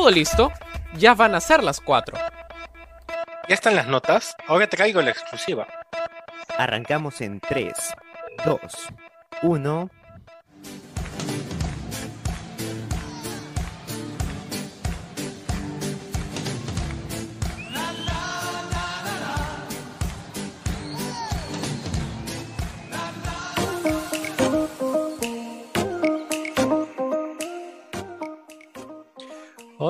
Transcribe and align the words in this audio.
todo 0.00 0.10
listo, 0.10 0.50
ya 0.94 1.12
van 1.12 1.34
a 1.34 1.40
ser 1.40 1.62
las 1.62 1.78
4. 1.78 2.16
Ya 3.48 3.54
están 3.54 3.76
las 3.76 3.86
notas, 3.86 4.34
ahora 4.48 4.66
traigo 4.66 5.02
la 5.02 5.10
exclusiva. 5.10 5.66
Arrancamos 6.56 7.20
en 7.20 7.38
3, 7.38 7.74
2, 8.46 8.60
1. 9.42 9.90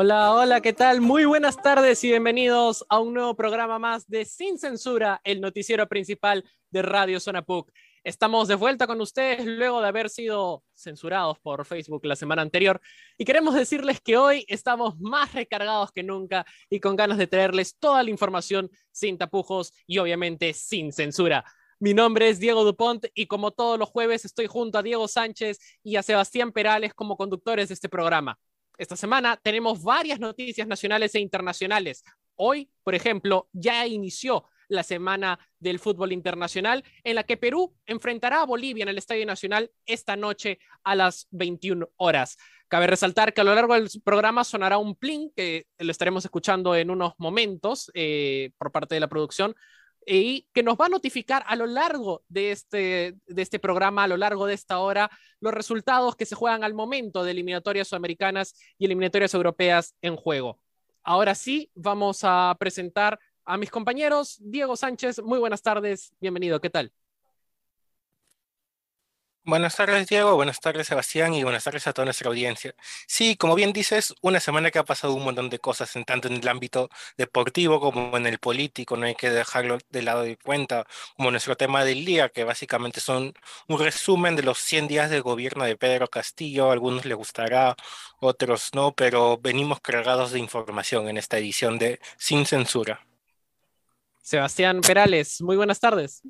Hola, 0.02 0.32
hola, 0.32 0.62
¿qué 0.62 0.72
tal? 0.72 1.02
Muy 1.02 1.26
buenas 1.26 1.60
tardes 1.60 2.02
y 2.04 2.08
bienvenidos 2.08 2.86
a 2.88 3.00
un 3.00 3.12
nuevo 3.12 3.36
programa 3.36 3.78
más 3.78 4.08
de 4.08 4.24
Sin 4.24 4.58
Censura, 4.58 5.20
el 5.24 5.42
noticiero 5.42 5.86
principal 5.90 6.42
de 6.70 6.80
Radio 6.80 7.20
Zona 7.20 7.42
PUC. 7.42 7.70
Estamos 8.02 8.48
de 8.48 8.54
vuelta 8.54 8.86
con 8.86 8.98
ustedes 9.02 9.44
luego 9.44 9.82
de 9.82 9.88
haber 9.88 10.08
sido 10.08 10.64
censurados 10.72 11.38
por 11.40 11.66
Facebook 11.66 12.06
la 12.06 12.16
semana 12.16 12.40
anterior 12.40 12.80
y 13.18 13.26
queremos 13.26 13.54
decirles 13.54 14.00
que 14.00 14.16
hoy 14.16 14.46
estamos 14.48 14.98
más 15.00 15.34
recargados 15.34 15.92
que 15.92 16.02
nunca 16.02 16.46
y 16.70 16.80
con 16.80 16.96
ganas 16.96 17.18
de 17.18 17.26
traerles 17.26 17.76
toda 17.78 18.02
la 18.02 18.08
información 18.08 18.70
sin 18.92 19.18
tapujos 19.18 19.74
y 19.86 19.98
obviamente 19.98 20.54
sin 20.54 20.94
censura. 20.94 21.44
Mi 21.78 21.92
nombre 21.92 22.30
es 22.30 22.40
Diego 22.40 22.64
Dupont 22.64 23.04
y 23.14 23.26
como 23.26 23.50
todos 23.50 23.78
los 23.78 23.90
jueves 23.90 24.24
estoy 24.24 24.46
junto 24.46 24.78
a 24.78 24.82
Diego 24.82 25.08
Sánchez 25.08 25.58
y 25.82 25.96
a 25.96 26.02
Sebastián 26.02 26.52
Perales 26.52 26.94
como 26.94 27.18
conductores 27.18 27.68
de 27.68 27.74
este 27.74 27.90
programa. 27.90 28.38
Esta 28.80 28.96
semana 28.96 29.36
tenemos 29.36 29.82
varias 29.82 30.18
noticias 30.18 30.66
nacionales 30.66 31.14
e 31.14 31.20
internacionales. 31.20 32.02
Hoy, 32.34 32.70
por 32.82 32.94
ejemplo, 32.94 33.46
ya 33.52 33.86
inició 33.86 34.46
la 34.68 34.82
semana 34.82 35.38
del 35.58 35.78
fútbol 35.78 36.12
internacional 36.12 36.82
en 37.04 37.16
la 37.16 37.24
que 37.24 37.36
Perú 37.36 37.76
enfrentará 37.84 38.40
a 38.40 38.46
Bolivia 38.46 38.84
en 38.84 38.88
el 38.88 38.96
Estadio 38.96 39.26
Nacional 39.26 39.70
esta 39.84 40.16
noche 40.16 40.60
a 40.82 40.94
las 40.94 41.28
21 41.30 41.90
horas. 41.96 42.38
Cabe 42.68 42.86
resaltar 42.86 43.34
que 43.34 43.42
a 43.42 43.44
lo 43.44 43.54
largo 43.54 43.74
del 43.74 43.90
programa 44.02 44.44
sonará 44.44 44.78
un 44.78 44.96
plin 44.96 45.30
que 45.36 45.66
lo 45.78 45.90
estaremos 45.90 46.24
escuchando 46.24 46.74
en 46.74 46.88
unos 46.88 47.12
momentos 47.18 47.90
eh, 47.92 48.52
por 48.56 48.72
parte 48.72 48.94
de 48.94 49.00
la 49.02 49.08
producción 49.08 49.54
y 50.12 50.48
que 50.52 50.64
nos 50.64 50.76
va 50.76 50.86
a 50.86 50.88
notificar 50.88 51.44
a 51.46 51.54
lo 51.54 51.66
largo 51.66 52.24
de 52.28 52.50
este, 52.50 53.14
de 53.26 53.42
este 53.42 53.60
programa, 53.60 54.02
a 54.02 54.08
lo 54.08 54.16
largo 54.16 54.44
de 54.44 54.54
esta 54.54 54.80
hora, 54.80 55.08
los 55.38 55.54
resultados 55.54 56.16
que 56.16 56.26
se 56.26 56.34
juegan 56.34 56.64
al 56.64 56.74
momento 56.74 57.22
de 57.22 57.30
eliminatorias 57.30 57.86
sudamericanas 57.86 58.54
y 58.76 58.86
eliminatorias 58.86 59.32
europeas 59.34 59.94
en 60.02 60.16
juego. 60.16 60.58
Ahora 61.04 61.36
sí, 61.36 61.70
vamos 61.76 62.22
a 62.24 62.56
presentar 62.58 63.20
a 63.44 63.56
mis 63.56 63.70
compañeros. 63.70 64.36
Diego 64.40 64.76
Sánchez, 64.76 65.22
muy 65.22 65.38
buenas 65.38 65.62
tardes, 65.62 66.12
bienvenido, 66.20 66.60
¿qué 66.60 66.70
tal? 66.70 66.92
Buenas 69.50 69.74
tardes, 69.74 70.06
Diego. 70.06 70.36
Buenas 70.36 70.60
tardes, 70.60 70.86
Sebastián. 70.86 71.34
Y 71.34 71.42
buenas 71.42 71.64
tardes 71.64 71.84
a 71.88 71.92
toda 71.92 72.04
nuestra 72.04 72.28
audiencia. 72.28 72.72
Sí, 73.08 73.34
como 73.36 73.56
bien 73.56 73.72
dices, 73.72 74.14
una 74.22 74.38
semana 74.38 74.70
que 74.70 74.78
ha 74.78 74.84
pasado 74.84 75.12
un 75.12 75.24
montón 75.24 75.50
de 75.50 75.58
cosas, 75.58 75.96
en 75.96 76.04
tanto 76.04 76.28
en 76.28 76.34
el 76.34 76.48
ámbito 76.48 76.88
deportivo 77.18 77.80
como 77.80 78.16
en 78.16 78.26
el 78.26 78.38
político. 78.38 78.96
No 78.96 79.06
hay 79.06 79.16
que 79.16 79.28
dejarlo 79.28 79.78
de 79.90 80.02
lado 80.02 80.22
de 80.22 80.36
cuenta, 80.36 80.86
como 81.16 81.32
nuestro 81.32 81.56
tema 81.56 81.84
del 81.84 82.04
día, 82.04 82.28
que 82.28 82.44
básicamente 82.44 83.00
son 83.00 83.34
un 83.66 83.78
resumen 83.80 84.36
de 84.36 84.44
los 84.44 84.58
100 84.58 84.86
días 84.86 85.10
de 85.10 85.18
gobierno 85.18 85.64
de 85.64 85.76
Pedro 85.76 86.06
Castillo. 86.08 86.70
A 86.70 86.72
algunos 86.72 87.04
les 87.04 87.16
gustará, 87.16 87.74
otros 88.20 88.70
no, 88.72 88.92
pero 88.92 89.36
venimos 89.36 89.80
cargados 89.80 90.30
de 90.30 90.38
información 90.38 91.08
en 91.08 91.16
esta 91.18 91.38
edición 91.38 91.76
de 91.76 91.98
Sin 92.18 92.46
Censura. 92.46 93.04
Sebastián 94.22 94.80
Perales, 94.80 95.40
muy 95.42 95.56
buenas 95.56 95.80
tardes. 95.80 96.22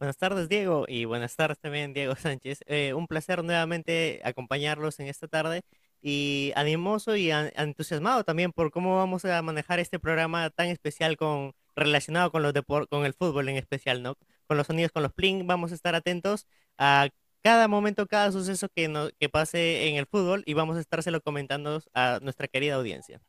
Buenas 0.00 0.16
tardes, 0.16 0.48
Diego, 0.48 0.86
y 0.88 1.04
buenas 1.04 1.36
tardes 1.36 1.58
también, 1.58 1.92
Diego 1.92 2.14
Sánchez. 2.16 2.60
Eh, 2.66 2.94
un 2.94 3.06
placer 3.06 3.44
nuevamente 3.44 4.22
acompañarlos 4.24 4.98
en 4.98 5.08
esta 5.08 5.28
tarde 5.28 5.60
y 6.00 6.52
animoso 6.56 7.16
y 7.16 7.30
entusiasmado 7.30 8.24
también 8.24 8.50
por 8.52 8.70
cómo 8.70 8.96
vamos 8.96 9.26
a 9.26 9.42
manejar 9.42 9.78
este 9.78 9.98
programa 9.98 10.48
tan 10.48 10.68
especial 10.68 11.18
con 11.18 11.52
relacionado 11.76 12.32
con 12.32 12.42
los 12.42 12.54
con 12.88 13.04
el 13.04 13.12
fútbol 13.12 13.50
en 13.50 13.56
especial, 13.58 14.02
¿no? 14.02 14.16
Con 14.46 14.56
los 14.56 14.68
sonidos, 14.68 14.90
con 14.90 15.02
los 15.02 15.12
pling, 15.12 15.46
vamos 15.46 15.70
a 15.70 15.74
estar 15.74 15.94
atentos 15.94 16.46
a 16.78 17.10
cada 17.42 17.68
momento, 17.68 18.06
cada 18.06 18.32
suceso 18.32 18.68
que, 18.74 18.88
no, 18.88 19.10
que 19.18 19.28
pase 19.28 19.88
en 19.88 19.96
el 19.96 20.06
fútbol 20.06 20.42
y 20.46 20.54
vamos 20.54 20.78
a 20.78 20.80
estárselo 20.80 21.20
comentando 21.20 21.82
a 21.92 22.20
nuestra 22.22 22.48
querida 22.48 22.76
audiencia. 22.76 23.20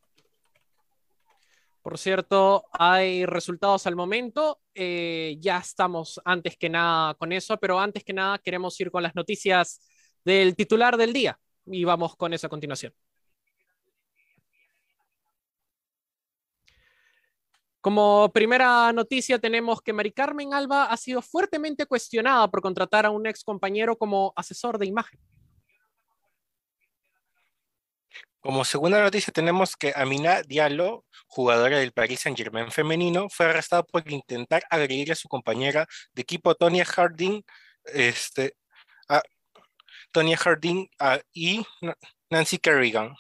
Por 1.82 1.98
cierto, 1.98 2.66
hay 2.74 3.26
resultados 3.26 3.88
al 3.88 3.96
momento. 3.96 4.62
Eh, 4.76 5.38
ya 5.40 5.58
estamos 5.58 6.22
antes 6.26 6.56
que 6.58 6.70
nada 6.70 7.16
con 7.16 7.32
eso, 7.32 7.58
pero 7.58 7.80
antes 7.80 8.04
que 8.04 8.14
nada 8.14 8.38
queremos 8.38 8.80
ir 8.80 8.92
con 8.92 9.04
las 9.04 9.16
noticias 9.16 9.82
del 10.24 10.56
titular 10.56 10.96
del 10.98 11.14
día 11.14 11.40
y 11.66 11.84
vamos 11.84 12.16
con 12.16 12.34
eso 12.34 12.48
a 12.48 12.50
continuación. 12.50 12.94
Como 17.82 18.32
primera 18.32 18.94
noticia 18.94 19.40
tenemos 19.40 19.82
que 19.82 19.92
Mari 19.92 20.12
Carmen 20.12 20.54
Alba 20.54 20.86
ha 20.86 20.98
sido 20.98 21.20
fuertemente 21.24 21.88
cuestionada 21.88 22.48
por 22.48 22.62
contratar 22.62 23.08
a 23.08 23.10
un 23.10 23.26
ex 23.26 23.44
compañero 23.44 23.98
como 23.98 24.34
asesor 24.36 24.78
de 24.78 24.86
imagen. 24.86 25.20
Como 28.42 28.66
segunda 28.66 29.00
noticia 29.00 29.32
tenemos 29.32 29.76
que 29.78 29.94
Amina 29.96 30.42
Diallo, 30.42 31.06
jugadora 31.28 31.78
del 31.78 31.92
Paris 31.92 32.22
Saint 32.22 32.36
Germain 32.36 32.72
femenino, 32.72 33.30
fue 33.30 33.46
arrestada 33.46 33.84
por 33.84 34.10
intentar 34.12 34.64
agredir 34.72 35.12
a 35.12 35.16
su 35.16 35.28
compañera 35.30 35.88
de 36.14 36.24
equipo 36.24 36.56
Tonya 36.56 36.84
Harding, 36.84 37.44
este, 37.86 38.56
Tonya 40.12 40.38
Harding 40.38 40.90
y 41.32 41.64
Nancy 42.32 42.58
Kerrigan. 42.58 43.16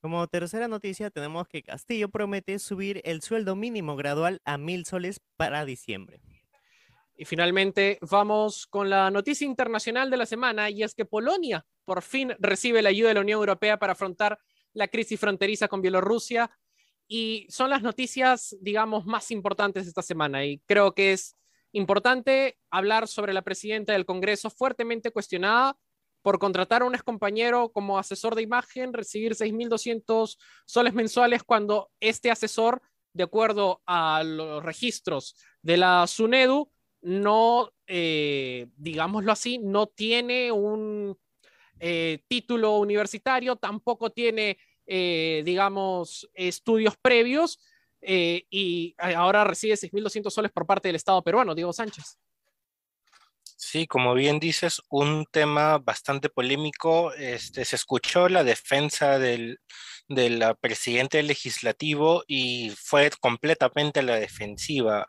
Como 0.00 0.26
tercera 0.28 0.68
noticia 0.68 1.10
tenemos 1.10 1.48
que 1.48 1.64
Castillo 1.64 2.10
promete 2.10 2.60
subir 2.60 3.02
el 3.04 3.22
sueldo 3.22 3.56
mínimo 3.56 3.96
gradual 3.96 4.40
a 4.44 4.56
mil 4.56 4.86
soles 4.86 5.20
para 5.36 5.64
diciembre. 5.64 6.20
Y 7.16 7.24
finalmente 7.24 7.98
vamos 8.00 8.66
con 8.66 8.88
la 8.90 9.10
noticia 9.10 9.46
internacional 9.46 10.10
de 10.10 10.16
la 10.16 10.26
semana 10.26 10.70
y 10.70 10.82
es 10.82 10.94
que 10.94 11.04
Polonia 11.04 11.64
por 11.84 12.02
fin 12.02 12.34
recibe 12.38 12.82
la 12.82 12.88
ayuda 12.88 13.08
de 13.08 13.14
la 13.14 13.20
Unión 13.20 13.38
Europea 13.38 13.78
para 13.78 13.92
afrontar 13.92 14.38
la 14.72 14.88
crisis 14.88 15.20
fronteriza 15.20 15.68
con 15.68 15.82
Bielorrusia. 15.82 16.50
Y 17.06 17.46
son 17.50 17.70
las 17.70 17.82
noticias, 17.82 18.56
digamos, 18.60 19.04
más 19.04 19.30
importantes 19.30 19.86
esta 19.86 20.02
semana 20.02 20.44
y 20.44 20.60
creo 20.66 20.94
que 20.94 21.12
es 21.12 21.36
importante 21.72 22.58
hablar 22.70 23.08
sobre 23.08 23.32
la 23.32 23.42
presidenta 23.42 23.92
del 23.92 24.06
Congreso 24.06 24.50
fuertemente 24.50 25.10
cuestionada 25.10 25.76
por 26.22 26.38
contratar 26.38 26.82
a 26.82 26.84
un 26.86 26.94
excompañero 26.94 27.70
como 27.72 27.98
asesor 27.98 28.34
de 28.34 28.42
imagen, 28.42 28.92
recibir 28.92 29.34
6.200 29.34 30.38
soles 30.64 30.94
mensuales 30.94 31.42
cuando 31.42 31.90
este 32.00 32.30
asesor, 32.30 32.80
de 33.12 33.24
acuerdo 33.24 33.82
a 33.86 34.22
los 34.24 34.62
registros 34.62 35.36
de 35.60 35.76
la 35.76 36.06
SUNEDU, 36.06 36.71
no, 37.02 37.72
eh, 37.86 38.68
digámoslo 38.76 39.32
así, 39.32 39.58
no 39.58 39.88
tiene 39.88 40.52
un 40.52 41.18
eh, 41.80 42.22
título 42.28 42.78
universitario, 42.78 43.56
tampoco 43.56 44.10
tiene, 44.10 44.58
eh, 44.86 45.42
digamos, 45.44 46.30
estudios 46.34 46.96
previos 46.96 47.60
y 48.04 48.96
ahora 48.98 49.44
recibe 49.44 49.74
6.200 49.74 50.30
soles 50.30 50.50
por 50.50 50.66
parte 50.66 50.88
del 50.88 50.96
Estado 50.96 51.22
peruano, 51.22 51.54
Diego 51.54 51.72
Sánchez. 51.72 52.18
Sí, 53.64 53.86
como 53.86 54.14
bien 54.14 54.40
dices, 54.40 54.82
un 54.88 55.24
tema 55.30 55.78
bastante 55.78 56.28
polémico. 56.28 57.14
Este, 57.14 57.64
se 57.64 57.76
escuchó 57.76 58.28
la 58.28 58.42
defensa 58.42 59.20
del, 59.20 59.60
del 60.08 60.42
presidente 60.60 61.22
legislativo 61.22 62.24
y 62.26 62.72
fue 62.76 63.10
completamente 63.20 64.02
la 64.02 64.16
defensiva. 64.16 65.06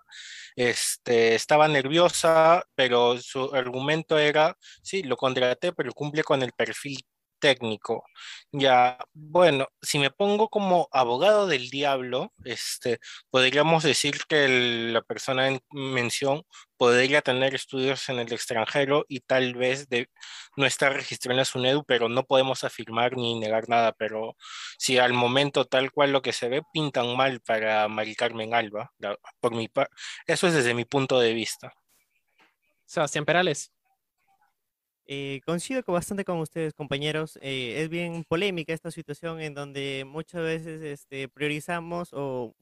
Este, 0.56 1.36
estaba 1.36 1.68
nerviosa, 1.68 2.64
pero 2.76 3.18
su 3.20 3.54
argumento 3.56 4.18
era, 4.18 4.58
sí, 4.82 5.04
lo 5.04 5.18
contraté, 5.18 5.74
pero 5.74 5.92
cumple 5.94 6.24
con 6.24 6.42
el 6.44 6.52
perfil 6.54 7.00
técnico. 7.44 8.06
Ya, 8.54 8.98
bueno, 9.14 9.68
si 9.82 10.00
me 10.00 10.12
pongo 10.12 10.48
como 10.48 10.88
abogado 10.94 11.46
del 11.46 11.70
diablo, 11.70 12.32
este, 12.46 13.00
podríamos 13.30 13.84
decir 13.84 14.22
que 14.30 14.48
la 14.94 15.02
persona 15.02 15.50
en 15.50 15.62
mención 15.72 16.44
podría 16.78 17.22
tener 17.22 17.54
estudios 17.54 18.08
en 18.08 18.20
el 18.20 18.32
extranjero 18.32 19.04
y 19.10 19.20
tal 19.20 19.56
vez 19.56 19.88
no 20.56 20.66
estar 20.66 20.94
registrado 20.94 21.34
en 21.34 21.40
la 21.40 21.46
SUNEDU, 21.46 21.84
pero 21.84 22.08
no 22.08 22.24
podemos 22.24 22.64
afirmar 22.64 23.18
ni 23.18 23.38
negar 23.38 23.68
nada. 23.68 23.92
Pero 23.92 24.38
si 24.78 24.98
al 25.00 25.12
momento 25.12 25.66
tal 25.66 25.92
cual 25.92 26.14
lo 26.14 26.22
que 26.22 26.32
se 26.32 26.48
ve 26.48 26.62
pintan 26.72 27.18
mal 27.18 27.42
para 27.42 27.90
Mari 27.90 28.16
Carmen 28.16 28.54
Alba, 28.54 28.94
por 29.42 29.54
mi 29.54 29.70
eso 30.28 30.48
es 30.48 30.54
desde 30.54 30.74
mi 30.74 30.86
punto 30.86 31.20
de 31.20 31.34
vista. 31.34 31.74
Sebastián 32.86 33.26
Perales. 33.26 33.74
Eh, 35.06 35.42
coincido 35.46 35.84
bastante 35.88 36.24
con 36.24 36.40
ustedes, 36.40 36.74
compañeros. 36.74 37.38
Eh, 37.42 37.82
es 37.82 37.90
bien 37.90 38.24
polémica 38.24 38.74
esta 38.74 38.92
situación 38.92 39.42
en 39.42 39.54
donde 39.54 40.06
muchas 40.08 40.42
veces 40.42 40.82
este, 40.82 41.28
priorizamos 41.28 42.10
o 42.14 42.56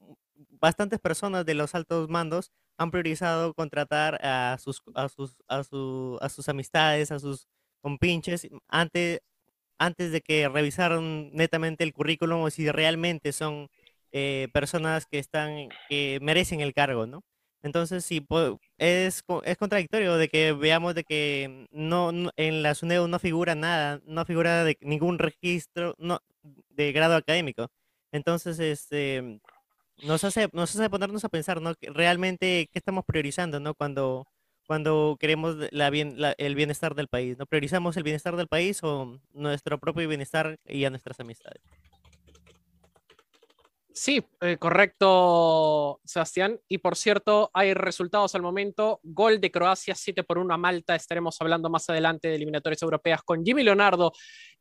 bastantes 0.60 0.98
personas 1.00 1.46
de 1.46 1.54
los 1.54 1.74
altos 1.74 2.08
mandos 2.08 2.50
han 2.78 2.90
priorizado 2.90 3.54
contratar 3.54 4.18
a 4.24 4.58
sus, 4.58 4.82
a 4.94 5.08
sus, 5.08 5.36
a 5.48 5.62
su, 5.64 6.18
a 6.20 6.28
sus 6.28 6.48
amistades, 6.48 7.12
a 7.12 7.18
sus 7.20 7.46
compinches, 7.80 8.48
antes, 8.68 9.20
antes 9.78 10.12
de 10.12 10.20
que 10.20 10.48
revisaron 10.48 11.30
netamente 11.34 11.84
el 11.84 11.92
currículum 11.92 12.42
o 12.42 12.50
si 12.50 12.70
realmente 12.70 13.32
son 13.32 13.68
eh, 14.12 14.48
personas 14.52 15.06
que 15.06 15.18
están, 15.18 15.68
que 15.88 16.18
merecen 16.22 16.60
el 16.60 16.74
cargo, 16.74 17.06
¿no? 17.06 17.22
Entonces, 17.62 18.04
sí, 18.04 18.26
es, 18.78 19.22
es 19.44 19.56
contradictorio 19.56 20.16
de 20.16 20.28
que 20.28 20.52
veamos 20.52 20.94
de 20.96 21.04
que 21.04 21.68
no, 21.70 22.10
en 22.36 22.62
la 22.62 22.74
SUNEDU 22.74 23.06
no 23.06 23.18
figura 23.20 23.54
nada, 23.54 24.00
no 24.04 24.24
figura 24.24 24.64
de 24.64 24.76
ningún 24.80 25.18
registro 25.20 25.94
no, 25.98 26.20
de 26.70 26.92
grado 26.92 27.14
académico. 27.14 27.68
Entonces, 28.10 28.58
este, 28.58 29.40
nos 30.02 30.24
hace, 30.24 30.48
nos 30.52 30.74
hace 30.74 30.90
ponernos 30.90 31.24
a 31.24 31.28
pensar, 31.28 31.60
¿no? 31.62 31.74
realmente, 31.80 32.68
¿qué 32.72 32.78
estamos 32.78 33.04
priorizando, 33.04 33.60
¿no? 33.60 33.74
Cuando, 33.74 34.26
cuando 34.66 35.16
queremos 35.20 35.56
la 35.70 35.90
bien, 35.90 36.16
el 36.38 36.54
bienestar 36.56 36.96
del 36.96 37.08
país, 37.08 37.38
¿no? 37.38 37.46
¿Priorizamos 37.46 37.96
el 37.96 38.02
bienestar 38.02 38.36
del 38.36 38.48
país 38.48 38.82
o 38.82 39.20
nuestro 39.32 39.78
propio 39.78 40.08
bienestar 40.08 40.58
y 40.66 40.84
a 40.84 40.90
nuestras 40.90 41.20
amistades? 41.20 41.62
Sí, 43.94 44.24
eh, 44.40 44.56
correcto, 44.58 46.00
Sebastián. 46.04 46.58
Y 46.68 46.78
por 46.78 46.96
cierto, 46.96 47.50
hay 47.52 47.74
resultados 47.74 48.34
al 48.34 48.42
momento. 48.42 49.00
Gol 49.02 49.40
de 49.40 49.50
Croacia, 49.50 49.94
7 49.94 50.22
por 50.24 50.38
1 50.38 50.54
a 50.54 50.56
Malta. 50.56 50.94
Estaremos 50.94 51.40
hablando 51.40 51.68
más 51.68 51.88
adelante 51.90 52.28
de 52.28 52.36
eliminatorias 52.36 52.82
europeas 52.82 53.22
con 53.22 53.44
Jimmy 53.44 53.62
Leonardo. 53.62 54.12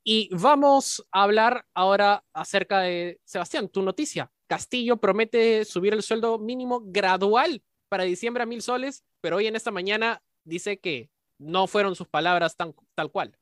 Y 0.04 0.30
vamos 0.33 1.06
a 1.12 1.24
hablar 1.24 1.66
ahora 1.74 2.24
acerca 2.33 2.81
de, 2.81 3.19
Sebastián, 3.24 3.69
tu 3.69 3.81
noticia. 3.81 4.31
Castillo 4.48 4.98
promete 4.98 5.63
subir 5.63 5.94
el 5.94 6.04
sueldo 6.04 6.38
mínimo 6.38 6.81
gradual 6.84 7.63
para 7.88 8.04
diciembre 8.04 8.44
a 8.44 8.45
mil 8.45 8.62
soles, 8.62 9.06
pero 9.22 9.38
hoy 9.38 9.48
en 9.48 9.56
esta 9.56 9.72
mañana 9.72 10.22
dice 10.44 10.80
que 10.80 11.10
no 11.38 11.68
fueron 11.68 11.95
sus 11.95 12.07
palabras 12.07 12.57
tan, 12.57 12.74
tal 12.95 13.12
cual. 13.12 13.38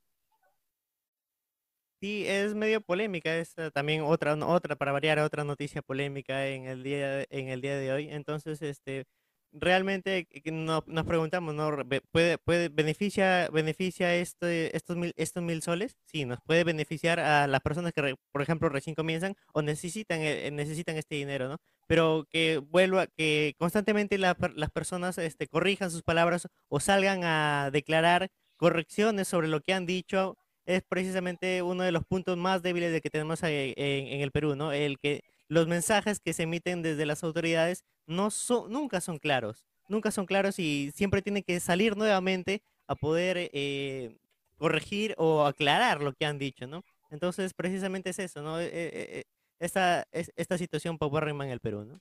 Sí, 2.01 2.25
es 2.25 2.55
medio 2.55 2.79
polémica, 2.79 3.35
es 3.35 3.53
eh, 3.57 3.71
también 3.71 4.03
otra, 4.03 4.33
otra, 4.35 4.77
para 4.77 4.93
variar, 4.93 5.19
otra 5.19 5.43
noticia 5.43 5.81
polémica 5.81 6.47
en 6.47 6.65
el 6.65 6.81
día, 6.81 7.23
en 7.29 7.49
el 7.49 7.59
día 7.59 7.77
de 7.77 7.91
hoy. 7.91 8.07
Entonces, 8.09 8.61
este, 8.61 9.05
realmente 9.51 10.25
no, 10.45 10.81
nos 10.87 11.05
preguntamos, 11.05 11.53
¿no? 11.55 11.71
¿Puede, 12.11 12.37
puede, 12.37 12.69
beneficia, 12.69 13.49
beneficia 13.51 14.15
este, 14.15 14.75
estos, 14.77 14.95
mil, 14.95 15.13
estos 15.17 15.43
mil 15.43 15.61
soles? 15.61 15.97
Sí, 16.05 16.23
nos 16.23 16.39
puede 16.41 16.63
beneficiar 16.63 17.19
a 17.19 17.47
las 17.47 17.59
personas 17.59 17.91
que, 17.91 18.15
por 18.31 18.41
ejemplo, 18.41 18.69
recién 18.69 18.95
comienzan 18.95 19.35
o 19.53 19.61
necesitan, 19.61 20.21
eh, 20.21 20.51
necesitan 20.53 20.95
este 20.95 21.15
dinero, 21.15 21.49
¿no? 21.49 21.57
Pero 21.85 22.25
que 22.29 22.59
vuelva, 22.59 23.07
que 23.07 23.55
constantemente 23.57 24.17
las 24.17 24.37
personas 24.73 25.17
este, 25.17 25.47
corrijan 25.47 25.91
sus 25.91 26.03
palabras 26.03 26.47
o 26.69 26.79
salgan 26.79 27.25
a 27.25 27.71
declarar 27.73 28.29
correcciones 28.55 29.27
sobre 29.27 29.49
lo 29.49 29.59
que 29.59 29.73
han 29.73 29.85
dicho 29.85 30.37
es 30.69 30.83
precisamente 30.83 31.63
uno 31.63 31.81
de 31.81 31.91
los 31.91 32.05
puntos 32.05 32.37
más 32.37 32.61
débiles 32.61 32.91
de 32.91 33.01
que 33.01 33.09
tenemos 33.09 33.41
en, 33.41 34.21
el 34.21 34.31
Perú, 34.31 34.55
¿no? 34.55 34.71
El 34.71 34.99
que 34.99 35.23
los 35.47 35.67
mensajes 35.67 36.19
que 36.19 36.31
se 36.31 36.43
emiten 36.43 36.83
desde 36.83 37.07
las 37.07 37.23
autoridades 37.23 37.83
no 38.05 38.29
son, 38.29 38.71
nunca 38.71 39.01
son 39.01 39.17
claros, 39.17 39.65
nunca 39.87 40.11
son 40.11 40.27
claros 40.27 40.59
y 40.59 40.91
siempre 40.93 41.23
tienen 41.23 41.41
que 41.41 41.59
salir 41.59 41.97
nuevamente 41.97 42.61
a 42.85 42.93
poder 42.93 43.49
eh, 43.51 44.15
corregir 44.57 45.15
o 45.17 45.47
aclarar 45.47 46.03
lo 46.03 46.13
que 46.13 46.27
han 46.27 46.37
dicho, 46.37 46.67
¿no? 46.67 46.83
Entonces, 47.09 47.55
precisamente 47.55 48.11
es 48.11 48.19
eso, 48.19 48.43
¿no? 48.43 48.59
Eh, 48.59 48.69
eh, 48.71 49.23
esta, 49.57 50.07
esta 50.11 50.59
situación 50.59 50.99
paupérrima 50.99 51.45
en 51.45 51.51
el 51.51 51.61
Perú, 51.61 51.83
¿no? 51.83 51.99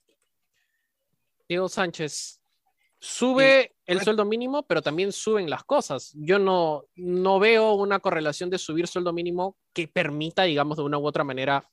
Diego 1.48 1.70
Sánchez, 1.70 2.38
Sube 3.00 3.76
el 3.86 4.00
sueldo 4.00 4.24
mínimo, 4.24 4.64
pero 4.64 4.82
también 4.82 5.12
suben 5.12 5.48
las 5.48 5.62
cosas. 5.64 6.12
Yo 6.16 6.38
no, 6.38 6.84
no 6.96 7.38
veo 7.38 7.74
una 7.74 8.00
correlación 8.00 8.50
de 8.50 8.58
subir 8.58 8.88
sueldo 8.88 9.12
mínimo 9.12 9.56
que 9.72 9.86
permita, 9.86 10.42
digamos, 10.42 10.76
de 10.76 10.82
una 10.82 10.98
u 10.98 11.06
otra 11.06 11.22
manera 11.24 11.68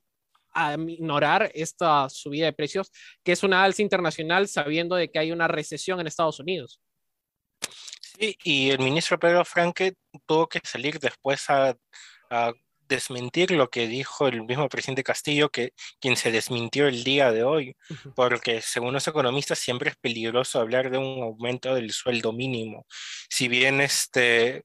ignorar 0.88 1.51
esta 1.54 2.10
subida 2.10 2.45
de 2.45 2.54
precios, 2.54 2.92
que 3.24 3.33
es 3.33 3.44
una 3.44 3.63
alza 3.63 3.81
internacional 3.81 4.48
sabiendo 4.48 4.95
de 4.95 5.12
que 5.12 5.19
hay 5.19 5.31
una 5.31 5.48
recesión 5.48 6.00
en 6.00 6.07
Estados 6.07 6.39
Unidos. 6.39 6.80
Sí, 8.01 8.38
y 8.44 8.69
el 8.69 8.80
ministro 8.80 9.19
Pedro 9.19 9.44
Franque 9.44 9.95
tuvo 10.25 10.48
que 10.48 10.60
salir 10.63 11.00
después 11.00 11.50
a, 11.50 11.75
a 12.30 12.54
desmentir 12.87 13.51
lo 13.51 13.69
que 13.69 13.87
dijo 13.87 14.27
el 14.27 14.43
mismo 14.43 14.69
presidente 14.69 15.03
Castillo, 15.03 15.49
que 15.49 15.73
quien 15.99 16.15
se 16.17 16.31
desmintió 16.31 16.87
el 16.87 17.03
día 17.03 17.31
de 17.31 17.43
hoy, 17.43 17.75
porque 18.15 18.61
según 18.61 18.93
los 18.93 19.07
economistas 19.07 19.59
siempre 19.59 19.89
es 19.89 19.95
peligroso 19.97 20.59
hablar 20.59 20.89
de 20.91 20.97
un 20.97 21.23
aumento 21.23 21.75
del 21.75 21.91
sueldo 21.91 22.33
mínimo. 22.33 22.85
Si 23.29 23.47
bien 23.47 23.81
este, 23.81 24.63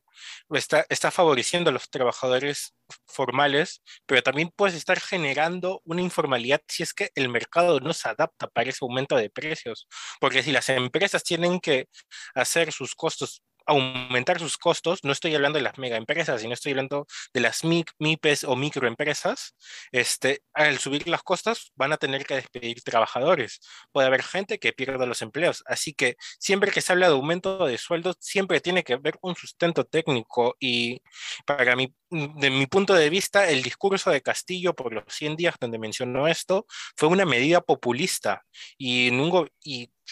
está, 0.51 0.87
está 0.89 1.11
favoreciendo 1.11 1.71
a 1.71 1.73
los 1.73 1.91
trabajadores 1.91 2.75
formales, 3.07 3.83
pero 4.07 4.23
también 4.23 4.51
puedes 4.55 4.75
estar 4.75 5.01
generando 5.01 5.81
una 5.85 6.03
informalidad 6.03 6.61
si 6.69 6.83
es 6.83 6.93
que 6.93 7.11
el 7.15 7.29
mercado 7.29 7.81
no 7.81 7.93
se 7.93 8.09
adapta 8.09 8.49
para 8.49 8.71
ese 8.71 8.79
aumento 8.83 9.17
de 9.17 9.31
precios, 9.31 9.89
porque 10.21 10.43
si 10.43 10.53
las 10.53 10.69
empresas 10.69 11.23
tienen 11.23 11.61
que 11.61 11.89
hacer 12.35 12.73
sus 12.73 12.95
costos 12.95 13.43
aumentar 13.67 14.39
sus 14.39 14.59
costos, 14.59 15.01
no 15.05 15.13
estoy 15.13 15.35
hablando 15.35 15.59
de 15.59 15.63
las 15.63 15.79
mega 15.79 15.97
empresas, 15.97 16.41
sino 16.41 16.55
estoy 16.55 16.73
hablando 16.73 17.07
de 17.33 17.41
las 17.41 17.63
MIPES 17.65 18.45
o 18.45 18.57
microempresas, 18.57 19.55
este, 19.93 20.43
al 20.55 20.79
subir 20.79 21.09
las 21.09 21.23
costas 21.23 21.73
van 21.75 21.93
a 21.93 21.97
tener 21.97 22.25
que 22.25 22.35
despedir 22.37 22.83
trabajadores. 22.83 23.61
Puede 23.93 24.09
haber 24.09 24.23
gente 24.23 24.59
que 24.59 24.73
pierda 24.73 25.07
los 25.07 25.23
empleos. 25.23 25.63
Así 25.67 25.95
que 25.95 26.17
siempre 26.39 26.71
que 26.71 26.81
se 26.81 26.93
habla 26.93 27.09
de 27.09 27.15
aumento 27.15 27.67
de 27.67 27.79
sueldos, 27.79 28.17
siempre 28.21 28.61
tiene 28.61 28.85
que 28.85 28.95
haber 28.95 29.19
un 29.23 29.35
sustento 29.37 29.85
técnico. 29.85 30.57
Y 30.61 31.03
para 31.47 31.77
mí, 31.77 31.95
de 32.11 32.51
mi 32.51 32.67
punto 32.67 32.95
de 32.95 33.09
vista, 33.09 33.49
el 33.49 33.63
discurso 33.63 34.11
de 34.11 34.21
Castillo 34.21 34.75
por 34.75 34.93
los 34.93 35.05
100 35.09 35.37
días 35.37 35.55
donde 35.61 35.79
mencionó 35.79 36.27
esto 36.27 36.67
fue 36.97 37.09
una 37.09 37.25
medida 37.25 37.61
populista 37.61 38.45
y, 38.79 39.11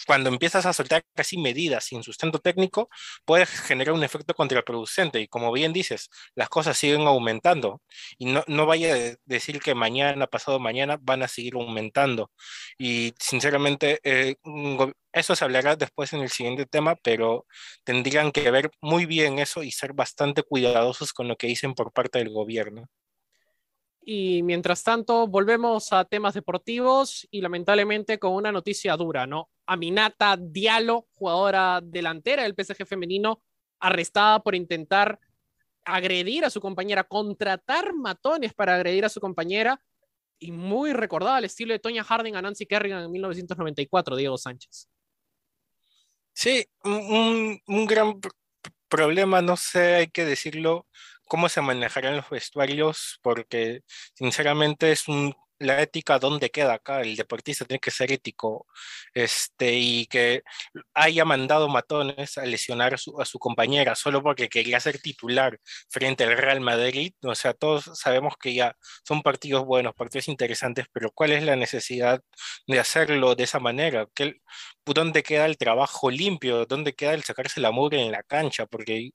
cuando 0.07 0.29
empiezas 0.29 0.65
a 0.65 0.71
soltar 0.71 1.03
casi 1.13 1.37
medidas 1.37 1.83
sin 1.83 2.03
sustento 2.03 2.39
técnico, 2.39 2.89
puedes 3.25 3.49
generar 3.49 3.93
un 3.93 4.03
efecto 4.03 4.33
contraproducente. 4.33 5.19
Y 5.19 5.27
como 5.27 5.51
bien 5.51 5.73
dices, 5.73 6.09
las 6.35 6.47
cosas 6.47 6.77
siguen 6.77 7.01
aumentando. 7.01 7.81
Y 8.17 8.27
no, 8.27 8.43
no 8.47 8.65
vaya 8.65 8.95
a 8.95 9.15
decir 9.25 9.59
que 9.59 9.75
mañana, 9.75 10.27
pasado 10.27 10.57
mañana, 10.57 10.97
van 11.01 11.23
a 11.23 11.27
seguir 11.27 11.55
aumentando. 11.55 12.31
Y 12.77 13.13
sinceramente, 13.19 13.99
eh, 14.03 14.37
eso 15.11 15.35
se 15.35 15.43
hablará 15.43 15.75
después 15.75 16.13
en 16.13 16.21
el 16.21 16.29
siguiente 16.29 16.65
tema, 16.65 16.95
pero 16.95 17.45
tendrían 17.83 18.31
que 18.31 18.49
ver 18.51 18.71
muy 18.81 19.05
bien 19.05 19.39
eso 19.39 19.63
y 19.63 19.71
ser 19.71 19.93
bastante 19.93 20.43
cuidadosos 20.43 21.13
con 21.13 21.27
lo 21.27 21.35
que 21.35 21.47
dicen 21.47 21.73
por 21.73 21.91
parte 21.91 22.19
del 22.19 22.29
gobierno. 22.29 22.87
Y 24.01 24.41
mientras 24.43 24.83
tanto, 24.83 25.27
volvemos 25.27 25.93
a 25.93 26.05
temas 26.05 26.33
deportivos 26.33 27.27
y 27.29 27.41
lamentablemente 27.41 28.17
con 28.17 28.33
una 28.33 28.51
noticia 28.51 28.95
dura, 28.97 29.27
¿no? 29.27 29.49
Aminata 29.67 30.37
Diallo, 30.37 31.07
jugadora 31.13 31.79
delantera 31.83 32.43
del 32.43 32.55
PSG 32.55 32.85
femenino, 32.85 33.43
arrestada 33.79 34.39
por 34.41 34.55
intentar 34.55 35.19
agredir 35.85 36.45
a 36.45 36.49
su 36.49 36.61
compañera, 36.61 37.03
contratar 37.03 37.93
matones 37.93 38.53
para 38.53 38.75
agredir 38.75 39.05
a 39.05 39.09
su 39.09 39.19
compañera 39.19 39.81
y 40.39 40.51
muy 40.51 40.93
recordada 40.93 41.37
al 41.37 41.45
estilo 41.45 41.73
de 41.73 41.79
Tonya 41.79 42.03
Harding 42.03 42.35
a 42.35 42.41
Nancy 42.41 42.65
Kerrigan 42.65 43.03
en 43.03 43.11
1994, 43.11 44.15
Diego 44.15 44.37
Sánchez. 44.37 44.87
Sí, 46.41 46.65
un, 46.85 47.59
un 47.67 47.85
gran 47.85 48.21
problema, 48.87 49.41
no 49.41 49.57
sé, 49.57 49.95
hay 49.95 50.07
que 50.07 50.23
decirlo, 50.25 50.87
cómo 51.25 51.49
se 51.49 51.61
manejarán 51.61 52.15
los 52.17 52.29
vestuarios, 52.29 53.19
porque 53.21 53.81
sinceramente 54.15 54.91
es 54.93 55.07
un, 55.09 55.35
la 55.59 55.81
ética 55.81 56.19
dónde 56.19 56.49
queda 56.49 56.73
acá, 56.75 57.01
el 57.01 57.15
deportista 57.15 57.65
tiene 57.65 57.79
que 57.79 57.91
ser 57.91 58.11
ético, 58.11 58.67
este, 59.13 59.73
y 59.73 60.05
que 60.07 60.43
haya 60.93 61.25
mandado 61.25 61.67
matones 61.69 62.37
a 62.37 62.45
lesionar 62.45 62.95
a 62.95 62.97
su, 62.97 63.39
compañera 63.39 63.95
solo 63.95 64.21
porque 64.23 64.49
quería 64.49 64.79
ser 64.79 64.99
titular 64.99 65.59
frente 65.89 66.23
al 66.23 66.37
Real 66.37 66.61
Madrid, 66.61 67.13
o 67.23 67.35
sea, 67.35 67.53
todos 67.53 67.89
sabemos 67.93 68.35
que 68.39 68.53
ya 68.53 68.75
son 69.03 69.21
partidos 69.21 69.65
buenos, 69.65 69.93
partidos 69.95 70.27
interesantes, 70.27 70.85
pero 70.91 71.11
¿cuál 71.11 71.31
es 71.31 71.43
la 71.43 71.55
necesidad 71.55 72.21
de 72.67 72.79
hacerlo 72.79 73.35
de 73.35 73.43
esa 73.43 73.59
manera? 73.59 74.07
¿Qué, 74.13 74.35
¿Dónde 74.85 75.23
queda 75.23 75.45
el 75.45 75.57
trabajo 75.57 76.09
limpio? 76.09 76.65
¿Dónde 76.65 76.93
queda 76.93 77.13
el 77.13 77.23
sacarse 77.23 77.61
la 77.61 77.71
mugre 77.71 78.01
en 78.03 78.11
la 78.11 78.23
cancha? 78.23 78.65
Porque 78.65 79.11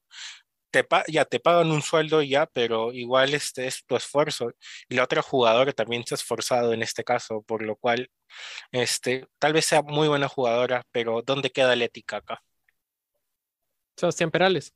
ya 1.08 1.24
te 1.24 1.40
pagan 1.40 1.70
un 1.70 1.82
sueldo 1.82 2.22
ya, 2.22 2.46
pero 2.46 2.92
igual 2.92 3.34
este 3.34 3.66
es 3.66 3.84
tu 3.86 3.96
esfuerzo. 3.96 4.52
Y 4.88 4.94
la 4.96 5.04
otra 5.04 5.22
jugadora 5.22 5.72
también 5.72 6.04
se 6.06 6.14
ha 6.14 6.16
esforzado 6.16 6.72
en 6.72 6.82
este 6.82 7.04
caso, 7.04 7.42
por 7.42 7.62
lo 7.62 7.76
cual 7.76 8.10
este, 8.72 9.26
tal 9.38 9.52
vez 9.52 9.66
sea 9.66 9.82
muy 9.82 10.08
buena 10.08 10.28
jugadora, 10.28 10.84
pero 10.92 11.22
¿dónde 11.22 11.50
queda 11.50 11.76
la 11.76 11.84
ética 11.84 12.18
acá? 12.18 12.42
Sebastián 13.96 14.30
Perales. 14.30 14.74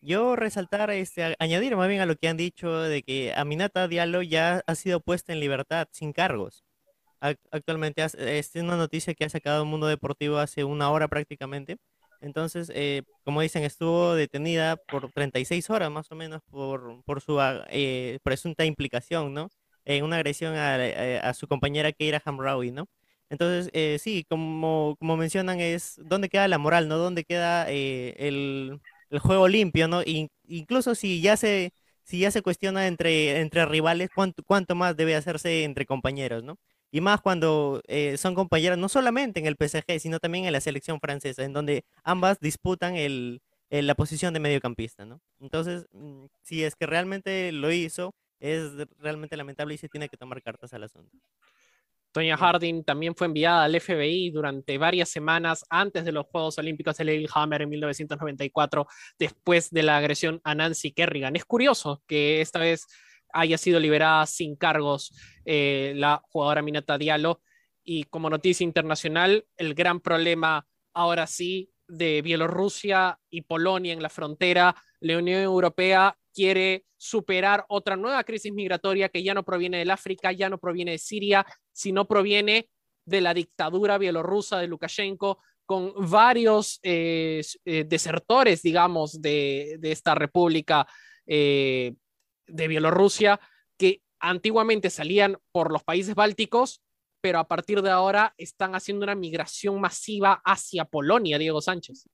Yo 0.00 0.36
resaltar, 0.36 0.90
este, 0.90 1.34
añadir 1.40 1.74
más 1.76 1.88
bien 1.88 2.00
a 2.00 2.06
lo 2.06 2.14
que 2.16 2.28
han 2.28 2.36
dicho 2.36 2.72
de 2.82 3.02
que 3.02 3.32
Aminata 3.34 3.88
Diallo 3.88 4.22
ya 4.22 4.62
ha 4.66 4.74
sido 4.76 5.00
puesta 5.00 5.32
en 5.32 5.40
libertad 5.40 5.88
sin 5.90 6.12
cargos. 6.12 6.64
Actualmente 7.20 8.04
es 8.04 8.54
una 8.54 8.76
noticia 8.76 9.14
que 9.14 9.24
ha 9.24 9.28
sacado 9.28 9.64
el 9.64 9.68
mundo 9.68 9.88
deportivo 9.88 10.38
hace 10.38 10.62
una 10.62 10.90
hora 10.90 11.08
prácticamente. 11.08 11.78
Entonces, 12.20 12.70
eh, 12.74 13.02
como 13.24 13.40
dicen, 13.40 13.62
estuvo 13.64 14.14
detenida 14.14 14.76
por 14.76 15.10
36 15.12 15.70
horas 15.70 15.90
más 15.90 16.10
o 16.10 16.16
menos 16.16 16.42
por, 16.50 17.02
por 17.04 17.20
su 17.20 17.38
eh, 17.70 18.18
presunta 18.22 18.64
implicación, 18.64 19.32
¿no? 19.34 19.48
En 19.84 20.04
una 20.04 20.16
agresión 20.16 20.54
a, 20.56 20.84
eh, 20.86 21.20
a, 21.22 21.32
su 21.34 21.46
compañera 21.48 21.92
Keira 21.92 22.20
Hamraoui, 22.24 22.72
¿no? 22.72 22.86
Entonces, 23.30 23.70
sí, 24.02 24.24
como, 24.28 24.96
como 24.98 25.16
mencionan, 25.16 25.60
es 25.60 26.00
dónde 26.04 26.28
queda 26.30 26.48
la 26.48 26.58
moral, 26.58 26.88
¿no? 26.88 26.96
¿Dónde 26.96 27.24
queda 27.24 27.68
el, 27.70 28.80
el 29.10 29.18
juego 29.18 29.48
limpio, 29.48 29.88
¿no? 29.88 30.02
incluso 30.46 30.94
si 30.94 31.20
ya 31.20 31.36
se, 31.36 31.72
si 32.04 32.20
ya 32.20 32.30
se 32.30 32.42
cuestiona 32.42 32.86
entre, 32.86 33.40
entre 33.40 33.66
rivales, 33.66 34.08
¿cuánto, 34.14 34.42
¿cuánto 34.44 34.74
más 34.74 34.96
debe 34.96 35.14
hacerse 35.14 35.64
entre 35.64 35.86
compañeros, 35.86 36.42
¿no? 36.42 36.58
Y 36.90 37.00
más 37.00 37.20
cuando 37.20 37.82
eh, 37.86 38.16
son 38.16 38.34
compañeros, 38.34 38.78
no 38.78 38.88
solamente 38.88 39.40
en 39.40 39.46
el 39.46 39.56
PSG, 39.56 40.00
sino 40.00 40.18
también 40.20 40.46
en 40.46 40.52
la 40.52 40.60
selección 40.60 41.00
francesa, 41.00 41.44
en 41.44 41.52
donde 41.52 41.84
ambas 42.02 42.40
disputan 42.40 42.96
el, 42.96 43.42
la 43.70 43.94
posición 43.94 44.32
de 44.34 44.40
mediocampista, 44.40 45.04
¿no? 45.04 45.20
Entonces, 45.40 45.86
mm, 45.92 46.26
si 46.42 46.64
es 46.64 46.76
que 46.76 46.86
realmente 46.86 47.52
lo 47.52 47.70
hizo, 47.70 48.14
es 48.40 48.72
realmente 48.98 49.36
lamentable 49.36 49.74
y 49.74 49.78
se 49.78 49.88
tiene 49.88 50.08
que 50.08 50.16
tomar 50.16 50.42
cartas 50.42 50.72
al 50.72 50.84
asunto. 50.84 51.18
Tonya 52.12 52.36
Harding 52.36 52.84
también 52.84 53.14
fue 53.14 53.26
enviada 53.26 53.64
al 53.64 53.78
FBI 53.78 54.30
durante 54.30 54.78
varias 54.78 55.10
semanas 55.10 55.64
antes 55.68 56.04
de 56.04 56.12
los 56.12 56.26
Juegos 56.26 56.58
Olímpicos 56.58 56.96
de 56.96 57.04
Lillehammer 57.04 57.62
en 57.62 57.68
1994, 57.68 58.86
después 59.18 59.70
de 59.70 59.82
la 59.82 59.98
agresión 59.98 60.40
a 60.42 60.54
Nancy 60.54 60.92
Kerrigan. 60.92 61.36
Es 61.36 61.44
curioso 61.44 62.02
que 62.06 62.40
esta 62.40 62.58
vez 62.58 62.86
haya 63.32 63.58
sido 63.58 63.80
liberada 63.80 64.26
sin 64.26 64.56
cargos 64.56 65.12
eh, 65.44 65.92
la 65.96 66.22
jugadora 66.30 66.62
Minata 66.62 66.98
Diallo. 66.98 67.40
Y 67.82 68.04
como 68.04 68.28
noticia 68.28 68.64
internacional, 68.64 69.46
el 69.56 69.74
gran 69.74 70.00
problema 70.00 70.66
ahora 70.92 71.26
sí 71.26 71.70
de 71.86 72.20
Bielorrusia 72.22 73.18
y 73.30 73.42
Polonia 73.42 73.92
en 73.92 74.02
la 74.02 74.10
frontera, 74.10 74.74
la 75.00 75.18
Unión 75.18 75.40
Europea 75.40 76.16
quiere 76.34 76.84
superar 76.96 77.64
otra 77.68 77.96
nueva 77.96 78.24
crisis 78.24 78.52
migratoria 78.52 79.08
que 79.08 79.22
ya 79.22 79.32
no 79.32 79.44
proviene 79.44 79.78
del 79.78 79.90
África, 79.90 80.32
ya 80.32 80.50
no 80.50 80.58
proviene 80.58 80.92
de 80.92 80.98
Siria, 80.98 81.46
sino 81.72 82.06
proviene 82.06 82.68
de 83.04 83.20
la 83.20 83.32
dictadura 83.32 83.96
bielorrusa 83.96 84.58
de 84.58 84.66
Lukashenko, 84.66 85.38
con 85.64 85.92
varios 86.10 86.80
eh, 86.82 87.42
eh, 87.64 87.84
desertores, 87.86 88.62
digamos, 88.62 89.20
de, 89.20 89.78
esta 89.82 90.14
república 90.14 90.86
de 92.48 92.68
Bielorrusia, 92.68 93.40
que 93.76 94.02
antiguamente 94.20 94.90
salían 94.90 95.38
por 95.52 95.72
los 95.72 95.84
países 95.84 96.14
bálticos, 96.14 96.82
pero 97.20 97.38
a 97.38 97.48
partir 97.48 97.82
de 97.82 97.90
ahora 97.90 98.34
están 98.38 98.74
haciendo 98.74 99.04
una 99.04 99.14
migración 99.14 99.80
masiva 99.80 100.40
hacia 100.44 100.84
Polonia, 100.84 101.38
Diego 101.38 101.60
Sánchez. 101.60 102.06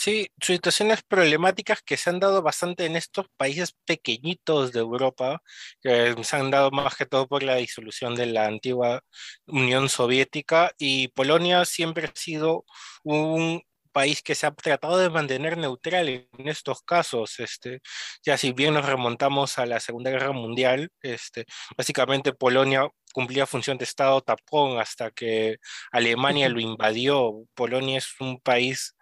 Sí, 0.00 0.30
situaciones 0.40 1.02
problemáticas 1.02 1.82
que 1.82 1.96
se 1.96 2.08
han 2.08 2.20
dado 2.20 2.40
bastante 2.40 2.84
en 2.86 2.94
estos 2.94 3.26
países 3.36 3.74
pequeñitos 3.84 4.70
de 4.72 4.78
Europa, 4.78 5.42
que 5.82 6.14
se 6.22 6.36
han 6.36 6.52
dado 6.52 6.70
más 6.70 6.94
que 6.94 7.04
todo 7.04 7.26
por 7.26 7.42
la 7.42 7.56
disolución 7.56 8.14
de 8.14 8.26
la 8.26 8.46
antigua 8.46 9.02
Unión 9.46 9.88
Soviética 9.88 10.70
y 10.78 11.08
Polonia 11.08 11.64
siempre 11.64 12.06
ha 12.06 12.12
sido 12.14 12.64
un 13.02 13.60
país 13.98 14.22
que 14.22 14.36
se 14.36 14.46
ha 14.46 14.52
tratado 14.52 14.98
de 14.98 15.10
mantener 15.10 15.58
neutral 15.58 16.08
en 16.08 16.48
estos 16.48 16.82
casos. 16.82 17.40
Este, 17.40 17.80
ya 18.24 18.38
si 18.38 18.52
bien 18.52 18.74
nos 18.74 18.86
remontamos 18.86 19.58
a 19.58 19.66
la 19.66 19.80
Segunda 19.80 20.10
Guerra 20.12 20.32
Mundial, 20.32 20.90
este, 21.02 21.46
básicamente 21.76 22.32
Polonia 22.32 22.88
cumplía 23.12 23.44
función 23.46 23.76
de 23.76 23.84
Estado 23.84 24.20
tapón 24.20 24.78
hasta 24.78 25.10
que 25.10 25.56
Alemania 25.90 26.48
lo 26.48 26.60
invadió. 26.60 27.44
Polonia 27.54 27.98
es 27.98 28.08
un 28.20 28.38
país 28.40 28.94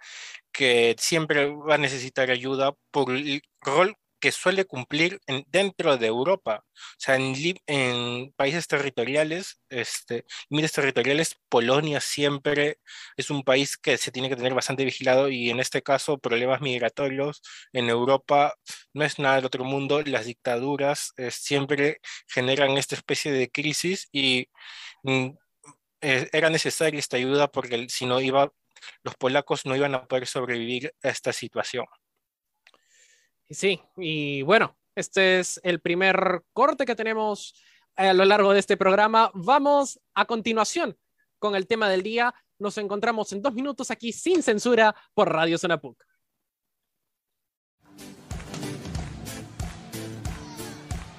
que 0.51 0.97
siempre 0.99 1.51
va 1.53 1.75
a 1.75 1.79
necesitar 1.79 2.31
ayuda 2.31 2.73
por 2.91 3.11
el 3.11 3.43
rol 3.61 3.97
que 4.21 4.33
suele 4.33 4.65
cumplir 4.65 5.21
dentro 5.49 5.97
de 5.97 6.07
Europa. 6.07 6.65
O 6.75 6.97
sea, 6.99 7.17
en, 7.17 8.33
países 8.37 8.67
territoriales, 8.67 9.61
este, 9.69 10.25
límites 10.49 10.73
territoriales, 10.73 11.37
Polonia 11.49 12.01
siempre 12.01 12.79
es 13.17 13.31
un 13.31 13.43
país 13.45 13.77
que 13.77 13.99
se 13.99 14.11
tiene 14.13 14.29
que 14.29 14.37
tener 14.37 14.55
bastante 14.55 14.85
vigilado 14.85 15.29
y 15.29 15.51
en 15.51 15.61
este 15.61 15.83
caso 15.83 16.19
problemas 16.19 16.61
migratorios 16.61 17.43
en 17.73 17.89
Europa 17.91 18.55
no 18.93 19.05
es 19.05 19.19
nada 19.19 19.37
del 19.37 19.47
otro 19.47 19.65
mundo. 19.65 20.03
Las 20.03 20.27
dictaduras 20.27 21.13
eh, 21.17 21.31
siempre 21.31 22.01
generan 22.29 22.79
esta 22.79 22.95
especie 22.95 23.33
de 23.33 23.51
crisis 23.51 24.09
y 24.13 24.49
mm, 25.03 25.29
eh, 26.03 26.29
era 26.33 26.51
necesaria 26.51 27.01
esta 27.01 27.17
ayuda 27.17 27.49
porque 27.49 27.87
si 27.89 28.07
no 28.07 28.21
iba 28.21 28.53
los 29.03 29.15
polacos 29.17 29.67
no 29.67 29.77
iban 29.77 29.95
a 29.95 30.07
poder 30.07 30.27
sobrevivir 30.27 30.95
a 31.03 31.09
esta 31.09 31.33
situación. 31.33 31.87
Sí, 33.51 33.81
y 33.97 34.43
bueno, 34.43 34.77
este 34.95 35.39
es 35.39 35.61
el 35.63 35.81
primer 35.81 36.43
corte 36.53 36.85
que 36.85 36.97
tenemos 36.97 37.55
a 37.95 38.13
lo 38.13 38.25
largo 38.25 38.53
de 38.53 38.59
este 38.59 38.77
programa. 38.77 39.31
Vamos 39.35 40.01
a 40.15 40.25
continuación 40.25 40.97
con 41.39 41.55
el 41.55 41.67
tema 41.67 41.89
del 41.89 42.03
día. 42.03 42.35
Nos 42.59 42.79
encontramos 42.79 43.33
en 43.33 43.43
dos 43.43 43.55
minutos 43.55 43.91
aquí 43.91 44.13
sin 44.13 44.43
censura 44.43 44.95
por 45.15 45.33
Radio 45.33 45.59
Zona 45.59 45.81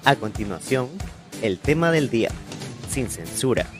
A 0.03 0.15
continuación, 0.15 0.89
el 1.41 1.59
tema 1.59 1.91
del 1.91 2.09
día, 2.09 2.31
sin 2.89 3.09
censura. 3.09 3.76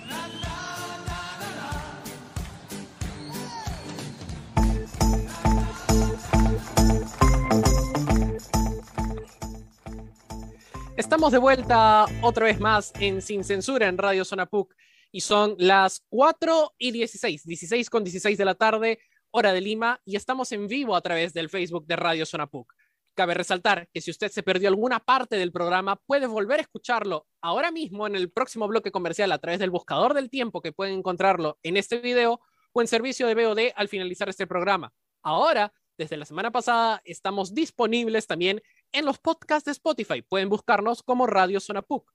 Estamos 11.08 11.32
de 11.32 11.38
vuelta 11.38 12.06
otra 12.22 12.44
vez 12.44 12.60
más 12.60 12.92
en 13.00 13.22
Sin 13.22 13.46
Censura 13.46 13.88
en 13.88 13.98
Radio 13.98 14.26
Zona 14.26 14.46
PUC 14.46 14.76
y 15.10 15.22
son 15.22 15.56
las 15.58 16.04
4 16.10 16.74
y 16.78 16.92
16, 16.92 17.46
16 17.46 17.90
con 17.90 18.04
16 18.04 18.38
de 18.38 18.44
la 18.44 18.56
tarde, 18.56 19.00
hora 19.32 19.54
de 19.54 19.62
Lima, 19.62 20.02
y 20.04 20.18
estamos 20.18 20.52
en 20.52 20.68
vivo 20.68 20.98
a 20.98 21.02
través 21.02 21.32
del 21.32 21.50
Facebook 21.50 21.88
de 21.88 21.96
Radio 21.96 22.26
Zona 22.26 22.48
PUC. 22.48 22.74
Cabe 23.16 23.36
resaltar 23.36 23.88
que 23.94 24.02
si 24.02 24.12
usted 24.12 24.30
se 24.30 24.44
perdió 24.44 24.68
alguna 24.68 25.00
parte 25.00 25.38
del 25.38 25.54
programa, 25.54 25.96
puede 25.96 26.28
volver 26.28 26.60
a 26.60 26.64
escucharlo 26.64 27.26
ahora 27.40 27.72
mismo 27.72 28.06
en 28.06 28.18
el 28.18 28.30
próximo 28.30 28.68
bloque 28.68 28.92
comercial 28.92 29.32
a 29.32 29.40
través 29.40 29.60
del 29.60 29.70
buscador 29.70 30.14
del 30.14 30.30
tiempo 30.30 30.62
que 30.62 30.74
pueden 30.74 30.96
encontrarlo 30.96 31.58
en 31.64 31.78
este 31.78 32.00
video 32.00 32.42
o 32.74 32.82
en 32.82 32.88
servicio 32.90 33.28
de 33.28 33.34
VOD 33.36 33.72
al 33.78 33.88
finalizar 33.88 34.28
este 34.28 34.46
programa. 34.46 34.92
Ahora, 35.24 35.72
desde 35.98 36.18
la 36.18 36.26
semana 36.26 36.52
pasada, 36.52 37.02
estamos 37.06 37.54
disponibles 37.54 38.28
también 38.28 38.62
en 38.91 39.06
los 39.06 39.20
podcasts 39.20 39.65
de 39.65 39.72
Spotify. 39.72 40.22
Pueden 40.22 40.50
buscarnos 40.50 41.03
como 41.03 41.27
Radio 41.27 41.60
Zona 41.60 41.82
PUC. 41.82 42.12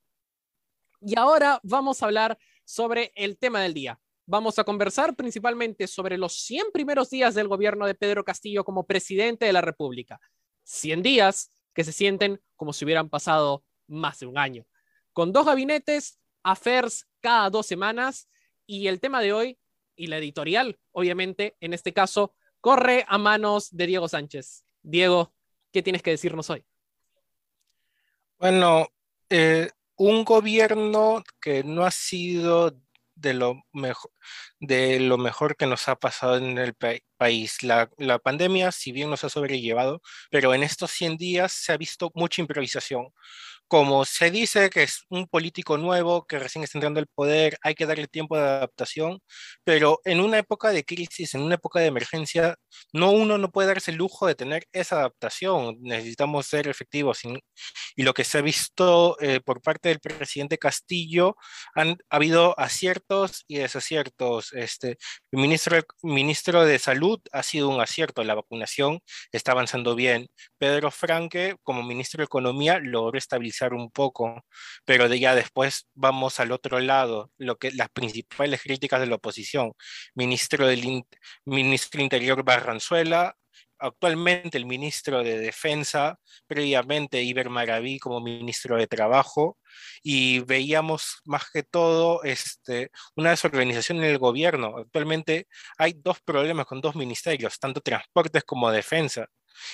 Y 1.00 1.18
ahora 1.18 1.60
vamos 1.62 2.02
a 2.02 2.06
hablar 2.06 2.38
sobre 2.64 3.12
el 3.16 3.38
tema 3.38 3.60
del 3.60 3.74
día. 3.74 4.00
Vamos 4.26 4.58
a 4.58 4.64
conversar 4.64 5.16
principalmente 5.16 5.86
sobre 5.86 6.16
los 6.16 6.34
100 6.44 6.66
primeros 6.72 7.10
días 7.10 7.34
del 7.34 7.48
gobierno 7.48 7.86
de 7.86 7.94
Pedro 7.94 8.24
Castillo 8.24 8.64
como 8.64 8.86
presidente 8.86 9.46
de 9.46 9.52
la 9.52 9.60
República. 9.60 10.20
100 10.64 11.02
días 11.02 11.50
que 11.74 11.84
se 11.84 11.92
sienten 11.92 12.40
como 12.54 12.72
si 12.72 12.84
hubieran 12.84 13.08
pasado 13.08 13.64
más 13.88 14.20
de 14.20 14.26
un 14.26 14.38
año. 14.38 14.64
Con 15.12 15.32
dos 15.32 15.46
gabinetes, 15.46 16.20
affairs 16.42 17.08
cada 17.20 17.50
dos 17.50 17.66
semanas 17.66 18.28
y 18.66 18.86
el 18.86 19.00
tema 19.00 19.20
de 19.20 19.32
hoy 19.32 19.58
y 19.96 20.06
la 20.06 20.18
editorial, 20.18 20.78
obviamente, 20.92 21.56
en 21.60 21.74
este 21.74 21.92
caso, 21.92 22.34
corre 22.60 23.04
a 23.08 23.18
manos 23.18 23.68
de 23.70 23.86
Diego 23.86 24.08
Sánchez. 24.08 24.64
Diego, 24.82 25.34
¿Qué 25.72 25.82
tienes 25.82 26.02
que 26.02 26.10
decirnos 26.10 26.50
hoy? 26.50 26.64
Bueno, 28.38 28.88
eh, 29.30 29.70
un 29.96 30.24
gobierno 30.24 31.22
que 31.40 31.64
no 31.64 31.84
ha 31.84 31.90
sido 31.90 32.76
de 33.14 33.34
lo 33.34 33.62
mejor, 33.72 34.10
de 34.60 35.00
lo 35.00 35.16
mejor 35.16 35.56
que 35.56 35.66
nos 35.66 35.88
ha 35.88 35.96
pasado 35.96 36.36
en 36.36 36.58
el 36.58 36.74
país. 37.16 37.62
La, 37.62 37.88
la, 37.96 38.18
pandemia, 38.18 38.72
si 38.72 38.92
bien 38.92 39.10
nos 39.10 39.24
ha 39.24 39.28
sobrellevado, 39.28 40.02
pero 40.30 40.52
en 40.54 40.62
estos 40.62 40.90
100 40.90 41.16
días 41.16 41.52
se 41.52 41.72
ha 41.72 41.76
visto 41.76 42.10
mucha 42.14 42.42
improvisación 42.42 43.08
como 43.72 44.04
se 44.04 44.30
dice 44.30 44.68
que 44.68 44.82
es 44.82 45.06
un 45.08 45.26
político 45.26 45.78
nuevo, 45.78 46.26
que 46.26 46.38
recién 46.38 46.62
está 46.62 46.76
entrando 46.76 47.00
al 47.00 47.06
poder, 47.06 47.56
hay 47.62 47.74
que 47.74 47.86
darle 47.86 48.06
tiempo 48.06 48.36
de 48.36 48.42
adaptación, 48.42 49.20
pero 49.64 49.98
en 50.04 50.20
una 50.20 50.36
época 50.36 50.72
de 50.72 50.84
crisis, 50.84 51.32
en 51.32 51.40
una 51.40 51.54
época 51.54 51.80
de 51.80 51.86
emergencia, 51.86 52.56
no 52.92 53.12
uno 53.12 53.38
no 53.38 53.50
puede 53.50 53.68
darse 53.68 53.90
el 53.90 53.96
lujo 53.96 54.26
de 54.26 54.34
tener 54.34 54.66
esa 54.72 54.96
adaptación. 54.96 55.78
Necesitamos 55.80 56.46
ser 56.48 56.68
efectivos. 56.68 57.20
Y 57.96 58.02
lo 58.02 58.12
que 58.12 58.24
se 58.24 58.38
ha 58.38 58.42
visto 58.42 59.16
eh, 59.20 59.40
por 59.40 59.62
parte 59.62 59.88
del 59.88 60.00
presidente 60.00 60.58
Castillo, 60.58 61.36
han 61.74 61.96
ha 62.10 62.16
habido 62.16 62.58
aciertos 62.60 63.44
y 63.48 63.56
desaciertos. 63.56 64.52
Este, 64.52 64.98
el 65.30 65.40
ministro, 65.40 65.78
ministro 66.02 66.66
de 66.66 66.78
Salud 66.78 67.20
ha 67.32 67.42
sido 67.42 67.70
un 67.70 67.80
acierto, 67.80 68.22
la 68.22 68.34
vacunación 68.34 69.00
está 69.32 69.52
avanzando 69.52 69.94
bien. 69.94 70.28
Pedro 70.58 70.90
Franque, 70.90 71.56
como 71.62 71.82
ministro 71.82 72.18
de 72.18 72.26
Economía, 72.26 72.78
logró 72.78 73.16
estabilizar 73.16 73.61
un 73.74 73.90
poco, 73.90 74.44
pero 74.84 75.06
ya 75.14 75.34
después 75.34 75.88
vamos 75.94 76.40
al 76.40 76.52
otro 76.52 76.80
lado, 76.80 77.30
lo 77.38 77.56
que 77.56 77.70
las 77.72 77.88
principales 77.90 78.62
críticas 78.62 79.00
de 79.00 79.06
la 79.06 79.16
oposición. 79.16 79.72
Ministro 80.14 80.66
del 80.66 81.04
ministro 81.44 82.02
Interior 82.02 82.42
Barranzuela, 82.44 83.36
actualmente 83.82 84.56
el 84.58 84.66
ministro 84.66 85.22
de 85.22 85.38
Defensa, 85.38 86.18
previamente 86.46 87.22
Iber 87.22 87.50
Maraví 87.50 87.98
como 87.98 88.20
ministro 88.20 88.76
de 88.76 88.86
Trabajo, 88.86 89.58
y 90.02 90.40
veíamos 90.40 91.20
más 91.24 91.44
que 91.52 91.62
todo 91.62 92.22
este, 92.22 92.90
una 93.16 93.30
desorganización 93.30 93.98
en 93.98 94.04
el 94.04 94.18
gobierno. 94.18 94.78
Actualmente 94.78 95.48
hay 95.78 95.94
dos 95.96 96.20
problemas 96.20 96.66
con 96.66 96.80
dos 96.80 96.94
ministerios, 96.94 97.58
tanto 97.58 97.80
transportes 97.80 98.44
como 98.44 98.70
defensa. 98.70 99.26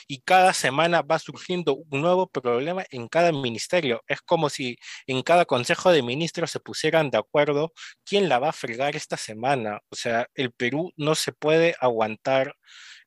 Y 0.06 0.20
cada 0.22 0.52
semana 0.52 1.02
va 1.02 1.18
surgiendo 1.18 1.76
un 1.90 2.00
nuevo 2.02 2.28
problema 2.28 2.84
en 2.90 3.08
cada 3.08 3.32
ministerio. 3.32 4.02
Es 4.08 4.20
como 4.22 4.48
si 4.50 4.76
en 5.06 5.22
cada 5.22 5.44
consejo 5.44 5.90
de 5.90 6.02
ministros 6.02 6.50
se 6.50 6.60
pusieran 6.60 7.10
de 7.10 7.18
acuerdo 7.18 7.72
quién 8.04 8.28
la 8.28 8.38
va 8.38 8.50
a 8.50 8.52
fregar 8.52 8.96
esta 8.96 9.16
semana. 9.16 9.80
O 9.90 9.96
sea, 9.96 10.26
el 10.34 10.52
Perú 10.52 10.92
no 10.96 11.14
se 11.14 11.32
puede 11.32 11.74
aguantar 11.80 12.54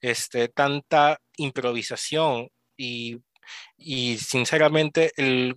este, 0.02 0.48
tanta 0.50 1.20
improvisación 1.38 2.50
y, 2.78 3.22
sinceramente 4.18 5.12
el, 5.18 5.56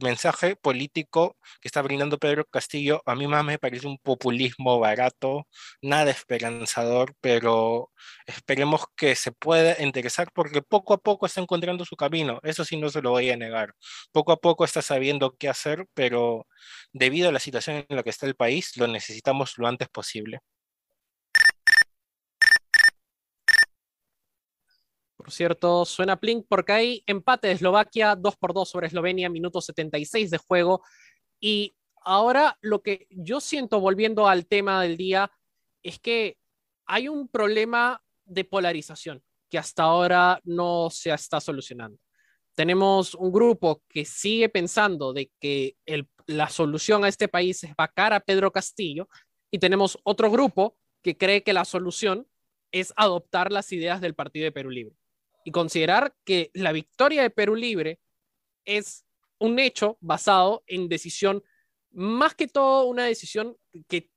mensaje 0.00 0.56
político 0.56 1.36
que 1.60 1.68
está 1.68 1.82
brindando 1.82 2.18
Pedro 2.18 2.44
Castillo 2.44 3.02
a 3.06 3.14
mí 3.14 3.26
más 3.26 3.44
me 3.44 3.58
parece 3.58 3.86
un 3.86 3.98
populismo 3.98 4.78
barato, 4.78 5.46
nada 5.80 6.10
esperanzador, 6.10 7.14
pero 7.20 7.90
esperemos 8.26 8.84
que 8.96 9.14
se 9.14 9.32
pueda 9.32 9.82
interesar 9.82 10.30
porque 10.32 10.62
poco 10.62 10.94
a 10.94 10.98
poco 10.98 11.26
está 11.26 11.40
encontrando 11.40 11.84
su 11.84 11.96
camino, 11.96 12.40
eso 12.42 12.64
sí 12.64 12.76
no 12.76 12.88
se 12.90 13.02
lo 13.02 13.10
voy 13.10 13.30
a 13.30 13.36
negar, 13.36 13.74
poco 14.12 14.32
a 14.32 14.36
poco 14.36 14.64
está 14.64 14.82
sabiendo 14.82 15.36
qué 15.36 15.48
hacer, 15.48 15.86
pero 15.94 16.46
debido 16.92 17.28
a 17.28 17.32
la 17.32 17.40
situación 17.40 17.84
en 17.88 17.96
la 17.96 18.02
que 18.02 18.10
está 18.10 18.26
el 18.26 18.36
país, 18.36 18.76
lo 18.76 18.86
necesitamos 18.88 19.54
lo 19.58 19.66
antes 19.68 19.88
posible. 19.88 20.40
Por 25.22 25.30
cierto, 25.30 25.84
suena 25.84 26.18
Plink 26.18 26.46
porque 26.48 26.72
hay 26.72 27.04
empate 27.06 27.46
de 27.46 27.54
Eslovaquia 27.54 28.16
2 28.16 28.36
por 28.36 28.52
2 28.52 28.68
sobre 28.68 28.88
Eslovenia, 28.88 29.30
minuto 29.30 29.60
76 29.60 30.30
de 30.30 30.38
juego. 30.38 30.82
Y 31.38 31.76
ahora 32.04 32.58
lo 32.60 32.82
que 32.82 33.06
yo 33.08 33.40
siento 33.40 33.78
volviendo 33.78 34.26
al 34.26 34.46
tema 34.46 34.82
del 34.82 34.96
día 34.96 35.30
es 35.84 36.00
que 36.00 36.38
hay 36.86 37.06
un 37.06 37.28
problema 37.28 38.02
de 38.24 38.44
polarización 38.44 39.22
que 39.48 39.58
hasta 39.58 39.84
ahora 39.84 40.40
no 40.42 40.90
se 40.90 41.12
está 41.12 41.40
solucionando. 41.40 41.98
Tenemos 42.56 43.14
un 43.14 43.30
grupo 43.30 43.84
que 43.88 44.04
sigue 44.04 44.48
pensando 44.48 45.12
de 45.12 45.30
que 45.38 45.76
la 46.26 46.48
solución 46.48 47.04
a 47.04 47.08
este 47.08 47.28
país 47.28 47.62
es 47.62 47.76
vacar 47.76 48.12
a 48.12 48.20
Pedro 48.20 48.50
Castillo 48.50 49.08
y 49.52 49.60
tenemos 49.60 49.98
otro 50.02 50.32
grupo 50.32 50.76
que 51.00 51.16
cree 51.16 51.44
que 51.44 51.52
la 51.52 51.64
solución 51.64 52.26
es 52.72 52.92
adoptar 52.96 53.52
las 53.52 53.70
ideas 53.70 54.00
del 54.00 54.14
Partido 54.14 54.44
de 54.44 54.52
Perú 54.52 54.70
Libre 54.70 55.01
y 55.44 55.50
considerar 55.50 56.14
que 56.24 56.50
la 56.54 56.72
victoria 56.72 57.22
de 57.22 57.30
Perú 57.30 57.54
Libre 57.54 58.00
es 58.64 59.04
un 59.38 59.58
hecho 59.58 59.98
basado 60.00 60.62
en 60.66 60.88
decisión, 60.88 61.42
más 61.90 62.34
que 62.34 62.48
todo 62.48 62.86
una 62.86 63.04
decisión 63.04 63.56
que 63.88 64.10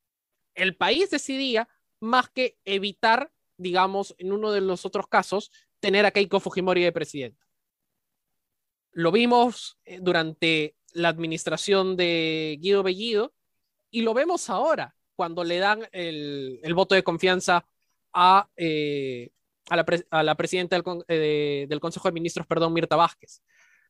el 0.53 0.75
país 0.75 1.09
decidía, 1.09 1.67
más 1.99 2.29
que 2.29 2.57
evitar, 2.63 3.31
digamos, 3.57 4.15
en 4.17 4.31
uno 4.31 4.51
de 4.51 4.61
los 4.61 4.85
otros 4.85 5.07
casos, 5.07 5.51
tener 5.79 6.05
a 6.05 6.11
Keiko 6.11 6.39
Fujimori 6.39 6.83
de 6.83 6.91
presidente. 6.91 7.43
Lo 8.91 9.11
vimos 9.11 9.77
eh, 9.83 9.99
durante 10.01 10.75
la 10.93 11.09
administración 11.09 11.97
de 11.97 12.57
Guido 12.61 12.83
Bellido 12.83 13.33
y 13.91 14.01
lo 14.01 14.13
vemos 14.13 14.49
ahora 14.49 14.95
cuando 15.15 15.43
le 15.43 15.59
dan 15.59 15.87
el, 15.91 16.73
voto 16.73 16.95
de 16.95 17.03
confianza 17.03 17.67
a 18.13 18.49
eh, 18.55 19.31
a 19.69 20.23
la, 20.23 20.35
presidenta 20.35 20.81
eh, 21.07 21.65
del, 21.67 21.79
Consejo 21.79 22.07
de 22.07 22.13
Ministros, 22.13 22.45
perdón, 22.47 22.73
Mirta 22.73 22.95
Vázquez. 22.95 23.41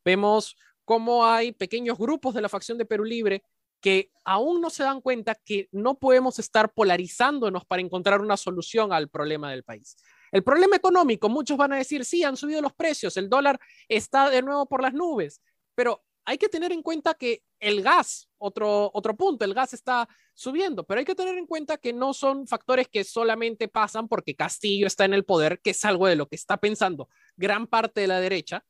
Vemos 0.03 0.55
cómo 0.83 1.25
hay 1.25 1.51
pequeños 1.51 1.97
grupos 1.97 2.33
de 2.33 2.41
la 2.41 2.49
facción 2.49 2.77
de 2.77 2.85
Perú 2.85 3.03
Libre 3.03 3.43
que 3.81 4.11
aún 4.23 4.61
no 4.61 4.69
se 4.69 4.83
dan 4.83 5.01
cuenta 5.01 5.35
que 5.35 5.67
no 5.71 5.99
podemos 5.99 6.39
estar 6.39 6.73
polarizándonos 6.73 7.65
para 7.65 7.81
encontrar 7.81 8.21
una 8.21 8.37
solución 8.37 8.93
al 8.93 9.09
problema 9.09 9.51
del 9.51 9.63
país. 9.63 9.97
El 10.31 10.43
problema 10.43 10.75
económico, 10.75 11.29
muchos 11.29 11.57
van 11.57 11.73
a 11.73 11.77
decir, 11.77 12.03
sí, 12.03 12.23
han 12.23 12.35
subido 12.35 12.61
los 12.61 12.73
precios, 12.73 13.15
el 13.17 13.29
dólar 13.29 13.59
está 13.87 14.29
de 14.29 14.41
nuevo 14.41 14.65
por 14.65 14.81
las 14.81 14.93
nubes, 14.93 15.41
pero 15.75 16.03
hay 16.25 16.37
que 16.37 16.49
tener 16.49 16.71
en 16.71 16.81
cuenta 16.81 17.13
que 17.13 17.43
el 17.59 17.81
gas, 17.81 18.27
otro, 18.37 18.91
otro 18.93 19.15
punto, 19.15 19.45
el 19.45 19.53
gas 19.53 19.73
está 19.73 20.09
subiendo, 20.33 20.83
pero 20.83 20.99
hay 20.99 21.05
que 21.05 21.15
tener 21.15 21.37
en 21.37 21.45
cuenta 21.45 21.77
que 21.77 21.93
no 21.93 22.13
son 22.13 22.47
factores 22.47 22.87
que 22.87 23.03
solamente 23.03 23.67
pasan 23.67 24.07
porque 24.07 24.35
Castillo 24.35 24.87
está 24.87 25.05
en 25.05 25.13
el 25.13 25.23
poder, 25.23 25.61
que 25.61 25.69
es 25.69 25.85
algo 25.85 26.07
de 26.07 26.15
lo 26.15 26.27
que 26.27 26.35
está 26.35 26.57
pensando 26.57 27.07
gran 27.37 27.67
parte 27.67 28.01
de 28.01 28.07
la 28.07 28.19
derecha, 28.19 28.65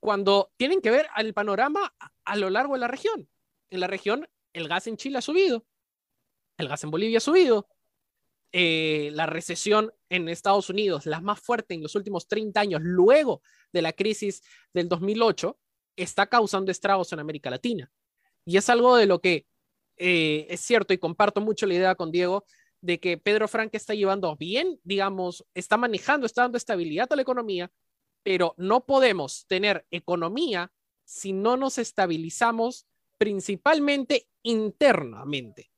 cuando 0.00 0.52
tienen 0.56 0.80
que 0.80 0.90
ver 0.90 1.08
al 1.14 1.32
panorama 1.32 1.94
a, 2.24 2.36
lo 2.36 2.50
largo 2.50 2.74
de 2.74 2.80
la 2.80 2.88
región. 2.88 3.28
En 3.70 3.80
la 3.80 3.86
región, 3.86 4.28
el 4.52 4.68
gas 4.68 4.86
en 4.86 4.96
Chile 4.96 5.18
ha 5.18 5.22
subido, 5.22 5.64
el 6.58 6.68
gas 6.68 6.84
en 6.84 6.90
Bolivia 6.90 7.18
ha 7.18 7.20
subido, 7.20 7.68
eh, 8.50 9.10
la 9.14 9.26
recesión 9.26 9.92
en 10.10 10.28
Estados 10.28 10.68
Unidos, 10.68 11.06
la 11.06 11.20
más 11.20 11.40
fuerte 11.40 11.74
en 11.74 11.82
los 11.82 11.94
últimos 11.94 12.28
30 12.28 12.60
años, 12.60 12.80
luego 12.82 13.42
de 13.72 13.80
la 13.80 13.92
crisis 13.92 14.42
del 14.74 14.88
2008, 14.88 15.58
está 15.96 16.26
causando 16.26 16.70
estragos 16.70 17.12
en 17.12 17.20
América 17.20 17.50
Latina. 17.50 17.90
Y 18.44 18.56
es 18.56 18.68
algo 18.68 18.96
de 18.96 19.06
lo 19.06 19.20
que 19.20 19.46
eh, 19.96 20.46
es 20.48 20.60
cierto 20.60 20.92
y 20.92 20.98
comparto 20.98 21.40
mucho 21.40 21.66
la 21.66 21.74
idea 21.74 21.94
con 21.94 22.10
Diego 22.10 22.44
de 22.80 22.98
que 22.98 23.16
Pedro 23.16 23.46
Franque 23.46 23.76
está 23.76 23.94
llevando 23.94 24.36
bien, 24.36 24.80
digamos, 24.82 25.44
está 25.54 25.76
manejando, 25.76 26.26
está 26.26 26.42
dando 26.42 26.58
estabilidad 26.58 27.12
a 27.12 27.16
la 27.16 27.22
economía, 27.22 27.70
pero 28.22 28.54
no 28.56 28.84
podemos 28.84 29.46
tener 29.46 29.86
economía 29.90 30.72
si 31.04 31.32
no 31.32 31.56
nos 31.56 31.78
estabilizamos 31.78 32.86
principalmente 33.18 34.28
internamente. 34.42 35.70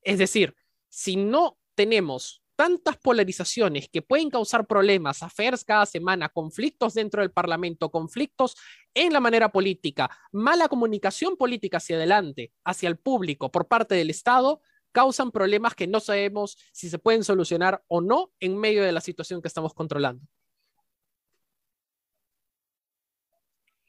Es 0.00 0.18
decir, 0.18 0.54
si 0.88 1.16
no 1.16 1.58
tenemos 1.74 2.41
tantas 2.56 2.96
polarizaciones 2.96 3.88
que 3.88 4.02
pueden 4.02 4.30
causar 4.30 4.66
problemas, 4.66 5.22
affairs 5.22 5.64
cada 5.64 5.86
semana, 5.86 6.28
conflictos 6.28 6.94
dentro 6.94 7.22
del 7.22 7.30
Parlamento, 7.30 7.90
conflictos 7.90 8.56
en 8.94 9.12
la 9.12 9.20
manera 9.20 9.50
política, 9.50 10.10
mala 10.32 10.68
comunicación 10.68 11.36
política 11.36 11.78
hacia 11.78 11.96
adelante, 11.96 12.52
hacia 12.64 12.88
el 12.88 12.98
público 12.98 13.50
por 13.50 13.68
parte 13.68 13.94
del 13.94 14.10
Estado, 14.10 14.60
causan 14.92 15.30
problemas 15.30 15.74
que 15.74 15.86
no 15.86 16.00
sabemos 16.00 16.56
si 16.72 16.90
se 16.90 16.98
pueden 16.98 17.24
solucionar 17.24 17.82
o 17.88 18.00
no 18.00 18.32
en 18.40 18.58
medio 18.58 18.82
de 18.82 18.92
la 18.92 19.00
situación 19.00 19.40
que 19.40 19.48
estamos 19.48 19.74
controlando. 19.74 20.26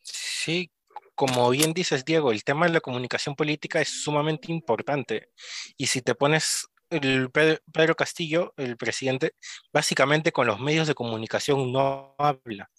Sí, 0.01 0.71
como 1.15 1.49
bien 1.51 1.73
dices, 1.73 2.03
Diego, 2.05 2.31
el 2.31 2.43
tema 2.43 2.65
de 2.65 2.73
la 2.73 2.81
comunicación 2.81 3.35
política 3.35 3.79
es 3.81 4.03
sumamente 4.03 4.51
importante. 4.51 5.29
Y 5.77 5.87
si 5.87 6.01
te 6.01 6.15
pones 6.15 6.67
el 7.01 7.31
Pedro, 7.31 7.95
Castillo, 7.95 8.53
el 8.57 8.77
presidente, 8.77 9.33
básicamente 9.71 10.31
con 10.31 10.47
los 10.47 10.59
medios 10.59 10.87
de 10.87 10.95
comunicación 10.95 11.71
no 11.71 12.15
habla. 12.17 12.69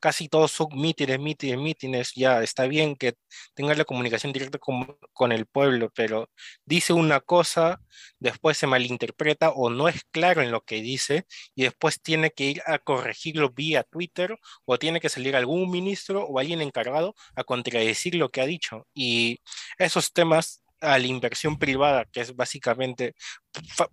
Casi 0.00 0.28
todos 0.28 0.52
son 0.52 0.68
mítines, 0.74 1.18
mítines, 1.18 1.58
mítines. 1.58 2.12
Ya 2.14 2.42
está 2.42 2.66
bien 2.66 2.96
que 2.96 3.14
tenga 3.54 3.74
la 3.74 3.84
comunicación 3.84 4.32
directa 4.32 4.58
con, 4.58 4.96
con 5.12 5.32
el 5.32 5.46
pueblo, 5.46 5.90
pero 5.94 6.30
dice 6.64 6.92
una 6.92 7.20
cosa, 7.20 7.80
después 8.18 8.58
se 8.58 8.66
malinterpreta 8.66 9.50
o 9.50 9.70
no 9.70 9.88
es 9.88 10.04
claro 10.10 10.42
en 10.42 10.50
lo 10.50 10.62
que 10.62 10.82
dice 10.82 11.24
y 11.54 11.64
después 11.64 12.00
tiene 12.02 12.30
que 12.30 12.44
ir 12.44 12.62
a 12.66 12.78
corregirlo 12.78 13.50
vía 13.50 13.84
Twitter 13.84 14.38
o 14.64 14.78
tiene 14.78 15.00
que 15.00 15.08
salir 15.08 15.34
algún 15.36 15.70
ministro 15.70 16.24
o 16.24 16.38
alguien 16.38 16.60
encargado 16.60 17.14
a 17.34 17.44
contradecir 17.44 18.14
lo 18.16 18.28
que 18.30 18.40
ha 18.42 18.46
dicho. 18.46 18.86
Y 18.94 19.40
esos 19.78 20.12
temas 20.12 20.62
a 20.80 20.98
la 20.98 21.06
inversión 21.06 21.58
privada, 21.58 22.04
que 22.06 22.20
es 22.20 22.34
básicamente 22.36 23.14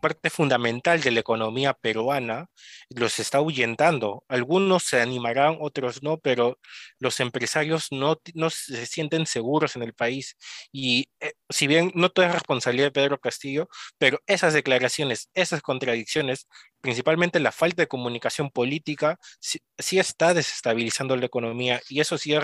parte 0.01 0.29
fundamental 0.29 1.01
de 1.01 1.11
la 1.11 1.19
economía 1.21 1.73
peruana, 1.73 2.47
los 2.89 3.19
está 3.19 3.37
ahuyentando. 3.39 4.23
Algunos 4.27 4.83
se 4.83 5.01
animarán, 5.01 5.57
otros 5.59 6.03
no, 6.03 6.17
pero 6.19 6.59
los 6.99 7.19
empresarios 7.19 7.87
no, 7.91 8.19
no 8.33 8.49
se 8.49 8.85
sienten 8.85 9.25
seguros 9.25 9.75
en 9.75 9.83
el 9.83 9.93
país. 9.93 10.37
Y 10.71 11.09
eh, 11.19 11.33
si 11.49 11.67
bien 11.67 11.91
no 11.95 12.09
toda 12.09 12.27
es 12.27 12.33
responsabilidad 12.33 12.87
de 12.87 12.91
Pedro 12.91 13.19
Castillo, 13.19 13.69
pero 13.97 14.19
esas 14.27 14.53
declaraciones, 14.53 15.29
esas 15.33 15.61
contradicciones, 15.61 16.47
principalmente 16.81 17.39
la 17.39 17.51
falta 17.51 17.83
de 17.83 17.87
comunicación 17.87 18.49
política, 18.51 19.17
sí, 19.39 19.59
sí 19.77 19.99
está 19.99 20.33
desestabilizando 20.33 21.15
la 21.15 21.25
economía 21.25 21.81
y 21.89 21.99
eso 22.01 22.17
sí 22.17 22.33
es 22.33 22.43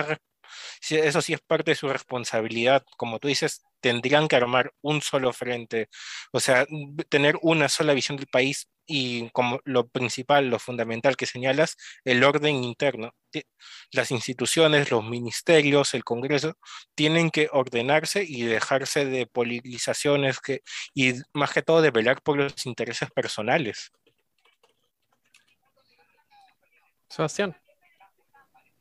eso 0.90 1.22
sí 1.22 1.32
es 1.32 1.40
parte 1.40 1.72
de 1.72 1.74
su 1.76 1.88
responsabilidad. 1.88 2.84
Como 2.96 3.18
tú 3.18 3.28
dices, 3.28 3.62
tendrían 3.80 4.28
que 4.28 4.36
armar 4.36 4.72
un 4.82 5.02
solo 5.02 5.32
frente, 5.32 5.88
o 6.32 6.40
sea, 6.40 6.66
tener 7.08 7.38
una 7.42 7.68
sola 7.68 7.94
visión 7.94 8.16
del 8.16 8.26
país 8.26 8.68
y 8.86 9.30
como 9.30 9.60
lo 9.64 9.88
principal, 9.88 10.48
lo 10.48 10.58
fundamental 10.58 11.16
que 11.16 11.26
señalas, 11.26 11.76
el 12.04 12.24
orden 12.24 12.64
interno. 12.64 13.14
Las 13.92 14.10
instituciones, 14.10 14.90
los 14.90 15.04
ministerios, 15.04 15.94
el 15.94 16.02
Congreso, 16.02 16.54
tienen 16.96 17.30
que 17.30 17.48
ordenarse 17.52 18.24
y 18.26 18.42
dejarse 18.42 19.04
de 19.04 19.26
politizaciones 19.26 20.40
que, 20.40 20.62
y 20.92 21.14
más 21.32 21.52
que 21.52 21.62
todo 21.62 21.82
de 21.82 21.92
velar 21.92 22.20
por 22.22 22.36
los 22.38 22.66
intereses 22.66 23.08
personales. 23.12 23.92
Sebastián. 27.08 27.56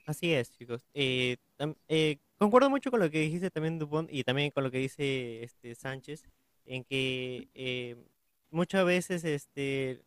Así 0.09 0.33
es, 0.33 0.51
chicos. 0.51 0.87
Eh, 0.95 1.37
eh, 1.87 2.17
concuerdo 2.39 2.71
mucho 2.71 2.89
con 2.89 2.99
lo 2.99 3.11
que 3.11 3.19
dijiste 3.19 3.51
también, 3.51 3.77
Dupont, 3.77 4.09
y 4.11 4.23
también 4.23 4.49
con 4.49 4.63
lo 4.63 4.71
que 4.71 4.79
dice 4.79 5.43
este 5.43 5.75
Sánchez, 5.75 6.23
en 6.65 6.83
que 6.83 7.47
eh, 7.53 7.95
muchas 8.49 8.85
veces 8.85 9.23
este, 9.23 10.01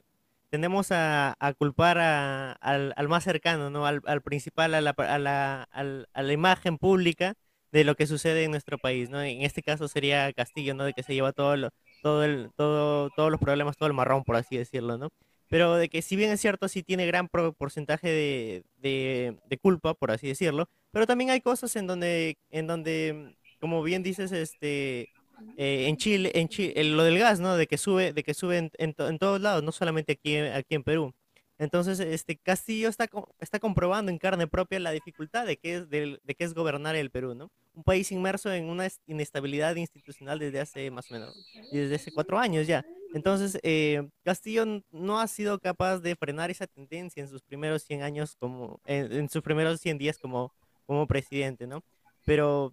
tendemos 0.50 0.88
a, 0.90 1.36
culpar 1.56 1.98
al, 2.00 3.08
más 3.08 3.22
cercano, 3.22 3.70
¿no? 3.70 3.86
al, 3.86 4.22
principal, 4.22 4.74
a 4.74 4.80
la, 4.80 4.90
a, 4.90 5.18
la, 5.20 5.68
a 5.70 6.22
la 6.22 6.32
imagen 6.32 6.78
pública 6.78 7.34
de 7.70 7.84
lo 7.84 7.94
que 7.94 8.08
sucede 8.08 8.42
en 8.42 8.50
nuestro 8.50 8.78
país, 8.78 9.08
¿no? 9.08 9.22
En 9.22 9.42
este 9.42 9.62
caso 9.62 9.86
sería 9.86 10.32
Castillo, 10.32 10.74
¿no? 10.74 10.82
De 10.84 10.94
que 10.94 11.04
se 11.04 11.14
lleva 11.14 11.32
todo 11.32 11.56
lo, 11.56 11.70
todo 12.02 12.24
el, 12.24 12.50
todo, 12.56 13.10
todos 13.10 13.30
los 13.30 13.40
problemas, 13.40 13.76
todo 13.76 13.86
el 13.86 13.94
marrón, 13.94 14.24
por 14.24 14.34
así 14.34 14.56
decirlo, 14.56 14.98
¿no? 14.98 15.10
Pero 15.52 15.74
de 15.74 15.90
que 15.90 16.00
si 16.00 16.16
bien 16.16 16.30
es 16.30 16.40
cierto, 16.40 16.66
sí 16.66 16.82
tiene 16.82 17.04
gran 17.04 17.28
porcentaje 17.28 18.08
de, 18.08 18.64
de, 18.80 19.58
culpa, 19.58 19.92
por 19.92 20.10
así 20.10 20.26
decirlo, 20.26 20.66
pero 20.92 21.06
también 21.06 21.28
hay 21.28 21.42
cosas 21.42 21.76
en 21.76 21.86
donde, 21.86 22.38
en 22.48 22.66
donde 22.66 23.36
como 23.60 23.82
bien 23.82 24.02
dices, 24.02 24.32
este, 24.32 25.10
eh, 25.58 25.88
en 25.88 25.98
Chile, 25.98 26.32
en 26.36 26.48
Chile, 26.48 26.82
lo 26.84 27.04
del 27.04 27.18
gas, 27.18 27.38
¿no? 27.38 27.54
De 27.54 27.66
que 27.66 27.76
sube, 27.76 28.14
de 28.14 28.22
que 28.22 28.32
sube 28.32 28.56
en, 28.56 28.70
en, 28.78 29.18
todos 29.18 29.42
lados, 29.42 29.62
no 29.62 29.72
solamente 29.72 30.12
aquí, 30.12 30.38
aquí 30.38 30.74
en 30.74 30.84
Perú. 30.84 31.12
Entonces, 31.58 32.00
este 32.00 32.38
Castillo 32.38 32.88
está, 32.88 33.10
está 33.38 33.60
comprobando 33.60 34.10
en 34.10 34.16
carne 34.16 34.46
propia 34.46 34.80
la 34.80 34.90
dificultad 34.90 35.44
de 35.44 35.58
que 35.58 35.76
es, 35.76 35.90
de, 35.90 36.18
de 36.24 36.34
que 36.34 36.44
es 36.44 36.54
gobernar 36.54 36.96
el 36.96 37.10
Perú, 37.10 37.34
¿no? 37.34 37.50
Un 37.74 37.84
país 37.84 38.10
inmerso 38.10 38.50
en 38.50 38.70
una 38.70 38.88
inestabilidad 39.06 39.76
institucional 39.76 40.38
desde 40.38 40.60
hace 40.60 40.90
más 40.90 41.10
o 41.10 41.12
menos, 41.12 41.36
desde 41.70 41.96
hace 41.96 42.10
cuatro 42.10 42.38
años 42.38 42.66
ya. 42.66 42.86
Entonces, 43.14 43.59
eh, 43.62 44.09
Castillo 44.25 44.64
no 44.90 45.20
ha 45.20 45.27
sido 45.27 45.59
capaz 45.59 45.98
de 45.98 46.16
frenar 46.16 46.51
esa 46.51 46.66
tendencia 46.66 47.22
en 47.22 47.29
sus 47.29 47.42
primeros 47.42 47.83
100 47.83 48.03
años, 48.03 48.37
como, 48.38 48.81
en, 48.87 49.29
sus 49.29 49.42
primeros 49.42 49.81
100 49.81 49.98
días 49.98 50.18
como, 50.18 50.53
como 50.87 51.07
presidente, 51.07 51.66
¿no? 51.66 51.83
Pero 52.25 52.72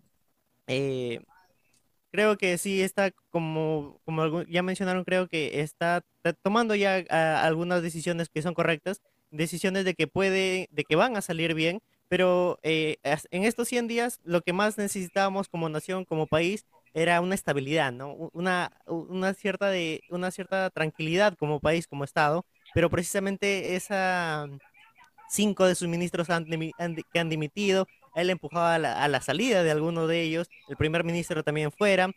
eh, 0.67 1.19
creo 2.11 2.37
que 2.37 2.57
sí 2.57 2.81
está, 2.81 3.11
como, 3.31 3.99
como 4.05 4.43
ya 4.43 4.63
mencionaron, 4.63 5.03
creo 5.03 5.27
que 5.27 5.61
está 5.61 6.03
tomando 6.41 6.75
ya 6.75 6.97
algunas 7.43 7.81
decisiones 7.81 8.29
que 8.29 8.41
son 8.41 8.53
correctas, 8.53 9.01
decisiones 9.31 9.85
de 9.85 9.93
que 9.93 10.07
puede, 10.07 10.69
de 10.71 10.83
que 10.83 10.95
van 10.95 11.17
a 11.17 11.21
salir 11.21 11.53
bien, 11.53 11.81
pero 12.07 12.59
eh, 12.63 12.97
en 13.03 13.43
estos 13.43 13.67
100 13.67 13.87
días 13.87 14.19
lo 14.23 14.41
que 14.41 14.53
más 14.53 14.77
necesitábamos 14.77 15.47
como 15.47 15.69
nación, 15.69 16.05
como 16.05 16.27
país, 16.27 16.65
era 17.01 17.21
una 17.21 17.35
estabilidad, 17.35 17.91
¿no? 17.93 18.13
Una, 18.33 18.71
una, 18.85 19.33
cierta 19.33 19.69
de, 19.69 20.01
una 20.09 20.31
cierta 20.31 20.69
tranquilidad 20.69 21.35
como 21.37 21.61
país, 21.61 21.87
como 21.87 22.03
Estado, 22.03 22.45
pero 22.73 22.89
precisamente 22.89 23.75
esa 23.75 24.47
cinco 25.29 25.65
de 25.65 25.75
sus 25.75 25.87
ministros 25.87 26.27
que 26.27 27.19
han 27.19 27.29
dimitido, 27.29 27.87
él 28.15 28.29
empujaba 28.29 28.75
a 28.75 28.79
la, 28.79 29.03
a 29.03 29.07
la 29.07 29.21
salida 29.21 29.63
de 29.63 29.71
alguno 29.71 30.07
de 30.07 30.21
ellos, 30.23 30.49
el 30.67 30.75
primer 30.75 31.03
ministro 31.03 31.43
también 31.43 31.71
fuera, 31.71 32.11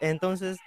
entonces 0.00 0.58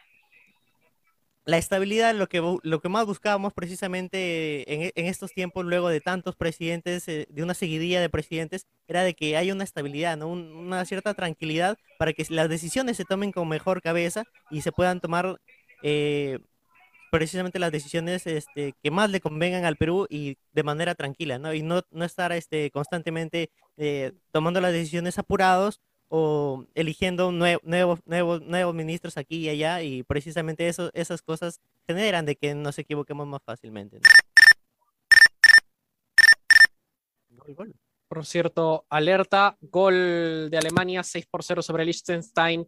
la 1.45 1.57
estabilidad, 1.57 2.15
lo 2.15 2.27
que, 2.27 2.41
lo 2.63 2.81
que 2.81 2.89
más 2.89 3.05
buscábamos 3.05 3.53
precisamente 3.53 4.73
en, 4.73 4.91
en, 4.95 5.05
estos 5.05 5.31
tiempos, 5.31 5.63
luego 5.63 5.89
de 5.89 6.01
tantos 6.01 6.35
presidentes, 6.35 7.07
eh, 7.07 7.27
de 7.29 7.43
una 7.43 7.53
seguidilla 7.53 8.01
de 8.01 8.09
presidentes, 8.09 8.65
era 8.87 9.03
de 9.03 9.13
que 9.13 9.37
haya 9.37 9.53
una 9.53 9.63
estabilidad, 9.63 10.17
¿no? 10.17 10.27
una 10.27 10.83
cierta 10.85 11.13
tranquilidad 11.13 11.77
para 11.99 12.13
que 12.13 12.25
las 12.29 12.49
decisiones 12.49 12.97
se 12.97 13.05
tomen 13.05 13.31
con 13.31 13.47
mejor 13.47 13.81
cabeza 13.81 14.23
y 14.49 14.61
se 14.61 14.71
puedan 14.71 14.99
tomar 14.99 15.39
eh, 15.83 16.39
precisamente 17.11 17.59
las 17.59 17.71
decisiones 17.71 18.25
este, 18.25 18.73
que 18.81 18.91
más 18.91 19.11
le 19.11 19.21
convengan 19.21 19.65
al 19.65 19.77
Perú 19.77 20.07
y 20.09 20.37
de 20.51 20.63
manera 20.63 20.95
tranquila, 20.95 21.37
¿no? 21.37 21.53
Y 21.53 21.61
no, 21.61 21.83
no 21.91 22.05
estar 22.05 22.31
este, 22.31 22.71
constantemente 22.71 23.51
eh, 23.77 24.13
tomando 24.31 24.59
las 24.61 24.73
decisiones 24.73 25.19
apurados 25.19 25.79
o 26.07 26.65
eligiendo 26.75 27.31
nuevos, 27.31 27.99
nuevos, 28.05 28.41
nuevos 28.41 28.75
ministros 28.75 29.17
aquí 29.17 29.37
y 29.37 29.49
allá 29.49 29.81
y 29.81 30.03
precisamente 30.03 30.67
eso, 30.67 30.91
esas 30.93 31.21
cosas 31.21 31.61
generan 31.87 32.25
de 32.25 32.35
que 32.35 32.53
nos 32.53 32.77
equivoquemos 32.77 33.27
más 33.27 33.41
fácilmente. 33.43 33.99
Por 38.07 38.25
cierto, 38.25 38.85
alerta, 38.89 39.57
gol 39.61 40.49
de 40.49 40.57
Alemania 40.57 41.03
6 41.03 41.25
por 41.27 41.43
0 41.43 41.61
sobre 41.61 41.85
Liechtenstein. 41.85 42.67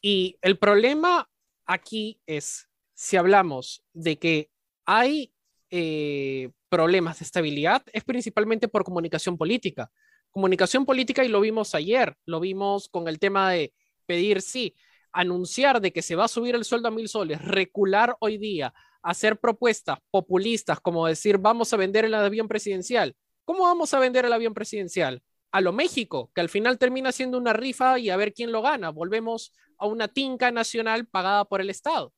Y 0.00 0.36
el 0.40 0.58
problema 0.58 1.28
aquí 1.66 2.20
es, 2.26 2.68
si 2.94 3.16
hablamos 3.16 3.82
de 3.92 4.18
que 4.18 4.50
hay 4.84 5.32
eh, 5.70 6.50
problemas 6.68 7.18
de 7.18 7.24
estabilidad, 7.24 7.82
es 7.92 8.04
principalmente 8.04 8.68
por 8.68 8.84
comunicación 8.84 9.36
política 9.36 9.90
comunicación 10.38 10.86
política 10.86 11.24
y 11.24 11.28
lo 11.28 11.40
vimos 11.40 11.74
ayer, 11.74 12.16
lo 12.24 12.38
vimos 12.38 12.88
con 12.88 13.08
el 13.08 13.18
tema 13.18 13.50
de 13.50 13.74
pedir, 14.06 14.40
sí, 14.40 14.76
anunciar 15.10 15.80
de 15.80 15.92
que 15.92 16.00
se 16.00 16.14
va 16.14 16.26
a 16.26 16.28
subir 16.28 16.54
el 16.54 16.64
sueldo 16.64 16.86
a 16.86 16.90
mil 16.92 17.08
soles, 17.08 17.42
recular 17.44 18.16
hoy 18.20 18.38
día, 18.38 18.72
hacer 19.02 19.40
propuestas 19.40 19.98
populistas 20.12 20.78
como 20.78 21.08
decir 21.08 21.38
vamos 21.38 21.72
a 21.72 21.76
vender 21.76 22.04
el 22.04 22.14
avión 22.14 22.46
presidencial. 22.46 23.16
¿Cómo 23.44 23.64
vamos 23.64 23.92
a 23.94 23.98
vender 23.98 24.26
el 24.26 24.32
avión 24.32 24.54
presidencial? 24.54 25.24
A 25.50 25.60
lo 25.60 25.72
México, 25.72 26.30
que 26.32 26.40
al 26.40 26.48
final 26.48 26.78
termina 26.78 27.10
siendo 27.10 27.36
una 27.36 27.52
rifa 27.52 27.98
y 27.98 28.10
a 28.10 28.16
ver 28.16 28.32
quién 28.32 28.52
lo 28.52 28.62
gana. 28.62 28.90
Volvemos 28.90 29.52
a 29.76 29.86
una 29.88 30.06
tinca 30.06 30.52
nacional 30.52 31.08
pagada 31.08 31.46
por 31.46 31.60
el 31.60 31.68
Estado. 31.68 32.12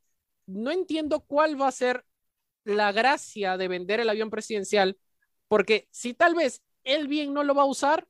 No 0.45 0.71
entiendo 0.71 1.21
cuál 1.21 1.59
va 1.59 1.69
a 1.69 1.73
ser 1.73 2.05
la 2.65 2.93
gracia 2.93 3.57
de 3.57 3.69
vender 3.69 3.99
el 3.99 4.11
avión 4.11 4.29
presidencial, 4.29 4.99
porque 5.49 5.89
si 5.91 6.13
tal 6.13 6.35
vez 6.35 6.61
él 6.85 7.09
bien 7.09 7.33
no 7.33 7.45
lo 7.45 7.55
va 7.55 7.63
a 7.63 7.67
usar, 7.67 8.07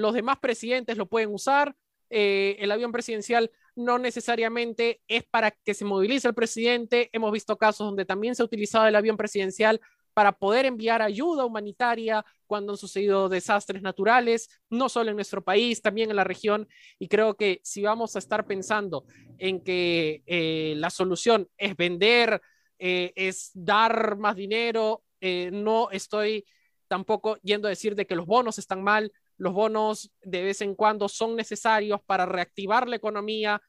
los 0.00 0.14
demás 0.14 0.38
presidentes 0.38 0.96
lo 0.96 1.06
pueden 1.06 1.32
usar. 1.32 1.76
Eh, 2.10 2.56
el 2.58 2.72
avión 2.72 2.90
presidencial 2.90 3.50
no 3.76 3.98
necesariamente 3.98 5.00
es 5.06 5.24
para 5.24 5.52
que 5.52 5.74
se 5.74 5.84
movilice 5.84 6.28
el 6.28 6.34
presidente. 6.34 7.08
Hemos 7.12 7.32
visto 7.32 7.56
casos 7.56 7.86
donde 7.86 8.04
también 8.04 8.34
se 8.34 8.42
ha 8.42 8.46
utilizado 8.46 8.86
el 8.86 8.96
avión 8.96 9.16
presidencial 9.16 9.80
para 10.12 10.32
poder 10.32 10.66
enviar 10.66 11.02
ayuda 11.02 11.44
humanitaria 11.44 12.24
cuando 12.48 12.72
han 12.72 12.78
sucedido 12.78 13.28
desastres 13.28 13.80
naturales, 13.80 14.50
no 14.68 14.88
solo 14.88 15.10
en 15.10 15.16
nuestro 15.16 15.42
país, 15.44 15.80
también 15.80 16.10
en 16.10 16.16
la 16.16 16.24
región. 16.24 16.68
Y 16.98 17.06
creo 17.06 17.36
que 17.36 17.60
si 17.62 17.82
vamos 17.82 18.16
a 18.16 18.18
estar 18.18 18.44
pensando 18.44 19.04
en 19.38 19.62
que 19.62 20.24
eh, 20.26 20.74
la 20.76 20.90
solución 20.90 21.48
es 21.56 21.76
vender, 21.76 22.42
eh, 22.78 23.12
es 23.14 23.52
dar 23.54 24.16
más 24.16 24.34
dinero, 24.34 25.04
no 25.22 25.90
estoy 25.90 26.46
tampoco 26.90 27.36
yendo 27.42 27.68
a 27.68 27.70
decir 27.70 27.94
de 27.94 28.04
que 28.04 28.16
los 28.16 28.26
bonos 28.26 28.58
están 28.58 28.82
mal, 28.82 29.12
los 29.40 29.54
bonos 29.54 30.12
de 30.20 30.42
vez 30.42 30.60
en 30.60 30.74
cuando 30.74 31.08
son 31.08 31.34
necesarios 31.34 32.02
para 32.04 32.26
reactivar 32.26 32.86
la 32.86 32.96
economía 32.96 33.62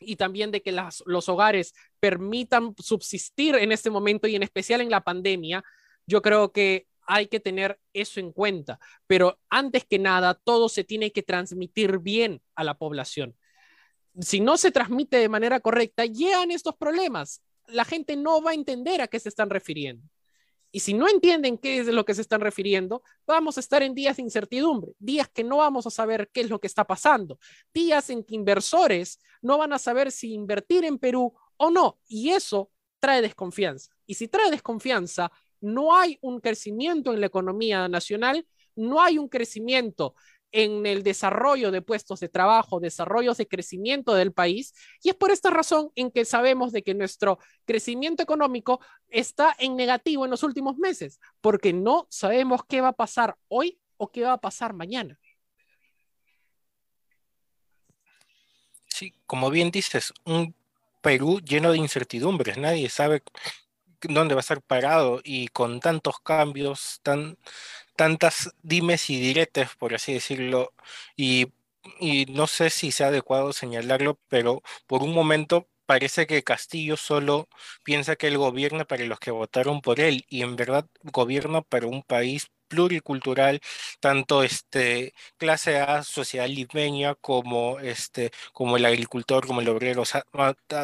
y 0.00 0.16
también 0.16 0.50
de 0.50 0.60
que 0.60 0.72
los 0.72 1.28
hogares 1.28 1.72
permitan 2.00 2.74
subsistir 2.76 3.54
en 3.54 3.70
este 3.70 3.90
momento 3.90 4.26
y 4.26 4.34
en 4.34 4.42
especial 4.42 4.80
en 4.80 4.90
la 4.90 5.04
pandemia, 5.04 5.62
yo 6.04 6.20
creo 6.20 6.50
que 6.50 6.88
hay 7.06 7.28
que 7.28 7.38
tener 7.38 7.78
eso 7.92 8.18
en 8.18 8.32
cuenta. 8.32 8.80
Pero 9.06 9.38
antes 9.48 9.84
que 9.84 10.00
nada, 10.00 10.34
todo 10.34 10.68
se 10.68 10.82
tiene 10.82 11.12
que 11.12 11.22
transmitir 11.22 12.00
bien 12.00 12.42
a 12.56 12.64
la 12.64 12.74
población. 12.74 13.36
Si 14.18 14.40
no 14.40 14.56
se 14.56 14.72
transmite 14.72 15.16
de 15.18 15.28
manera 15.28 15.60
correcta, 15.60 16.06
llegan 16.06 16.50
estos 16.50 16.74
problemas. 16.74 17.40
La 17.68 17.84
gente 17.84 18.16
no 18.16 18.42
va 18.42 18.50
a 18.50 18.54
entender 18.54 19.00
a 19.00 19.06
qué 19.06 19.20
se 19.20 19.28
están 19.28 19.48
refiriendo. 19.48 20.04
Y 20.72 20.80
si 20.80 20.94
no 20.94 21.06
entienden 21.06 21.58
qué 21.58 21.78
es 21.78 21.86
lo 21.86 22.04
que 22.04 22.14
se 22.14 22.22
están 22.22 22.40
refiriendo, 22.40 23.02
vamos 23.26 23.58
a 23.58 23.60
estar 23.60 23.82
en 23.82 23.94
días 23.94 24.16
de 24.16 24.22
incertidumbre, 24.22 24.92
días 24.98 25.28
que 25.28 25.44
no 25.44 25.58
vamos 25.58 25.86
a 25.86 25.90
saber 25.90 26.30
qué 26.32 26.40
es 26.40 26.50
lo 26.50 26.60
que 26.60 26.66
está 26.66 26.84
pasando, 26.84 27.38
días 27.74 28.08
en 28.08 28.24
que 28.24 28.34
inversores 28.34 29.20
no 29.42 29.58
van 29.58 29.74
a 29.74 29.78
saber 29.78 30.10
si 30.10 30.32
invertir 30.32 30.84
en 30.84 30.98
Perú 30.98 31.34
o 31.58 31.70
no. 31.70 31.98
Y 32.08 32.30
eso 32.30 32.70
trae 32.98 33.20
desconfianza. 33.20 33.92
Y 34.06 34.14
si 34.14 34.28
trae 34.28 34.50
desconfianza, 34.50 35.30
no 35.60 35.94
hay 35.94 36.18
un 36.22 36.40
crecimiento 36.40 37.12
en 37.12 37.20
la 37.20 37.26
economía 37.26 37.86
nacional, 37.88 38.46
no 38.74 39.02
hay 39.02 39.18
un 39.18 39.28
crecimiento 39.28 40.14
en 40.52 40.86
el 40.86 41.02
desarrollo 41.02 41.70
de 41.70 41.82
puestos 41.82 42.20
de 42.20 42.28
trabajo, 42.28 42.78
desarrollos 42.78 43.38
de 43.38 43.48
crecimiento 43.48 44.14
del 44.14 44.32
país. 44.32 44.74
Y 45.02 45.08
es 45.08 45.14
por 45.16 45.30
esta 45.30 45.50
razón 45.50 45.90
en 45.96 46.10
que 46.10 46.24
sabemos 46.24 46.72
de 46.72 46.82
que 46.82 46.94
nuestro 46.94 47.38
crecimiento 47.64 48.22
económico 48.22 48.80
está 49.08 49.56
en 49.58 49.76
negativo 49.76 50.24
en 50.24 50.30
los 50.30 50.42
últimos 50.42 50.76
meses, 50.76 51.18
porque 51.40 51.72
no 51.72 52.06
sabemos 52.10 52.60
qué 52.68 52.80
va 52.80 52.88
a 52.88 52.92
pasar 52.92 53.36
hoy 53.48 53.78
o 53.96 54.12
qué 54.12 54.22
va 54.22 54.34
a 54.34 54.40
pasar 54.40 54.74
mañana. 54.74 55.18
Sí, 58.88 59.14
como 59.26 59.50
bien 59.50 59.70
dices, 59.70 60.12
un 60.24 60.54
Perú 61.00 61.40
lleno 61.40 61.72
de 61.72 61.78
incertidumbres, 61.78 62.58
nadie 62.58 62.88
sabe 62.88 63.22
dónde 64.02 64.34
va 64.34 64.40
a 64.40 64.42
estar 64.42 64.62
parado 64.62 65.20
y 65.24 65.48
con 65.48 65.80
tantos 65.80 66.20
cambios, 66.20 67.00
tan, 67.02 67.36
tantas 68.02 68.52
dimes 68.64 69.10
y 69.10 69.20
diretes, 69.20 69.76
por 69.76 69.94
así 69.94 70.12
decirlo, 70.12 70.72
y, 71.16 71.52
y 72.00 72.26
no 72.26 72.48
sé 72.48 72.68
si 72.70 72.90
sea 72.90 73.08
adecuado 73.08 73.52
señalarlo, 73.52 74.18
pero 74.28 74.60
por 74.88 75.04
un 75.04 75.14
momento 75.14 75.68
parece 75.86 76.26
que 76.26 76.42
Castillo 76.42 76.96
solo 76.96 77.48
piensa 77.84 78.16
que 78.16 78.26
él 78.26 78.38
gobierna 78.38 78.84
para 78.86 79.04
los 79.04 79.20
que 79.20 79.30
votaron 79.30 79.80
por 79.82 80.00
él 80.00 80.24
y 80.28 80.42
en 80.42 80.56
verdad 80.56 80.84
gobierna 81.04 81.62
para 81.62 81.86
un 81.86 82.02
país 82.02 82.50
pluricultural, 82.66 83.60
tanto 84.00 84.42
este 84.42 85.14
clase 85.36 85.78
A, 85.78 86.02
sociedad 86.02 86.48
limeña, 86.48 87.14
como 87.14 87.78
este, 87.78 88.32
como 88.52 88.76
el 88.78 88.84
agricultor, 88.84 89.46
como 89.46 89.60
el 89.60 89.68
obrero, 89.68 90.02
o 90.02 90.04
sea, 90.06 90.24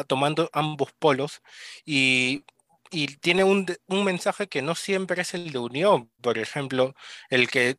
tomando 0.07 0.49
ambos 0.53 0.93
polos 0.93 1.41
y 1.85 2.45
y 2.91 3.17
tiene 3.17 3.43
un, 3.43 3.65
mensaje 3.87 4.47
que 4.47 4.61
no 4.61 4.75
siempre 4.75 5.21
es 5.21 5.33
el 5.33 5.51
de 5.51 5.59
unión. 5.59 6.09
Por 6.21 6.37
ejemplo, 6.37 6.95
el 7.29 7.49
que 7.49 7.77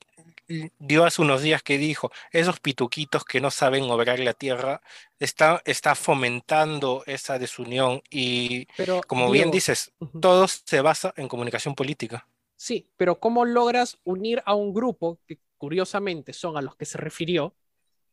dio 0.79 1.05
hace 1.05 1.23
unos 1.23 1.42
días 1.42 1.62
que 1.62 1.79
dijo, 1.79 2.11
esos 2.33 2.61
pituquitos 2.61 3.25
que 3.25 3.40
no 3.40 3.51
saben 3.51 3.85
obrar 3.85 4.18
la 4.18 4.35
tierra, 4.35 4.83
está, 5.18 5.62
está 5.64 5.94
fomentando 5.94 7.03
esa 7.07 7.38
desunión 7.38 8.03
y, 8.11 8.66
pero, 8.77 9.01
como 9.07 9.31
bien 9.31 9.51
dices, 9.51 9.92
todo 10.20 10.46
se 10.49 10.81
basa 10.81 11.12
en 11.16 11.29
comunicación 11.29 11.75
política. 11.75 12.27
Sí, 12.57 12.88
pero 12.96 13.20
¿cómo 13.20 13.44
logras 13.44 13.99
unir 14.05 14.42
a 14.44 14.55
un 14.55 14.75
grupo 14.75 15.18
que 15.27 15.38
curiosamente 15.57 16.33
son 16.33 16.57
a 16.57 16.62
los 16.62 16.77
que 16.77 16.85
se 16.85 16.99
refirió, 16.99 17.55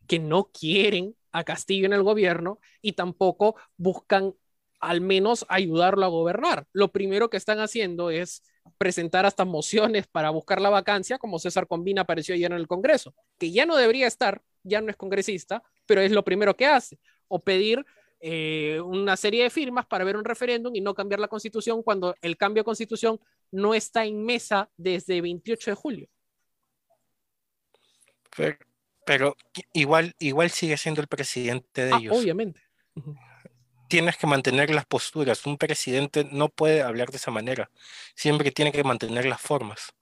que 0.07 0.19
no 0.19 0.51
quieren 0.51 1.15
a 1.31 1.43
Castillo 1.43 1.85
en 1.85 1.93
el 1.93 2.03
gobierno 2.03 2.59
y 2.81 2.93
tampoco 2.93 3.55
buscan 3.77 4.33
al 4.79 5.01
menos 5.01 5.45
ayudarlo 5.49 6.05
a 6.05 6.09
gobernar. 6.09 6.65
Lo 6.73 6.91
primero 6.91 7.29
que 7.29 7.37
están 7.37 7.59
haciendo 7.59 8.09
es 8.09 8.43
presentar 8.77 9.25
hasta 9.25 9.45
mociones 9.45 10.07
para 10.07 10.29
buscar 10.29 10.61
la 10.61 10.69
vacancia, 10.69 11.17
como 11.17 11.39
César 11.39 11.67
Combina 11.67 12.01
apareció 12.01 12.35
ayer 12.35 12.51
en 12.51 12.57
el 12.57 12.67
Congreso, 12.67 13.15
que 13.37 13.51
ya 13.51 13.65
no 13.65 13.75
debería 13.75 14.07
estar, 14.07 14.41
ya 14.63 14.81
no 14.81 14.89
es 14.89 14.97
congresista, 14.97 15.63
pero 15.85 16.01
es 16.01 16.11
lo 16.11 16.23
primero 16.23 16.55
que 16.55 16.65
hace, 16.65 16.99
o 17.27 17.39
pedir 17.39 17.85
eh, 18.19 18.81
una 18.83 19.15
serie 19.15 19.43
de 19.43 19.49
firmas 19.49 19.85
para 19.85 20.03
ver 20.03 20.17
un 20.17 20.25
referéndum 20.25 20.75
y 20.75 20.81
no 20.81 20.93
cambiar 20.93 21.19
la 21.19 21.27
constitución 21.27 21.83
cuando 21.83 22.15
el 22.21 22.35
cambio 22.35 22.61
de 22.61 22.65
constitución 22.65 23.19
no 23.51 23.73
está 23.73 24.05
en 24.05 24.25
mesa 24.25 24.69
desde 24.75 25.21
28 25.21 25.71
de 25.71 25.75
julio. 25.75 26.09
Pero, 29.05 29.35
igual, 29.73 30.13
igual 30.19 30.51
sigue 30.51 30.77
siendo 30.77 31.01
el 31.01 31.07
presidente 31.07 31.85
de 31.85 31.93
ah, 31.93 31.97
ellos. 31.99 32.17
Obviamente 32.17 32.61
tienes 33.87 34.17
que 34.17 34.27
mantener 34.27 34.69
las 34.69 34.85
posturas. 34.85 35.45
Un 35.45 35.57
presidente 35.57 36.27
no 36.31 36.49
puede 36.49 36.81
hablar 36.83 37.09
de 37.11 37.17
esa 37.17 37.31
manera. 37.31 37.71
Siempre 38.15 38.51
tiene 38.51 38.71
que 38.71 38.83
mantener 38.83 39.25
las 39.25 39.41
formas. 39.41 39.93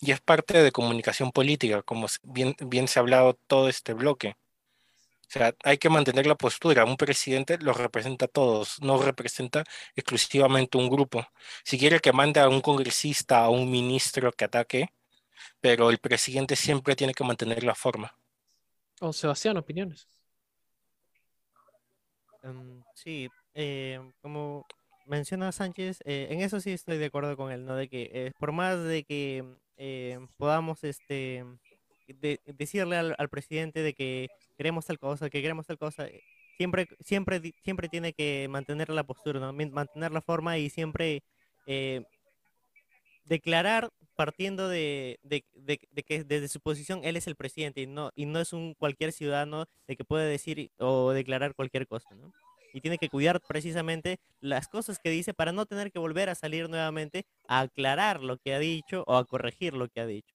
Y 0.00 0.12
es 0.12 0.20
parte 0.20 0.62
de 0.62 0.72
comunicación 0.72 1.30
política, 1.32 1.82
como 1.82 2.06
bien, 2.22 2.56
bien 2.60 2.88
se 2.88 2.98
ha 2.98 3.02
hablado 3.02 3.34
todo 3.34 3.68
este 3.68 3.92
bloque. 3.92 4.36
O 5.30 5.32
sea, 5.32 5.54
hay 5.62 5.78
que 5.78 5.90
mantener 5.90 6.26
la 6.26 6.34
postura. 6.34 6.84
Un 6.84 6.96
presidente 6.96 7.58
los 7.58 7.76
representa 7.76 8.24
a 8.24 8.28
todos, 8.28 8.80
no 8.82 9.00
representa 9.00 9.64
exclusivamente 9.94 10.78
un 10.78 10.90
grupo. 10.90 11.26
Si 11.64 11.78
quiere 11.78 12.00
que 12.00 12.12
mande 12.12 12.40
a 12.40 12.48
un 12.48 12.60
congresista, 12.60 13.44
a 13.44 13.50
un 13.50 13.70
ministro 13.70 14.32
que 14.32 14.46
ataque, 14.46 14.92
pero 15.60 15.90
el 15.90 15.98
presidente 15.98 16.56
siempre 16.56 16.96
tiene 16.96 17.14
que 17.14 17.24
mantener 17.24 17.62
la 17.64 17.74
forma. 17.74 18.16
O 19.00 19.12
Sebastián, 19.12 19.56
opiniones. 19.56 20.08
Em, 22.42 22.82
sí, 23.00 23.28
eh, 23.54 24.00
como 24.20 24.66
menciona 25.06 25.52
Sánchez, 25.52 26.00
eh, 26.04 26.28
en 26.30 26.40
eso 26.40 26.60
sí 26.60 26.70
estoy 26.70 26.98
de 26.98 27.06
acuerdo 27.06 27.36
con 27.36 27.50
él, 27.50 27.64
¿no? 27.64 27.74
De 27.74 27.88
que 27.88 28.10
eh, 28.12 28.32
por 28.38 28.52
más 28.52 28.82
de 28.84 29.04
que 29.04 29.44
podamos 30.36 30.84
este 30.84 31.42
decirle 32.46 32.96
al, 32.96 33.28
presidente 33.30 33.82
de 33.82 33.94
que 33.94 34.28
queremos 34.58 34.84
tal 34.84 34.98
cosa, 34.98 35.30
que 35.30 35.40
queremos 35.40 35.66
tal 35.66 35.78
cosa, 35.78 36.06
siempre, 36.58 36.86
siempre, 37.00 37.40
siempre 37.62 37.88
tiene 37.88 38.12
que 38.12 38.46
mantener 38.50 38.90
la 38.90 39.04
postura, 39.04 39.40
¿no? 39.40 39.52
Mantener 39.52 40.12
la 40.12 40.20
forma 40.20 40.58
y 40.58 40.68
siempre 40.68 41.22
declarar 43.24 43.90
partiendo 44.16 44.68
de, 44.68 45.18
de, 45.22 45.42
que 46.04 46.24
desde 46.24 46.48
su 46.48 46.60
posición 46.60 47.00
él 47.04 47.16
es 47.16 47.26
el 47.26 47.36
presidente 47.36 47.80
y 47.80 47.86
no, 47.86 48.10
y 48.14 48.26
no 48.26 48.38
es 48.38 48.52
un 48.52 48.74
cualquier 48.74 49.12
ciudadano 49.12 49.66
de 49.86 49.96
que 49.96 50.04
puede 50.04 50.28
decir 50.28 50.70
o 50.78 51.12
declarar 51.12 51.54
cualquier 51.54 51.86
cosa, 51.86 52.14
¿no? 52.14 52.30
Y 52.72 52.80
tiene 52.80 52.98
que 52.98 53.08
cuidar 53.08 53.40
precisamente 53.40 54.18
las 54.40 54.68
cosas 54.68 54.98
que 54.98 55.10
dice 55.10 55.34
para 55.34 55.52
no 55.52 55.66
tener 55.66 55.90
que 55.90 55.98
volver 55.98 56.28
a 56.28 56.34
salir 56.34 56.68
nuevamente 56.68 57.26
a 57.48 57.60
aclarar 57.60 58.22
lo 58.22 58.38
que 58.38 58.54
ha 58.54 58.58
dicho 58.58 59.04
o 59.06 59.16
a 59.16 59.24
corregir 59.24 59.74
lo 59.74 59.88
que 59.88 60.00
ha 60.00 60.06
dicho. 60.06 60.34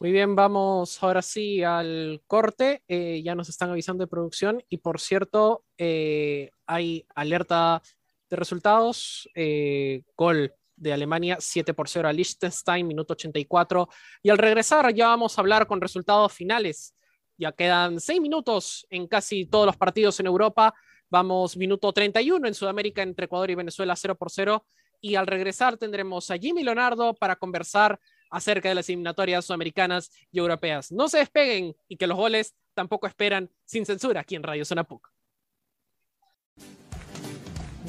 Muy 0.00 0.12
bien, 0.12 0.34
vamos 0.34 1.02
ahora 1.02 1.20
sí 1.20 1.62
al 1.62 2.22
corte. 2.26 2.82
Eh, 2.88 3.20
ya 3.22 3.34
nos 3.34 3.50
están 3.50 3.68
avisando 3.68 4.02
de 4.02 4.08
producción 4.08 4.64
y 4.70 4.78
por 4.78 4.98
cierto, 4.98 5.66
eh, 5.76 6.50
hay 6.66 7.04
alerta 7.14 7.82
de 8.30 8.36
resultados. 8.36 9.28
Eh, 9.34 10.02
gol 10.16 10.54
de 10.74 10.94
Alemania 10.94 11.36
7 11.38 11.74
por 11.74 11.86
0 11.86 12.08
a 12.08 12.14
Liechtenstein, 12.14 12.86
minuto 12.86 13.12
84. 13.12 13.90
Y 14.22 14.30
al 14.30 14.38
regresar 14.38 14.90
ya 14.94 15.08
vamos 15.08 15.36
a 15.36 15.42
hablar 15.42 15.66
con 15.66 15.82
resultados 15.82 16.32
finales. 16.32 16.94
Ya 17.36 17.52
quedan 17.52 18.00
6 18.00 18.22
minutos 18.22 18.86
en 18.88 19.06
casi 19.06 19.44
todos 19.44 19.66
los 19.66 19.76
partidos 19.76 20.18
en 20.18 20.26
Europa. 20.26 20.74
Vamos 21.10 21.56
minuto 21.56 21.92
31 21.92 22.46
en 22.46 22.54
Sudamérica 22.54 23.02
entre 23.02 23.24
Ecuador 23.24 23.50
y 23.50 23.56
Venezuela 23.56 23.96
0 23.96 24.14
por 24.14 24.30
0. 24.30 24.64
Y 25.00 25.16
al 25.16 25.26
regresar 25.26 25.76
tendremos 25.76 26.30
a 26.30 26.38
Jimmy 26.38 26.62
Leonardo 26.62 27.14
para 27.14 27.34
conversar 27.34 27.98
acerca 28.30 28.68
de 28.68 28.76
las 28.76 28.88
eliminatorias 28.88 29.44
sudamericanas 29.44 30.12
y 30.30 30.38
europeas. 30.38 30.92
No 30.92 31.08
se 31.08 31.18
despeguen 31.18 31.74
y 31.88 31.96
que 31.96 32.06
los 32.06 32.16
goles 32.16 32.54
tampoco 32.74 33.08
esperan 33.08 33.50
sin 33.64 33.84
censura 33.84 34.20
aquí 34.20 34.36
en 34.36 34.44
Radio 34.44 34.64
Zona 34.64 34.86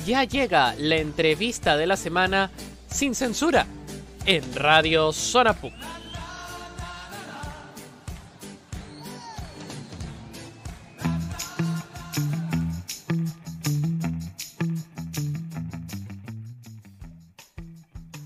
Ya 0.03 0.23
llega 0.23 0.73
la 0.79 0.97
entrevista 0.97 1.77
de 1.77 1.85
la 1.85 1.97
semana 1.97 2.49
sin 2.87 3.13
censura 3.13 3.67
en 4.25 4.55
Radio 4.55 5.11
Zona 5.11 5.53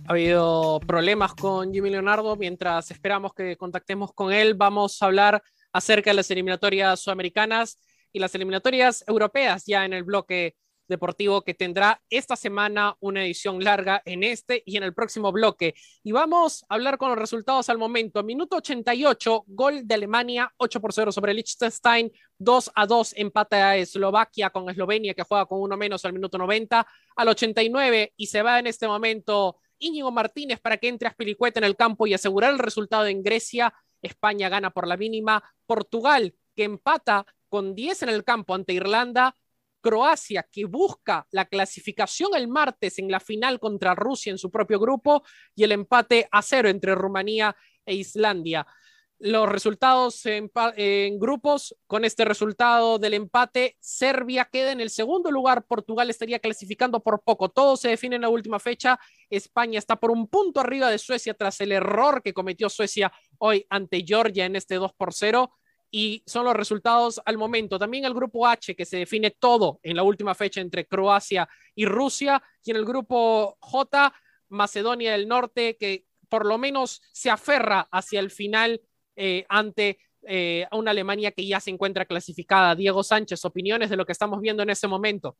Ha 0.07 0.11
habido 0.11 0.79
problemas 0.81 1.33
con 1.33 1.73
Jimmy 1.73 1.89
Leonardo. 1.89 2.35
Mientras 2.35 2.91
esperamos 2.91 3.33
que 3.33 3.57
contactemos 3.57 4.13
con 4.13 4.31
él, 4.31 4.53
vamos 4.53 5.01
a 5.01 5.07
hablar 5.07 5.41
acerca 5.73 6.11
de 6.11 6.15
las 6.17 6.29
eliminatorias 6.29 6.99
sudamericanas 6.99 7.79
y 8.13 8.19
las 8.19 8.35
eliminatorias 8.35 9.03
europeas 9.07 9.63
ya 9.65 9.83
en 9.83 9.93
el 9.93 10.03
bloque 10.03 10.55
deportivo 10.87 11.41
que 11.41 11.55
tendrá 11.55 11.99
esta 12.11 12.35
semana 12.35 12.95
una 12.99 13.25
edición 13.25 13.63
larga 13.63 14.03
en 14.05 14.23
este 14.23 14.61
y 14.67 14.77
en 14.77 14.83
el 14.83 14.93
próximo 14.93 15.31
bloque. 15.31 15.73
Y 16.03 16.11
vamos 16.11 16.63
a 16.69 16.75
hablar 16.75 16.99
con 16.99 17.09
los 17.09 17.17
resultados 17.17 17.67
al 17.69 17.79
momento. 17.79 18.21
Minuto 18.21 18.57
88, 18.57 19.45
gol 19.47 19.87
de 19.87 19.95
Alemania, 19.95 20.53
8 20.57 20.81
por 20.81 20.93
0 20.93 21.11
sobre 21.11 21.33
Liechtenstein, 21.33 22.11
2 22.37 22.71
a 22.75 22.85
2 22.85 23.13
empate 23.17 23.55
a 23.55 23.75
Eslovaquia 23.75 24.51
con 24.51 24.69
Eslovenia 24.69 25.15
que 25.15 25.23
juega 25.23 25.47
con 25.47 25.61
uno 25.61 25.75
menos 25.77 26.05
al 26.05 26.13
minuto 26.13 26.37
90, 26.37 26.85
al 27.15 27.27
89 27.27 28.13
y 28.15 28.27
se 28.27 28.43
va 28.43 28.59
en 28.59 28.67
este 28.67 28.87
momento 28.87 29.57
Íñigo 29.79 30.11
Martínez 30.11 30.59
para 30.59 30.77
que 30.77 30.87
entre 30.87 31.07
a 31.07 31.11
Spilicueta 31.11 31.59
en 31.59 31.65
el 31.65 31.75
campo 31.75 32.07
y 32.07 32.13
asegurar 32.13 32.51
el 32.51 32.59
resultado 32.59 33.05
en 33.05 33.23
Grecia. 33.23 33.73
España 34.01 34.49
gana 34.49 34.71
por 34.71 34.87
la 34.87 34.97
mínima. 34.97 35.43
Portugal 35.65 36.35
que 36.55 36.63
empata 36.63 37.25
con 37.49 37.75
10 37.75 38.03
en 38.03 38.09
el 38.09 38.23
campo 38.23 38.53
ante 38.53 38.73
Irlanda 38.73 39.35
Croacia, 39.81 40.47
que 40.51 40.65
busca 40.65 41.27
la 41.29 41.45
clasificación 41.45 42.31
el 42.35 42.47
martes 42.47 42.97
en 42.97 43.11
la 43.11 43.19
final 43.19 43.59
contra 43.59 43.93
Rusia 43.93 44.31
en 44.31 44.39
su 44.39 44.49
propio 44.49 44.79
grupo, 44.79 45.23
y 45.53 45.63
el 45.63 45.71
empate 45.71 46.27
a 46.31 46.41
cero 46.41 46.69
entre 46.69 46.95
Rumanía 46.95 47.55
e 47.85 47.93
Islandia 47.93 48.65
los 49.19 49.47
resultados 49.47 50.25
en, 50.25 50.49
grupos. 51.19 51.75
Con 51.87 52.05
este 52.05 52.25
resultado 52.25 52.99
del 52.99 53.13
empate, 53.13 53.77
Serbia 53.79 54.45
queda 54.45 54.71
en 54.71 54.81
el 54.81 54.89
segundo 54.89 55.31
lugar, 55.31 55.65
Portugal 55.65 56.09
estaría 56.09 56.39
clasificando 56.39 57.01
por 57.01 57.21
poco. 57.23 57.49
Todo 57.49 57.77
se 57.77 57.89
define 57.89 58.17
en 58.17 58.23
la 58.23 58.29
última 58.29 58.59
fecha. 58.59 58.99
España 59.29 59.79
está 59.79 59.95
por 59.95 60.11
un 60.11 60.27
punto 60.27 60.59
arriba 60.59 60.89
de 60.89 60.97
Suecia 60.97 61.33
tras 61.33 61.61
el 61.61 61.71
error 61.71 62.21
que 62.21 62.33
cometió 62.33 62.69
Suecia 62.69 63.11
hoy 63.37 63.65
ante 63.69 64.03
Georgia 64.05 64.45
en 64.45 64.55
este 64.55 64.75
2 64.75 64.93
por 64.93 65.13
0. 65.13 65.51
Y 65.91 66.23
son 66.25 66.45
los 66.45 66.55
resultados 66.55 67.21
al 67.25 67.37
momento. 67.37 67.79
También 67.79 68.03
el 68.03 68.13
grupo 68.13 68.45
H, 68.45 68.75
que 68.75 68.85
se 68.85 68.97
define 68.97 69.31
todo 69.31 69.79
en 69.81 69.95
la 69.95 70.03
última 70.03 70.35
fecha 70.35 70.59
entre 70.59 70.87
Croacia 70.87 71.47
y 71.73 71.85
Rusia. 71.85 72.43
Y 72.65 72.71
en 72.71 72.77
el 72.77 72.85
grupo 72.85 73.55
J, 73.61 74.13
Macedonia 74.49 75.13
del 75.13 75.27
Norte, 75.27 75.77
que 75.77 76.05
por 76.27 76.45
lo 76.45 76.57
menos 76.57 77.01
se 77.13 77.29
aferra 77.29 77.87
hacia 77.91 78.19
el 78.19 78.29
final 78.29 78.81
eh, 79.15 79.45
ante 79.49 79.99
eh, 80.27 80.67
una 80.71 80.91
Alemania 80.91 81.31
que 81.31 81.45
ya 81.45 81.59
se 81.59 81.71
encuentra 81.71 82.05
clasificada. 82.05 82.75
Diego 82.75 83.03
Sánchez, 83.03 83.43
opiniones 83.45 83.89
de 83.89 83.97
lo 83.97 84.05
que 84.05 84.11
estamos 84.11 84.41
viendo 84.41 84.63
en 84.63 84.69
ese 84.69 84.87
momento. 84.87 85.37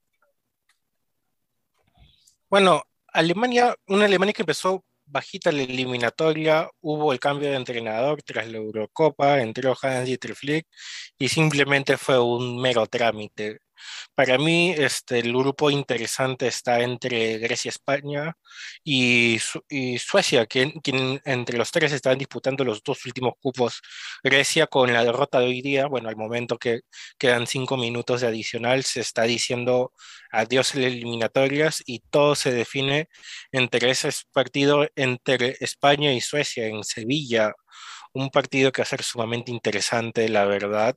Bueno, 2.50 2.84
Alemania, 3.08 3.76
una 3.88 4.06
Alemania 4.06 4.34
que 4.34 4.44
empezó 4.44 4.84
bajita 5.06 5.52
la 5.52 5.64
eliminatoria, 5.64 6.70
hubo 6.82 7.14
el 7.14 7.20
cambio 7.20 7.50
de 7.50 7.56
entrenador 7.56 8.22
tras 8.24 8.48
la 8.48 8.58
Eurocopa, 8.58 9.42
entró 9.42 9.76
Hans-Dieter 9.80 10.36
Flick 10.36 10.68
y 11.18 11.30
simplemente 11.30 11.98
fue 11.98 12.20
un 12.20 12.60
mero 12.60 12.88
trámite. 12.88 13.60
Para 14.16 14.38
mí, 14.38 14.72
este, 14.72 15.20
el 15.20 15.34
grupo 15.34 15.70
interesante 15.70 16.48
está 16.48 16.82
entre 16.82 17.38
Grecia, 17.40 17.70
España 17.70 18.36
y, 18.84 19.40
Suecia, 20.00 20.46
que, 20.46 20.74
entre 21.26 21.58
los 21.58 21.72
tres 21.72 21.92
están 21.92 22.18
disputando 22.18 22.64
los 22.64 22.82
dos 22.84 23.06
últimos 23.06 23.34
cupos. 23.42 23.82
Grecia 24.24 24.68
con 24.68 24.94
la 24.94 25.04
derrota 25.04 25.40
de 25.40 25.48
hoy 25.48 25.62
día, 25.62 25.88
bueno, 25.88 26.10
al 26.10 26.16
momento 26.18 26.58
que 26.58 26.82
quedan 27.18 27.48
cinco 27.48 27.78
minutos 27.78 28.22
de 28.22 28.28
adicional, 28.28 28.84
se 28.84 29.02
está 29.02 29.24
diciendo 29.24 29.94
adiós 30.32 30.76
en 30.76 30.84
las 30.84 30.92
eliminatorias 30.92 31.84
y 31.86 32.00
todo 32.00 32.36
se 32.36 32.52
define 32.52 33.08
entre 33.52 33.90
ese 33.90 34.10
partido 34.32 34.88
entre 34.96 35.58
España 35.60 36.14
y 36.14 36.22
Suecia 36.22 36.68
en 36.68 36.84
Sevilla 36.84 37.54
un 38.16 38.30
partido 38.30 38.72
que 38.72 38.82
va 38.82 38.84
a 38.84 38.88
ser 38.88 39.04
sumamente 39.04 39.52
interesante, 39.52 40.30
la 40.30 40.46
verdad. 40.46 40.96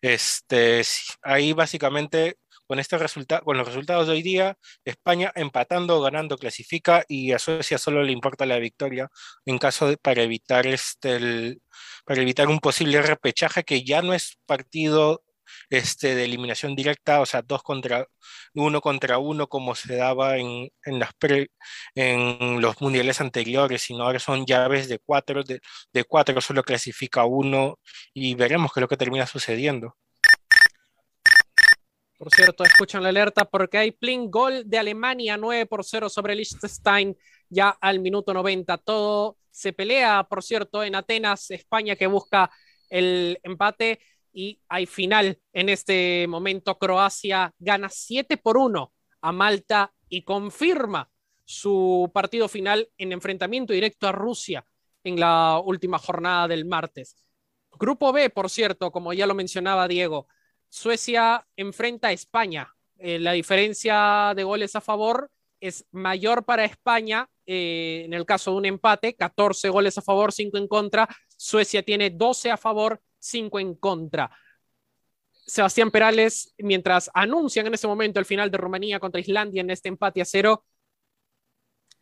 Este, 0.00 0.82
ahí 1.22 1.52
básicamente 1.52 2.36
con, 2.66 2.78
este 2.78 2.96
con 3.44 3.56
los 3.58 3.66
resultados 3.66 4.06
de 4.06 4.12
hoy 4.14 4.22
día, 4.22 4.56
España 4.84 5.32
empatando 5.34 5.98
o 5.98 6.00
ganando 6.00 6.38
clasifica 6.38 7.04
y 7.08 7.32
a 7.32 7.38
Suecia 7.38 7.78
solo 7.78 8.02
le 8.02 8.12
importa 8.12 8.46
la 8.46 8.58
victoria 8.58 9.10
en 9.44 9.58
caso 9.58 9.88
de, 9.88 9.96
para 9.98 10.22
evitar 10.22 10.66
este 10.66 11.58
para 12.04 12.22
evitar 12.22 12.48
un 12.48 12.60
posible 12.60 13.02
repechaje 13.02 13.64
que 13.64 13.84
ya 13.84 14.02
no 14.02 14.14
es 14.14 14.38
partido 14.46 15.22
este, 15.70 16.14
de 16.14 16.24
eliminación 16.24 16.74
directa, 16.74 17.20
o 17.20 17.26
sea, 17.26 17.42
dos 17.42 17.62
contra 17.62 18.06
uno 18.54 18.80
contra 18.80 19.18
uno, 19.18 19.46
como 19.48 19.74
se 19.74 19.96
daba 19.96 20.36
en, 20.38 20.70
en, 20.84 22.60
los 22.60 22.80
mundiales 22.80 23.20
anteriores, 23.20 23.82
sino 23.82 24.04
ahora 24.04 24.18
son 24.18 24.46
llaves 24.46 24.88
de 24.88 24.98
cuatro, 24.98 25.42
de, 25.44 25.60
cuatro 26.04 26.40
solo 26.40 26.62
clasifica 26.62 27.24
uno 27.24 27.78
y 28.12 28.34
veremos 28.34 28.72
qué 28.72 28.80
es 28.80 28.82
lo 28.82 28.88
que 28.88 28.96
termina 28.96 29.26
sucediendo. 29.26 29.96
Por 32.18 32.32
cierto, 32.32 32.62
escuchan 32.64 33.02
la 33.02 33.08
alerta 33.08 33.44
porque 33.44 33.78
hay 33.78 33.90
plin 33.90 34.30
gol 34.30 34.62
de 34.66 34.78
Alemania 34.78 35.36
9 35.36 35.66
por 35.66 35.84
0 35.84 36.08
sobre 36.08 36.36
Liechtenstein 36.36 37.16
ya 37.48 37.70
al 37.80 37.98
minuto 37.98 38.32
90. 38.32 38.78
Todo 38.78 39.38
se 39.50 39.72
pelea, 39.72 40.24
por 40.24 40.42
cierto, 40.42 40.84
en 40.84 40.94
Atenas, 40.94 41.50
España 41.50 41.96
que 41.96 42.06
busca 42.06 42.50
el 42.88 43.38
empate 43.42 44.00
y 44.32 44.60
hay 44.68 44.86
final 44.86 45.38
en 45.52 45.68
este 45.68 46.26
momento. 46.28 46.78
Croacia 46.78 47.52
gana 47.58 47.88
7 47.88 48.36
por 48.36 48.56
1 48.56 48.92
a 49.20 49.32
Malta 49.32 49.92
y 50.08 50.22
confirma 50.22 51.10
su 51.44 52.10
partido 52.14 52.48
final 52.48 52.88
en 52.98 53.12
enfrentamiento 53.12 53.72
directo 53.72 54.08
a 54.08 54.12
Rusia 54.12 54.64
en 55.04 55.18
la 55.18 55.60
última 55.64 55.98
jornada 55.98 56.48
del 56.48 56.64
martes. 56.64 57.16
Grupo 57.72 58.12
B, 58.12 58.30
por 58.30 58.50
cierto, 58.50 58.90
como 58.90 59.12
ya 59.12 59.26
lo 59.26 59.34
mencionaba 59.34 59.88
Diego, 59.88 60.28
Suecia 60.68 61.46
enfrenta 61.56 62.08
a 62.08 62.12
España. 62.12 62.74
Eh, 62.98 63.18
la 63.18 63.32
diferencia 63.32 64.32
de 64.36 64.44
goles 64.44 64.76
a 64.76 64.80
favor 64.80 65.30
es 65.60 65.86
mayor 65.90 66.44
para 66.44 66.64
España 66.64 67.28
eh, 67.54 68.04
en 68.06 68.14
el 68.14 68.24
caso 68.24 68.50
de 68.52 68.56
un 68.56 68.64
empate, 68.64 69.14
14 69.14 69.68
goles 69.68 69.98
a 69.98 70.02
favor, 70.02 70.32
5 70.32 70.56
en 70.56 70.68
contra. 70.68 71.06
Suecia 71.36 71.82
tiene 71.82 72.08
12 72.08 72.50
a 72.50 72.56
favor, 72.56 73.02
cinco 73.18 73.60
en 73.60 73.74
contra. 73.74 74.30
Sebastián 75.46 75.90
Perales, 75.90 76.54
mientras 76.56 77.10
anuncian 77.12 77.66
en 77.66 77.74
este 77.74 77.86
momento 77.86 78.18
el 78.18 78.24
final 78.24 78.50
de 78.50 78.56
Rumanía 78.56 79.00
contra 79.00 79.20
Islandia 79.20 79.60
en 79.60 79.68
este 79.68 79.90
empate 79.90 80.22
a 80.22 80.24
cero, 80.24 80.64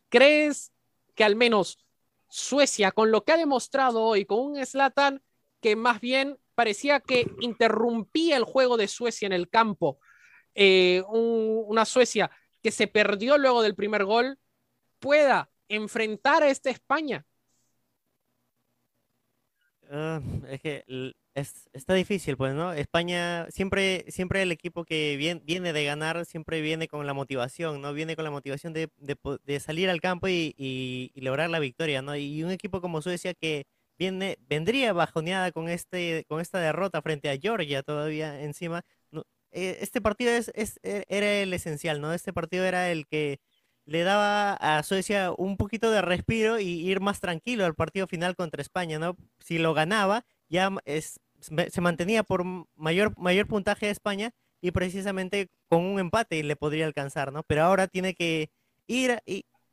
¿crees 0.08 0.72
que 1.16 1.24
al 1.24 1.34
menos 1.34 1.84
Suecia, 2.28 2.92
con 2.92 3.10
lo 3.10 3.24
que 3.24 3.32
ha 3.32 3.36
demostrado 3.36 4.02
hoy, 4.04 4.26
con 4.26 4.38
un 4.38 4.64
Slatan 4.64 5.20
que 5.60 5.74
más 5.74 6.00
bien 6.00 6.38
parecía 6.54 7.00
que 7.00 7.28
interrumpía 7.40 8.36
el 8.36 8.44
juego 8.44 8.76
de 8.76 8.86
Suecia 8.86 9.26
en 9.26 9.32
el 9.32 9.48
campo, 9.48 9.98
eh, 10.54 11.02
una 11.08 11.84
Suecia 11.86 12.30
que 12.62 12.70
se 12.70 12.86
perdió 12.86 13.36
luego 13.36 13.62
del 13.62 13.74
primer 13.74 14.04
gol, 14.04 14.38
pueda 15.00 15.50
enfrentar 15.68 16.42
a 16.42 16.50
esta 16.50 16.70
España 16.70 17.26
Ah, 19.92 20.20
es 20.48 20.60
que 20.60 20.84
es, 21.34 21.68
está 21.72 21.94
difícil, 21.94 22.36
pues, 22.36 22.54
¿no? 22.54 22.72
España, 22.72 23.50
siempre, 23.50 24.04
siempre 24.08 24.42
el 24.42 24.52
equipo 24.52 24.84
que 24.84 25.16
viene, 25.16 25.72
de 25.72 25.84
ganar, 25.84 26.24
siempre 26.26 26.60
viene 26.60 26.86
con 26.86 27.06
la 27.06 27.12
motivación, 27.12 27.80
¿no? 27.82 27.92
Viene 27.92 28.14
con 28.14 28.24
la 28.24 28.30
motivación 28.30 28.72
de, 28.72 28.88
de, 28.98 29.60
salir 29.60 29.90
al 29.90 30.00
campo 30.00 30.28
y, 30.28 30.54
y, 30.56 31.20
lograr 31.20 31.50
la 31.50 31.58
victoria, 31.58 32.02
¿no? 32.02 32.14
Y 32.14 32.44
un 32.44 32.52
equipo 32.52 32.80
como 32.80 33.02
Suecia 33.02 33.34
que 33.34 33.66
viene, 33.98 34.38
vendría 34.48 34.92
bajoneada 34.92 35.50
con, 35.50 35.68
este, 35.68 36.24
con 36.28 36.40
esta 36.40 36.60
derrota 36.60 37.02
frente 37.02 37.28
a 37.28 37.36
Georgia 37.36 37.82
todavía 37.82 38.42
encima. 38.42 38.84
Eh, 39.52 39.78
este 39.80 40.00
partido 40.00 40.30
es, 40.32 40.52
es, 40.54 40.78
e, 40.84 41.04
era 41.08 41.32
el 41.42 41.52
esencial, 41.52 42.00
¿no? 42.00 42.12
Este 42.14 42.32
partido 42.32 42.64
era 42.64 42.90
el 42.92 43.06
que 43.08 43.40
le 43.90 44.04
daba 44.04 44.52
a 44.54 44.84
Suecia 44.84 45.32
un 45.36 45.56
poquito 45.56 45.90
de 45.90 46.00
respiro 46.00 46.60
y 46.60 46.88
ir 46.88 47.00
más 47.00 47.18
tranquilo 47.18 47.64
al 47.64 47.74
partido 47.74 48.06
final 48.06 48.36
contra 48.36 48.62
España, 48.62 49.00
¿no? 49.00 49.16
Si 49.40 49.58
lo 49.58 49.74
ganaba, 49.74 50.24
ya 50.48 50.70
es, 50.84 51.18
se 51.40 51.80
mantenía 51.80 52.22
por 52.22 52.44
mayor, 52.76 53.18
mayor 53.18 53.48
puntaje 53.48 53.86
de 53.86 53.92
España 53.92 54.30
y 54.60 54.70
precisamente 54.70 55.48
con 55.68 55.82
un 55.84 55.98
empate 55.98 56.44
le 56.44 56.54
podría 56.54 56.86
alcanzar, 56.86 57.32
¿no? 57.32 57.42
Pero 57.42 57.64
ahora 57.64 57.88
tiene 57.88 58.14
que 58.14 58.52
ir, 58.86 59.20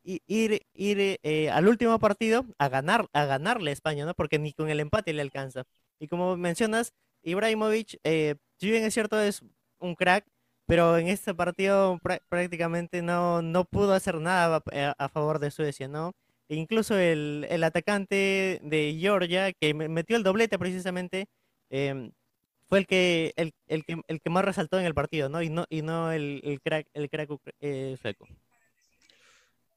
ir 0.02 0.62
eh, 0.74 1.50
al 1.50 1.68
último 1.68 1.96
partido 2.00 2.44
a 2.58 2.68
ganar, 2.68 3.08
a 3.12 3.24
ganarle 3.24 3.70
a 3.70 3.74
España, 3.74 4.04
¿no? 4.04 4.14
Porque 4.14 4.40
ni 4.40 4.52
con 4.52 4.68
el 4.68 4.80
empate 4.80 5.12
le 5.12 5.22
alcanza. 5.22 5.62
Y 6.00 6.08
como 6.08 6.36
mencionas, 6.36 6.92
Ibrahimovic, 7.22 8.00
eh, 8.02 8.34
si 8.56 8.68
bien 8.68 8.82
es 8.82 8.94
cierto, 8.94 9.20
es 9.20 9.44
un 9.78 9.94
crack, 9.94 10.26
pero 10.68 10.98
en 10.98 11.08
este 11.08 11.34
partido 11.34 11.98
prácticamente 12.28 13.00
no, 13.00 13.40
no 13.40 13.64
pudo 13.64 13.94
hacer 13.94 14.16
nada 14.20 14.62
a, 14.98 15.08
favor 15.08 15.38
de 15.38 15.50
Suecia, 15.50 15.88
¿no? 15.88 16.12
E 16.50 16.56
incluso 16.56 16.94
el, 16.98 17.46
el, 17.48 17.64
atacante 17.64 18.60
de 18.62 18.96
Georgia, 19.00 19.50
que 19.54 19.72
metió 19.72 20.18
el 20.18 20.22
doblete 20.22 20.58
precisamente, 20.58 21.26
em, 21.70 22.12
fue 22.66 22.80
el 22.80 22.86
que, 22.86 23.32
el, 23.36 23.54
el, 23.66 23.84
que, 23.86 23.96
el 24.08 24.20
que 24.20 24.30
más 24.30 24.44
resaltó 24.44 24.78
en 24.78 24.84
el 24.84 24.92
partido, 24.92 25.30
¿no? 25.30 25.42
Y 25.42 25.48
no, 25.48 25.64
y 25.70 25.80
no 25.80 26.12
el, 26.12 26.42
el 26.44 26.60
crack, 26.60 26.86
el 26.92 27.08
crack 27.08 27.30
eh, 27.60 27.96
sueco. 28.00 28.26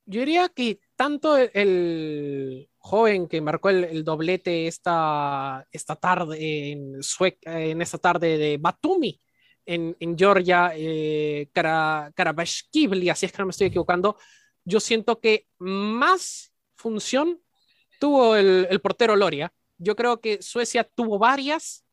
Yo 0.06 0.20
diría 0.20 0.50
que 0.50 0.82
tanto 0.98 1.38
el, 1.38 2.70
joven 2.80 3.30
que 3.30 3.40
marcó 3.40 3.70
el, 3.70 4.04
doblete 4.04 4.68
esta, 4.68 5.66
esta 5.72 5.96
tarde 5.96 6.72
en, 6.74 7.02
Sueca, 7.02 7.62
en 7.62 7.82
esta 7.82 7.98
tarde 7.98 8.38
de 8.38 8.58
Batumi, 8.58 9.22
en, 9.66 10.18
Georgia, 10.18 10.72
eh, 10.76 11.50
así 11.54 13.26
es 13.26 13.32
que 13.32 13.38
no 13.38 13.46
me 13.46 13.52
estoy 13.52 13.68
equivocando, 13.68 14.18
yo 14.64 14.80
siento 14.80 15.20
que 15.20 15.48
más 15.60 16.54
función 16.76 17.42
tuvo 18.00 18.36
el, 18.36 18.80
portero 18.82 19.16
Loria. 19.16 19.54
Yo 19.78 19.96
creo 19.96 20.20
que 20.20 20.42
Suecia 20.42 20.84
tuvo 20.84 21.20
varias. 21.20 21.86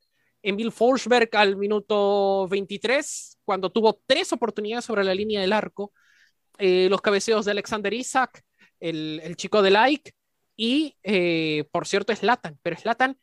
Emil 0.43 0.73
Forsberg 0.73 1.31
al 1.33 1.57
minuto 1.57 2.47
23, 2.49 3.39
cuando 3.45 3.71
tuvo 3.71 4.01
tres 4.07 4.33
oportunidades 4.33 4.85
sobre 4.85 5.05
la 5.05 5.15
línea 5.15 5.41
del 5.41 5.53
arco. 5.53 5.93
Eh, 6.59 6.89
los 6.89 7.01
cabeceos 7.01 7.45
de 7.45 7.51
Alexander 7.53 7.93
Isaac, 7.93 8.43
el, 8.81 9.37
chico 9.37 9.63
de 9.63 9.71
Like 9.71 10.13
y, 10.57 10.97
eh, 11.03 11.65
por 11.71 11.87
cierto, 11.87 12.15
Slatan. 12.15 12.59
Pero 12.63 12.77
Slatan 12.77 13.19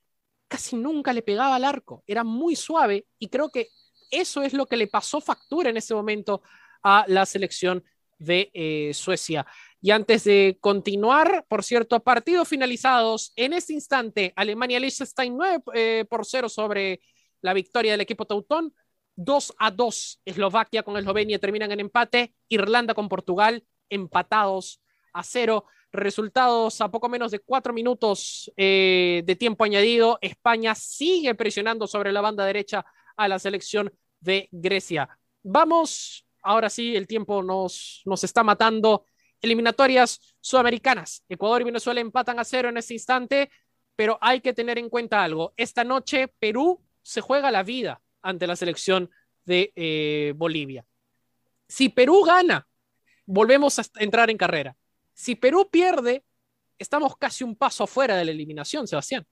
casi 0.48 0.76
nunca 0.76 1.14
le 1.14 1.22
pegaba 1.22 1.56
al 1.56 1.66
arco. 1.66 2.04
Era 2.08 2.24
muy 2.24 2.56
suave 2.56 3.08
y 3.20 3.30
creo 3.30 3.50
que 3.50 3.70
Eso 4.12 4.44
es 4.44 4.54
lo 4.54 4.66
que 4.66 4.78
le 4.78 4.88
pasó 4.88 5.22
factura 5.22 5.70
en 5.70 5.78
ese 5.78 5.94
momento 5.94 6.42
a 6.84 7.06
la 7.08 7.26
selección 7.26 7.84
de 8.18 8.52
eh, 8.54 8.92
Suecia. 8.94 9.46
Y 9.82 9.92
antes 9.92 10.24
de 10.24 10.58
continuar, 10.62 11.46
por 11.48 11.64
cierto, 11.64 12.00
partidos 12.00 12.48
finalizados 12.48 13.34
en 13.36 13.54
este 13.54 13.74
instante, 13.74 14.34
Alemania-Liechtenstein 14.36 15.36
9 15.36 15.64
eh, 15.74 16.06
por 16.10 16.26
0 16.26 16.50
sobre 16.50 17.02
la 17.42 17.54
victoria 17.54 17.92
del 17.92 18.02
equipo 18.02 18.26
Teutón, 18.26 18.74
2 19.16 19.54
a 19.58 19.72
2 19.72 20.22
Eslovaquia 20.26 20.84
con 20.84 20.98
Eslovenia 20.98 21.40
terminan 21.40 21.72
en 21.72 21.80
empate, 21.80 22.34
Irlanda 22.50 22.94
con 22.94 23.08
Portugal 23.08 23.64
empatados 23.90 24.82
a 25.14 25.24
0. 25.24 25.66
Resultados 25.92 26.82
a 26.82 26.92
poco 26.92 27.08
menos 27.08 27.32
de 27.32 27.40
cuatro 27.40 27.72
minutos 27.72 28.52
eh, 28.58 29.24
de 29.26 29.36
tiempo 29.38 29.64
añadido. 29.64 30.18
España 30.22 30.76
sigue 30.76 31.36
presionando 31.36 31.88
sobre 31.88 32.12
la 32.12 32.20
banda 32.20 32.46
derecha 32.46 32.86
a 33.18 33.28
la 33.28 33.40
selección 33.40 33.92
de 34.20 34.50
Grecia. 34.52 35.10
Vamos, 35.44 36.26
ahora 36.42 36.70
sí, 36.70 36.96
el 36.96 37.08
tiempo 37.08 37.44
nos, 37.44 38.02
nos 38.06 38.24
está 38.24 38.44
matando. 38.44 39.06
Eliminatorias 39.42 40.36
sudamericanas. 40.40 41.24
Ecuador 41.30 41.62
y 41.62 41.66
Venezuela 41.66 42.02
empatan 42.02 42.40
a 42.40 42.44
cero 42.44 42.70
en 42.70 42.78
este 42.78 42.94
instante, 42.94 43.52
pero 43.96 44.18
hay 44.22 44.42
que 44.42 44.54
tener 44.54 44.78
en 44.78 44.90
cuenta 44.90 45.24
algo. 45.24 45.54
Esta 45.58 45.84
noche 45.84 46.28
Perú 46.40 46.82
se 47.02 47.22
juega 47.22 47.52
la 47.52 47.64
vida 47.64 48.02
ante 48.22 48.48
la 48.48 48.56
selección 48.56 49.10
de 49.46 49.72
eh, 49.76 50.34
Bolivia. 50.36 50.86
Si 51.68 51.90
Perú 51.90 52.24
gana, 52.24 52.68
volvemos 53.26 53.78
a 53.80 53.84
entrar 53.98 54.30
en 54.30 54.38
carrera. 54.38 54.76
Si 55.14 55.36
Perú 55.36 55.70
pierde, 55.72 56.24
estamos 56.78 57.16
casi 57.18 57.44
un 57.44 57.56
paso 57.56 57.84
afuera 57.84 58.16
de 58.16 58.26
la 58.26 58.32
eliminación, 58.32 58.88
Sebastián. 58.88 59.26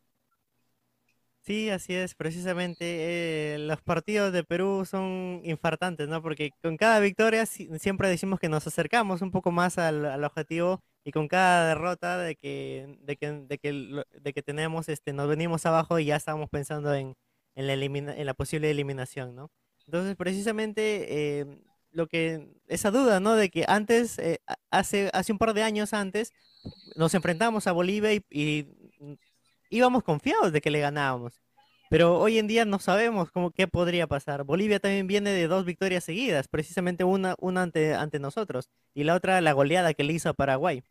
Sí, 1.46 1.70
así 1.70 1.94
es, 1.94 2.16
precisamente 2.16 3.56
eh, 3.56 3.58
los 3.60 3.82
partidos 3.82 4.32
de 4.32 4.46
Perú 4.46 4.86
son 4.86 5.42
infartantes, 5.44 6.08
¿no? 6.08 6.22
Porque 6.22 6.52
con 6.62 6.78
cada 6.78 7.02
victoria 7.02 7.46
siempre 7.46 8.08
decimos 8.08 8.40
que 8.40 8.48
nos 8.48 8.66
acercamos 8.66 9.22
un 9.22 9.30
poco 9.30 9.52
más 9.52 9.78
al, 9.78 10.24
objetivo 10.24 10.80
y 11.04 11.12
con 11.12 11.28
cada 11.28 11.68
derrota 11.68 12.18
de 12.18 12.38
que, 12.38 12.98
de 13.02 13.18
que, 13.18 13.32
de 14.22 14.34
que, 14.34 14.42
tenemos, 14.42 14.88
este, 14.88 15.12
nos 15.12 15.28
venimos 15.28 15.66
abajo 15.66 16.00
y 16.00 16.06
ya 16.06 16.16
estamos 16.16 16.50
pensando 16.50 16.94
en, 16.94 17.14
en, 17.56 17.68
la, 17.68 17.74
en 17.74 18.26
la 18.26 18.34
posible 18.34 18.72
eliminación, 18.72 19.36
¿no? 19.36 19.52
Entonces, 19.86 20.16
precisamente 20.16 21.40
eh, 21.42 21.46
lo 21.92 22.08
que 22.08 22.54
esa 22.68 22.90
duda, 22.90 23.20
¿no? 23.20 23.36
De 23.36 23.50
que 23.50 23.66
antes, 23.68 24.18
eh, 24.20 24.40
hace, 24.72 25.10
hace 25.12 25.34
un 25.34 25.40
par 25.40 25.54
de 25.54 25.64
años 25.64 25.94
antes, 25.94 26.32
nos 26.96 27.14
enfrentamos 27.14 27.68
a 27.68 27.72
Bolivia 27.72 28.14
y, 28.14 28.68
íbamos 29.74 30.04
confiados 30.04 30.52
de 30.52 30.62
que 30.62 30.72
le 30.72 30.80
ganábamos. 30.80 31.42
Pero 31.90 32.20
hoy 32.20 32.40
en 32.40 32.48
día 32.48 32.66
no 32.66 32.80
sabemos 32.80 33.32
cómo 33.32 33.52
qué 33.52 33.68
podría 33.68 34.08
pasar. 34.08 34.44
Bolivia 34.44 34.80
también 34.80 35.06
viene 35.08 35.32
de 35.32 35.48
dos 35.48 35.66
victorias 35.66 36.04
seguidas, 36.04 36.48
precisamente 36.48 37.04
una, 37.04 37.36
una 37.40 37.64
ante, 37.64 37.94
ante 37.94 38.20
nosotros 38.20 38.70
y 38.94 39.04
la 39.04 39.16
otra 39.16 39.42
la 39.42 39.54
goleada 39.54 39.94
que 39.94 40.04
le 40.04 40.14
hizo 40.14 40.30
a 40.30 40.34
Paraguay. 40.34 40.84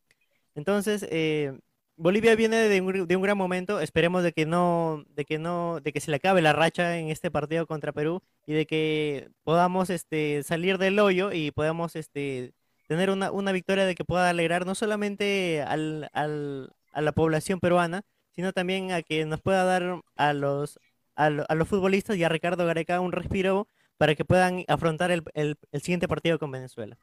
Entonces, 0.55 1.07
eh, 1.11 1.59
Bolivia 1.97 2.35
viene 2.37 2.57
de 2.57 2.80
un, 2.80 3.07
de 3.07 3.16
un, 3.16 3.22
gran 3.22 3.37
momento. 3.37 3.80
Esperemos 3.80 4.22
de 4.22 4.33
que 4.33 4.47
no, 4.47 5.05
de 5.09 5.24
que 5.24 5.39
no, 5.39 5.80
de 5.80 5.93
que 5.93 6.01
se 6.01 6.11
le 6.11 6.18
acabe 6.18 6.43
la 6.43 6.53
racha 6.53 6.99
en 6.99 7.09
este 7.09 7.30
partido 7.30 7.66
contra 7.66 7.93
Perú 7.93 8.22
y 8.47 8.53
de 8.53 8.66
que 8.66 9.28
podamos 9.45 9.91
este, 9.91 10.43
salir 10.43 10.78
del 10.78 10.99
hoyo 10.99 11.33
y 11.33 11.51
podamos 11.51 11.97
este, 11.97 12.53
tener 12.87 13.11
una, 13.11 13.30
una 13.30 13.53
victoria 13.53 13.87
de 13.87 13.95
que 13.95 14.05
pueda 14.05 14.28
alegrar 14.28 14.66
no 14.66 14.74
solamente 14.74 15.62
al, 15.62 16.11
al, 16.12 16.70
a 16.93 17.01
la 17.01 17.12
población 17.12 17.61
peruana, 17.61 18.05
sino 18.35 18.53
también 18.53 18.93
a 18.93 19.03
que 19.03 19.24
nos 19.24 19.41
pueda 19.41 19.64
dar 19.64 20.01
a 20.16 20.33
los, 20.33 20.78
a, 21.14 21.30
los 21.30 21.68
futbolistas 21.68 22.16
y 22.16 22.24
a 22.24 22.28
Ricardo 22.28 22.66
Gareca 22.66 23.01
un 23.01 23.12
respiro 23.12 23.68
para 23.99 24.14
que 24.14 24.24
puedan 24.24 24.64
afrontar 24.68 25.11
el, 25.11 25.22
el, 25.35 25.57
siguiente 25.83 26.09
partido 26.09 26.39
con 26.39 26.51
Venezuela. 26.51 26.99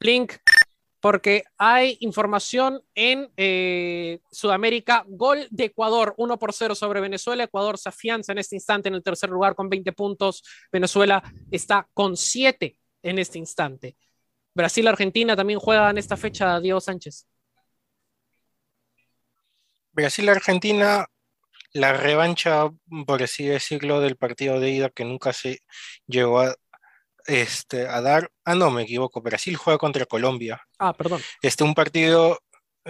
Link 0.00 0.34
porque 1.00 1.44
hay 1.56 1.98
información 2.00 2.82
en 2.94 3.30
eh, 3.36 4.18
Sudamérica. 4.32 5.04
Gol 5.06 5.46
de 5.50 5.66
Ecuador, 5.66 6.14
1 6.16 6.36
por 6.36 6.52
0 6.52 6.74
sobre 6.74 7.00
Venezuela. 7.00 7.44
Ecuador 7.44 7.78
se 7.78 7.90
afianza 7.90 8.32
en 8.32 8.38
este 8.38 8.56
instante 8.56 8.88
en 8.88 8.96
el 8.96 9.04
tercer 9.04 9.30
lugar 9.30 9.54
con 9.54 9.68
20 9.68 9.92
puntos. 9.92 10.42
Venezuela 10.72 11.22
está 11.50 11.88
con 11.94 12.16
7 12.16 12.76
en 13.04 13.18
este 13.20 13.38
instante. 13.38 13.96
Brasil-Argentina 14.54 15.36
también 15.36 15.60
juega 15.60 15.90
en 15.90 15.98
esta 15.98 16.16
fecha, 16.16 16.58
Diego 16.58 16.80
Sánchez. 16.80 17.28
Brasil-Argentina, 19.96 21.06
la 21.72 21.94
revancha, 21.94 22.68
por 23.06 23.22
así 23.22 23.46
decirlo, 23.46 24.00
del 24.00 24.16
partido 24.16 24.60
de 24.60 24.70
ida 24.70 24.90
que 24.90 25.04
nunca 25.04 25.32
se 25.32 25.60
llegó 26.06 26.40
a, 26.40 26.54
este, 27.26 27.88
a 27.88 28.02
dar. 28.02 28.30
Ah, 28.44 28.54
no, 28.54 28.70
me 28.70 28.82
equivoco. 28.82 29.22
Brasil 29.22 29.56
juega 29.56 29.78
contra 29.78 30.04
Colombia. 30.04 30.60
Ah, 30.78 30.92
perdón. 30.92 31.22
Este, 31.40 31.64
un 31.64 31.74
partido, 31.74 32.38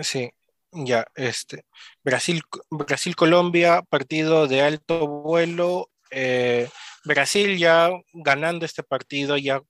sí, 0.03 0.31
ya, 0.73 1.07
este. 1.15 1.65
Brasil, 2.03 2.43
Brasil-Colombia, 2.71 3.83
partido 3.89 4.49
de 4.49 4.63
alto 4.63 5.07
vuelo. 5.07 5.91
Eh, 6.11 6.69
Brasil 7.05 7.57
ya 7.57 7.91
ganando 8.13 8.67
este 8.67 8.83
partido, 8.83 9.37
ya 9.37 9.61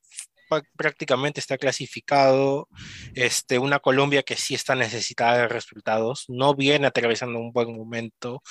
prácticamente 0.77 1.41
está 1.41 1.59
clasificado. 1.59 2.69
Este, 3.15 3.59
una 3.59 3.79
Colombia 3.79 4.23
que 4.23 4.37
sí 4.37 4.55
está 4.55 4.75
necesitada 4.75 5.39
de 5.39 5.49
resultados, 5.49 6.25
no 6.29 6.55
viene 6.55 6.87
atravesando 6.87 7.39
un 7.39 7.53
buen 7.53 7.77
momento. 7.77 8.43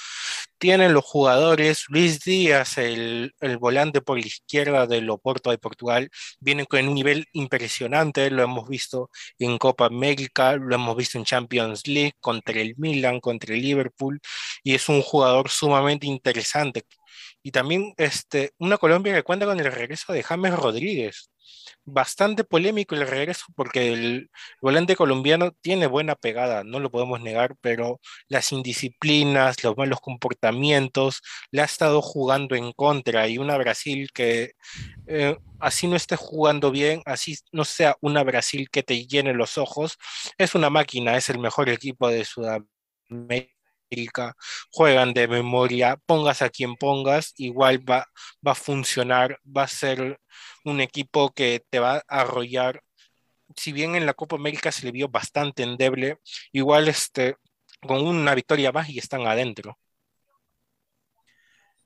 Tienen 0.57 0.93
los 0.93 1.03
jugadores, 1.03 1.85
Luis 1.89 2.21
Díaz, 2.21 2.77
el, 2.77 3.33
el 3.41 3.57
volante 3.57 4.01
por 4.01 4.19
la 4.19 4.25
izquierda 4.25 4.87
del 4.87 5.09
Oporto 5.09 5.51
de 5.51 5.57
Portugal, 5.57 6.09
viene 6.39 6.65
con 6.65 6.87
un 6.87 6.95
nivel 6.95 7.25
impresionante, 7.33 8.31
lo 8.31 8.43
hemos 8.43 8.67
visto 8.69 9.09
en 9.39 9.57
Copa 9.57 9.85
América, 9.87 10.55
lo 10.55 10.75
hemos 10.75 10.95
visto 10.95 11.17
en 11.17 11.25
Champions 11.25 11.87
League 11.87 12.13
contra 12.19 12.59
el 12.61 12.75
Milan, 12.77 13.19
contra 13.19 13.53
el 13.53 13.61
Liverpool, 13.61 14.19
y 14.63 14.75
es 14.75 14.89
un 14.89 15.01
jugador 15.01 15.49
sumamente 15.49 16.07
interesante. 16.07 16.83
Y 17.45 17.51
también 17.51 17.93
este, 17.97 18.53
una 18.57 18.79
Colombia 18.79 19.13
que 19.13 19.21
cuenta 19.21 19.45
con 19.45 19.59
el 19.59 19.71
regreso 19.71 20.11
de 20.11 20.23
James 20.23 20.55
Rodríguez, 20.55 21.29
bastante 21.83 22.43
polémico 22.43 22.95
el 22.95 23.07
regreso 23.07 23.45
porque 23.55 23.93
el 23.93 24.31
volante 24.63 24.95
colombiano 24.95 25.51
tiene 25.61 25.85
buena 25.85 26.15
pegada, 26.15 26.63
no 26.63 26.79
lo 26.79 26.89
podemos 26.89 27.21
negar, 27.21 27.55
pero 27.61 27.99
las 28.29 28.51
indisciplinas, 28.51 29.63
los 29.63 29.77
malos 29.77 29.99
comportamientos, 30.01 31.21
le 31.51 31.61
ha 31.61 31.65
estado 31.65 32.01
jugando 32.01 32.55
en 32.55 32.71
contra 32.71 33.27
y 33.27 33.37
una 33.37 33.57
Brasil 33.59 34.09
que 34.11 34.53
eh, 35.05 35.37
así 35.59 35.87
no 35.87 35.95
esté 35.97 36.15
jugando 36.15 36.71
bien, 36.71 37.03
así 37.05 37.37
no 37.51 37.63
sea 37.63 37.95
una 38.01 38.23
Brasil 38.23 38.69
que 38.71 38.81
te 38.81 39.05
llene 39.05 39.35
los 39.35 39.59
ojos, 39.59 39.99
es 40.39 40.55
una 40.55 40.71
máquina, 40.71 41.15
es 41.15 41.29
el 41.29 41.37
mejor 41.37 41.69
equipo 41.69 42.09
de 42.09 42.25
Sudamérica 42.25 43.54
juegan 44.71 45.13
de 45.13 45.27
memoria, 45.27 45.97
pongas 46.05 46.41
a 46.41 46.49
quien 46.49 46.75
pongas, 46.75 47.33
igual 47.37 47.87
va, 47.89 48.07
va 48.45 48.51
a 48.51 48.55
funcionar, 48.55 49.39
va 49.45 49.63
a 49.63 49.67
ser 49.67 50.19
un 50.63 50.81
equipo 50.81 51.31
que 51.33 51.63
te 51.69 51.79
va 51.79 52.03
a 52.07 52.21
arrollar. 52.21 52.81
Si 53.55 53.71
bien 53.71 53.95
en 53.95 54.05
la 54.05 54.13
Copa 54.13 54.35
América 54.35 54.71
se 54.71 54.85
le 54.85 54.91
vio 54.91 55.07
bastante 55.09 55.63
endeble, 55.63 56.19
igual 56.51 56.87
este, 56.87 57.35
con 57.81 58.05
una 58.05 58.35
victoria 58.35 58.71
más 58.71 58.89
y 58.89 58.99
están 58.99 59.27
adentro. 59.27 59.77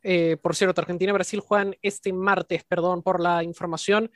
Eh, 0.02 0.38
por 0.42 0.56
cierto, 0.56 0.80
Argentina 0.82 1.12
y 1.12 1.14
Brasil 1.14 1.42
juegan 1.42 1.76
este 1.82 2.14
martes, 2.14 2.64
perdón 2.64 3.04
por 3.04 3.20
la 3.20 3.44
información, 3.44 4.10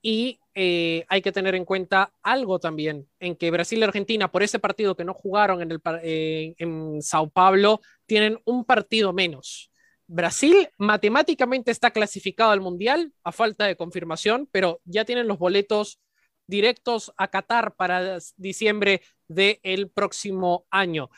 y 0.00 0.38
eh, 0.54 1.04
hay 1.08 1.22
que 1.22 1.32
tener 1.32 1.54
en 1.54 1.64
cuenta 1.64 2.12
algo 2.22 2.58
también, 2.58 3.08
en 3.20 3.36
que 3.36 3.50
Brasil 3.50 3.78
y 3.78 3.82
Argentina, 3.82 4.30
por 4.30 4.42
ese 4.42 4.58
partido 4.58 4.96
que 4.96 5.04
no 5.04 5.14
jugaron 5.14 5.62
en, 5.62 5.72
el, 5.72 5.80
eh, 6.02 6.54
en 6.58 7.02
Sao 7.02 7.28
Paulo, 7.30 7.80
tienen 8.06 8.40
un 8.44 8.64
partido 8.64 9.12
menos. 9.12 9.70
Brasil 10.06 10.68
matemáticamente 10.78 11.70
está 11.70 11.90
clasificado 11.90 12.50
al 12.50 12.60
Mundial 12.60 13.12
a 13.24 13.32
falta 13.32 13.66
de 13.66 13.76
confirmación, 13.76 14.48
pero 14.50 14.80
ya 14.84 15.04
tienen 15.04 15.28
los 15.28 15.38
boletos 15.38 16.00
directos 16.46 17.12
a 17.18 17.28
Qatar 17.28 17.74
para 17.76 18.18
diciembre 18.36 19.02
del 19.28 19.90
próximo 19.90 20.66
año. 20.70 21.10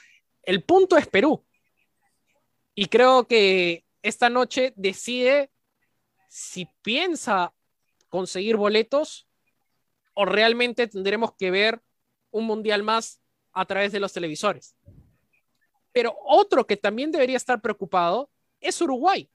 El 0.42 0.64
punto 0.64 0.96
es 0.96 1.06
Perú. 1.06 1.46
Y 2.74 2.86
creo 2.86 3.26
que 3.26 3.84
esta 4.02 4.28
noche 4.28 4.72
decide 4.74 5.50
si 6.28 6.66
piensa 6.82 7.52
conseguir 8.10 8.56
boletos 8.56 9.26
o 10.14 10.26
realmente 10.26 10.86
tendremos 10.86 11.34
que 11.36 11.50
ver 11.50 11.82
un 12.30 12.44
mundial 12.44 12.82
más 12.82 13.22
a 13.52 13.64
través 13.64 13.92
de 13.92 14.00
los 14.00 14.12
televisores. 14.12 14.76
Pero 15.92 16.16
otro 16.24 16.66
que 16.66 16.76
también 16.76 17.10
debería 17.10 17.36
estar 17.36 17.60
preocupado 17.60 18.30
es 18.60 18.80
Uruguay. 18.80 19.30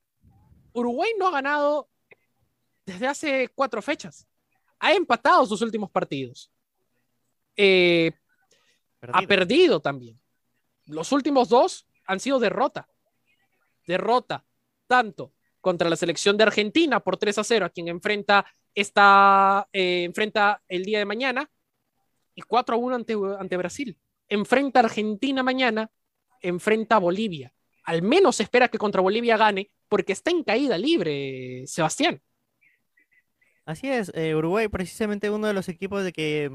Uruguay 0.74 1.12
no 1.18 1.28
ha 1.28 1.32
ganado 1.32 1.90
desde 2.86 3.08
hace 3.08 3.50
cuatro 3.50 3.82
fechas. 3.82 4.28
Ha 4.80 4.94
empatado 4.94 5.46
sus 5.46 5.62
últimos 5.62 5.90
partidos. 5.90 6.52
Eh, 7.58 8.12
ha 9.02 9.22
perdido 9.24 9.80
también. 9.80 10.20
Los 10.86 11.12
últimos 11.12 11.50
dos 11.50 11.88
han 12.06 12.20
sido 12.20 12.40
derrota. 12.40 12.88
Derrota 13.88 14.46
tanto 14.88 15.35
contra 15.66 15.90
la 15.90 15.96
selección 15.96 16.38
de 16.38 16.44
Argentina 16.44 17.00
por 17.00 17.18
3 17.18 17.40
a 17.40 17.44
0, 17.44 17.66
a 17.66 17.70
quien 17.70 17.88
enfrenta, 17.88 18.46
esta, 18.76 19.68
eh, 19.74 20.04
enfrenta 20.04 20.62
el 20.68 20.86
día 20.86 21.00
de 21.00 21.06
mañana, 21.06 21.50
y 22.36 22.44
4 22.44 22.76
a 22.76 22.78
1 22.78 22.96
ante, 22.96 23.16
ante 23.40 23.58
Brasil. 23.58 23.98
Enfrenta 24.30 24.82
Argentina 24.82 25.42
mañana, 25.42 25.90
enfrenta 26.40 27.00
Bolivia. 27.00 27.52
Al 27.84 28.04
menos 28.04 28.40
espera 28.40 28.68
que 28.68 28.78
contra 28.78 29.02
Bolivia 29.02 29.38
gane, 29.38 29.72
porque 29.90 30.14
está 30.14 30.30
en 30.30 30.44
caída 30.44 30.78
libre, 30.78 31.64
Sebastián. 31.66 32.22
Así 33.66 33.90
es, 33.90 34.12
eh, 34.14 34.36
Uruguay 34.36 34.68
precisamente 34.68 35.32
uno 35.32 35.48
de 35.48 35.56
los 35.56 35.68
equipos 35.68 36.04
de 36.04 36.14
que 36.14 36.52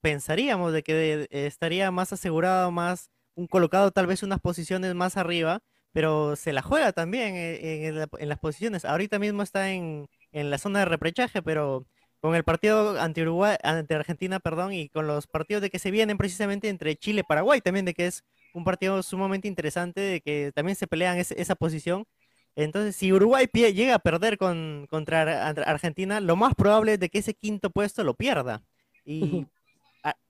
pensaríamos 0.00 0.72
de 0.72 0.84
que 0.84 1.26
estaría 1.32 1.90
más 1.90 2.12
asegurado, 2.12 2.70
más 2.70 3.10
un 3.34 3.48
colocado 3.48 3.90
tal 3.90 4.06
vez 4.06 4.22
unas 4.22 4.40
posiciones 4.40 4.94
más 4.94 5.16
arriba, 5.16 5.64
pero 5.92 6.36
se 6.36 6.52
la 6.52 6.62
juega 6.62 6.92
también 6.92 7.34
eh, 7.36 7.88
en, 7.88 8.28
las 8.28 8.38
posiciones. 8.38 8.84
Ahorita 8.84 9.18
mismo 9.18 9.42
está 9.42 9.70
en, 9.70 10.08
la 10.32 10.58
zona 10.58 10.80
de 10.80 10.84
reprechaje, 10.86 11.42
pero 11.42 11.86
con 12.20 12.34
el 12.34 12.44
partido 12.44 13.00
ante 13.00 13.22
Uruguay, 13.22 13.56
ante 13.62 13.94
Argentina, 13.94 14.40
perdón, 14.40 14.72
y 14.72 14.88
con 14.88 15.06
los 15.06 15.26
partidos 15.26 15.62
de 15.62 15.70
que 15.70 15.78
se 15.78 15.90
vienen 15.90 16.18
precisamente 16.18 16.68
entre 16.68 16.96
Chile 16.96 17.20
y 17.20 17.24
Paraguay, 17.24 17.60
también 17.60 17.84
de 17.84 17.94
que 17.94 18.06
es 18.06 18.24
un 18.54 18.64
partido 18.64 19.02
sumamente 19.02 19.48
interesante, 19.48 20.00
de 20.00 20.20
que 20.20 20.52
también 20.54 20.76
se 20.76 20.86
pelean 20.86 21.18
esa 21.18 21.54
posición. 21.54 22.06
Entonces, 22.54 22.96
si 22.96 23.12
Uruguay 23.12 23.46
llega 23.52 23.94
a 23.94 23.98
perder 23.98 24.38
con, 24.38 24.86
contra 24.88 25.48
Argentina, 25.48 26.20
lo 26.20 26.36
más 26.36 26.54
probable 26.54 26.94
es 26.94 27.00
de 27.00 27.08
que 27.08 27.18
ese 27.18 27.34
quinto 27.34 27.70
puesto 27.70 28.04
lo 28.04 28.14
pierda. 28.14 28.62
Y 29.04 29.46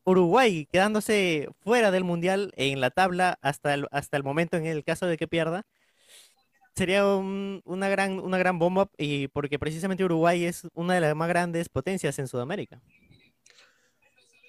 Uruguay 0.04 0.66
quedándose 0.70 1.48
fuera 1.60 1.90
del 1.90 2.04
Mundial 2.04 2.52
en 2.56 2.80
la 2.80 2.90
tabla 2.90 3.38
hasta 3.40 3.74
el, 3.74 3.86
hasta 3.90 4.16
el 4.16 4.24
momento 4.24 4.56
en 4.56 4.66
el 4.66 4.84
caso 4.84 5.06
de 5.06 5.16
que 5.16 5.28
pierda, 5.28 5.64
sería 6.74 7.06
una, 7.06 7.88
gran, 7.88 8.18
una 8.18 8.38
gran 8.38 8.58
bomba 8.58 8.90
y 8.96 9.28
porque 9.28 9.58
precisamente 9.58 10.04
Uruguay 10.04 10.44
es 10.44 10.66
una 10.74 10.94
de 10.94 11.00
las 11.00 11.14
más 11.14 11.28
grandes 11.28 11.68
potencias 11.68 12.18
en 12.18 12.28
Sudamérica. 12.28 12.80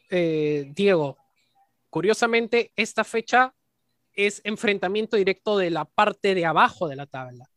Eh, 0.09 0.71
Diego, 0.75 1.17
curiosamente, 1.89 2.71
esta 2.75 3.03
fecha 3.03 3.53
es 4.13 4.41
enfrentamiento 4.43 5.17
directo 5.17 5.57
de 5.57 5.69
la 5.69 5.85
parte 5.85 6.35
de 6.35 6.45
abajo 6.45 6.87
de 6.87 6.95
la 6.95 7.05
tabla. 7.05 7.49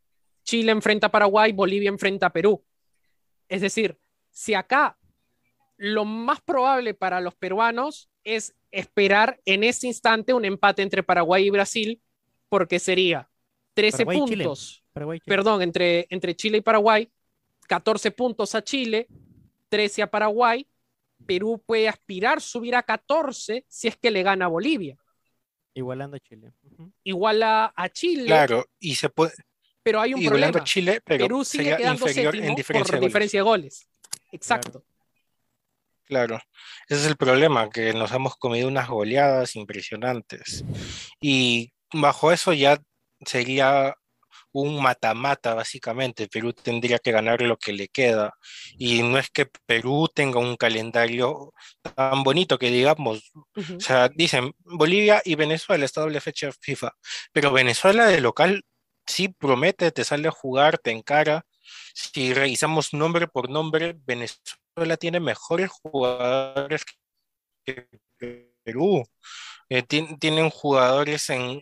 Chile 0.43 0.73
enfrenta 0.73 1.09
a 1.09 1.11
Paraguay, 1.11 1.53
Bolivia 1.53 1.89
enfrenta 1.89 2.27
a 2.27 2.33
Perú. 2.33 2.65
Es 3.49 3.61
decir, 3.61 3.99
si 4.31 4.55
acá 4.55 4.99
lo 5.77 6.05
más 6.05 6.41
probable 6.41 6.95
para 6.95 7.21
los 7.21 7.35
peruanos 7.35 8.09
es 8.25 8.55
esperar 8.71 9.41
en 9.45 9.65
ese 9.65 9.87
instante 9.87 10.33
un 10.33 10.45
empate 10.45 10.83
entre 10.83 11.03
Paraguay 11.03 11.47
y 11.47 11.51
Brasil, 11.51 12.01
porque 12.49 12.79
sería 12.79 13.29
13 13.75 14.07
puntos, 14.07 14.85
perdón, 15.25 15.63
entre, 15.63 16.07
entre 16.11 16.35
Chile 16.35 16.59
y 16.59 16.61
Paraguay, 16.63 17.11
14 17.69 18.11
puntos 18.11 18.55
a 18.55 18.63
Chile, 18.63 19.07
13 19.69 20.03
a 20.03 20.11
Paraguay, 20.11 20.67
Perú 21.25 21.63
puede 21.65 21.89
aspirar 21.89 22.41
subir 22.41 22.75
a 22.75 22.83
14 22.83 23.65
si 23.69 23.89
es 23.89 23.97
que 23.97 24.11
le 24.11 24.23
gana 24.23 24.47
a 24.47 24.49
Bolivia. 24.49 24.97
Igualando 25.75 26.17
a 26.17 26.21
Chile. 26.21 26.53
Iguala 27.05 27.73
a 27.75 27.89
Chile. 27.89 28.27
Claro, 28.27 28.67
y 28.79 28.95
se 28.95 29.09
puede. 29.09 29.35
Pero 29.83 30.01
hay 30.01 30.15
un 30.15 30.25
problema. 30.25 30.65
Chile, 30.65 31.01
pero 31.05 31.27
Perú 31.27 31.45
sigue 31.45 31.77
quedando 31.77 32.07
en 32.09 32.55
diferencia 32.55 32.95
por 32.97 33.05
diferencia 33.05 33.41
de 33.41 33.45
goles. 33.45 33.89
Exacto. 34.33 34.83
Claro, 34.83 34.96
ese 36.09 36.41
es 36.89 37.07
el 37.07 37.17
problema, 37.17 37.69
que 37.71 37.93
nos 37.93 38.13
hemos 38.13 38.37
comido 38.37 38.69
unas 38.69 38.89
goleadas 38.89 39.57
impresionantes. 39.57 40.65
Y 41.21 41.73
bajo 41.93 42.33
eso 42.33 42.53
ya 42.53 42.79
sería 43.25 43.95
un 44.53 44.83
mata-mata, 44.83 45.55
básicamente. 45.55 46.29
Perú 46.29 46.53
tendría 46.53 46.99
que 46.99 47.13
ganar 47.13 47.43
lo 47.43 47.59
que 47.59 47.73
le 47.73 47.89
queda. 47.89 48.35
Y 48.79 49.03
no 49.03 49.19
es 49.19 49.31
que 49.31 49.47
Perú 49.67 50.09
tenga 50.15 50.39
un 50.41 50.57
calendario 50.57 51.53
tan 51.95 52.23
bonito 52.23 52.59
que 52.59 52.71
digamos. 52.71 53.33
O 53.55 53.81
sea, 53.81 54.09
dicen 54.09 54.53
Bolivia 54.65 55.21
y 55.25 55.35
Venezuela, 55.35 55.85
esta 55.85 56.01
doble 56.01 56.21
fecha 56.21 56.51
FIFA. 56.61 56.93
Pero 57.33 57.53
Venezuela 57.53 58.07
de 58.07 58.21
local 58.21 58.65
sí 59.07 59.29
promete, 59.29 59.93
te 59.93 60.05
sale 60.05 60.29
a 60.29 60.33
jugar, 60.33 60.79
te 60.79 60.91
encara. 60.91 61.45
Si 61.95 62.33
revisamos 62.33 62.95
nombre 62.95 63.29
por 63.29 63.51
nombre, 63.51 63.95
Venezuela 64.07 64.66
tiene 64.99 65.21
mejores 65.21 65.71
jugadores 65.71 66.85
que 67.65 67.89
Perú. 68.63 69.05
Eh, 69.69 69.83
tienen 69.83 70.51
jugadores 70.51 71.29
en, 71.31 71.61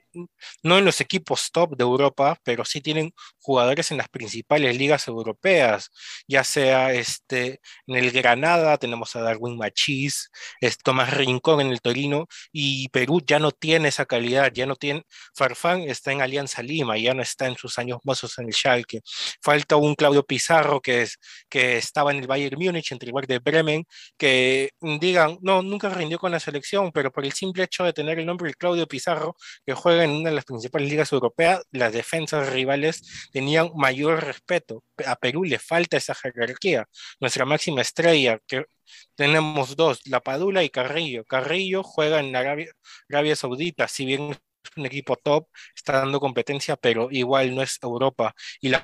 no 0.62 0.78
en 0.78 0.84
los 0.84 1.00
equipos 1.00 1.50
top 1.50 1.76
de 1.76 1.84
Europa, 1.84 2.36
pero 2.44 2.64
sí 2.64 2.80
tienen 2.80 3.12
jugadores 3.40 3.90
en 3.90 3.98
las 3.98 4.08
principales 4.08 4.76
ligas 4.76 5.08
europeas, 5.08 5.90
ya 6.28 6.44
sea 6.44 6.92
este, 6.92 7.60
en 7.86 7.96
el 7.96 8.10
Granada, 8.10 8.76
tenemos 8.78 9.16
a 9.16 9.20
Darwin 9.22 9.56
Machís, 9.56 10.30
es 10.60 10.76
Tomás 10.78 11.14
Rincón 11.14 11.60
en 11.60 11.68
el 11.68 11.80
Torino, 11.80 12.26
y 12.52 12.88
Perú 12.90 13.22
ya 13.26 13.38
no 13.38 13.52
tiene 13.52 13.88
esa 13.88 14.04
calidad, 14.06 14.52
ya 14.52 14.66
no 14.66 14.76
tiene, 14.76 15.02
Farfán 15.34 15.82
está 15.82 16.12
en 16.12 16.20
Alianza 16.22 16.62
Lima, 16.62 16.98
ya 16.98 17.14
no 17.14 17.22
está 17.22 17.46
en 17.46 17.56
sus 17.56 17.78
años 17.78 18.00
mozos 18.04 18.38
en 18.38 18.46
el 18.48 18.54
Schalke, 18.54 19.00
falta 19.42 19.76
un 19.76 19.94
Claudio 19.94 20.24
Pizarro 20.24 20.80
que, 20.80 21.02
es, 21.02 21.18
que 21.48 21.78
estaba 21.78 22.10
en 22.12 22.18
el 22.18 22.26
Bayern 22.26 22.58
Múnich, 22.62 22.92
entre 22.92 23.08
igual 23.08 23.26
de 23.26 23.38
Bremen, 23.38 23.84
que 24.18 24.70
digan, 25.00 25.38
no, 25.40 25.62
nunca 25.62 25.88
rindió 25.88 26.18
con 26.18 26.32
la 26.32 26.40
selección, 26.40 26.92
pero 26.92 27.10
por 27.10 27.24
el 27.24 27.32
simple 27.32 27.64
hecho 27.64 27.84
de 27.84 27.93
tener 27.94 28.18
el 28.18 28.26
nombre 28.26 28.48
de 28.48 28.54
Claudio 28.54 28.86
Pizarro, 28.86 29.36
que 29.66 29.74
juega 29.74 30.04
en 30.04 30.10
una 30.10 30.30
de 30.30 30.36
las 30.36 30.44
principales 30.44 30.88
ligas 30.90 31.12
europeas, 31.12 31.62
las 31.70 31.92
defensas 31.92 32.52
rivales 32.52 33.28
tenían 33.32 33.70
mayor 33.76 34.24
respeto. 34.24 34.84
A 35.06 35.16
Perú 35.16 35.44
le 35.44 35.58
falta 35.58 35.96
esa 35.96 36.14
jerarquía. 36.14 36.86
Nuestra 37.20 37.44
máxima 37.44 37.82
estrella, 37.82 38.38
que 38.46 38.66
tenemos 39.14 39.76
dos, 39.76 40.00
La 40.06 40.20
Padula 40.20 40.62
y 40.64 40.70
Carrillo. 40.70 41.24
Carrillo 41.24 41.82
juega 41.82 42.20
en 42.20 42.34
Arabia, 42.36 42.72
Arabia 43.08 43.36
Saudita, 43.36 43.88
si 43.88 44.04
bien 44.06 44.36
un 44.76 44.86
equipo 44.86 45.16
top, 45.16 45.48
está 45.74 46.00
dando 46.00 46.20
competencia, 46.20 46.76
pero 46.76 47.08
igual 47.10 47.54
no 47.54 47.62
es 47.62 47.78
Europa. 47.82 48.34
Y 48.60 48.68
La 48.70 48.82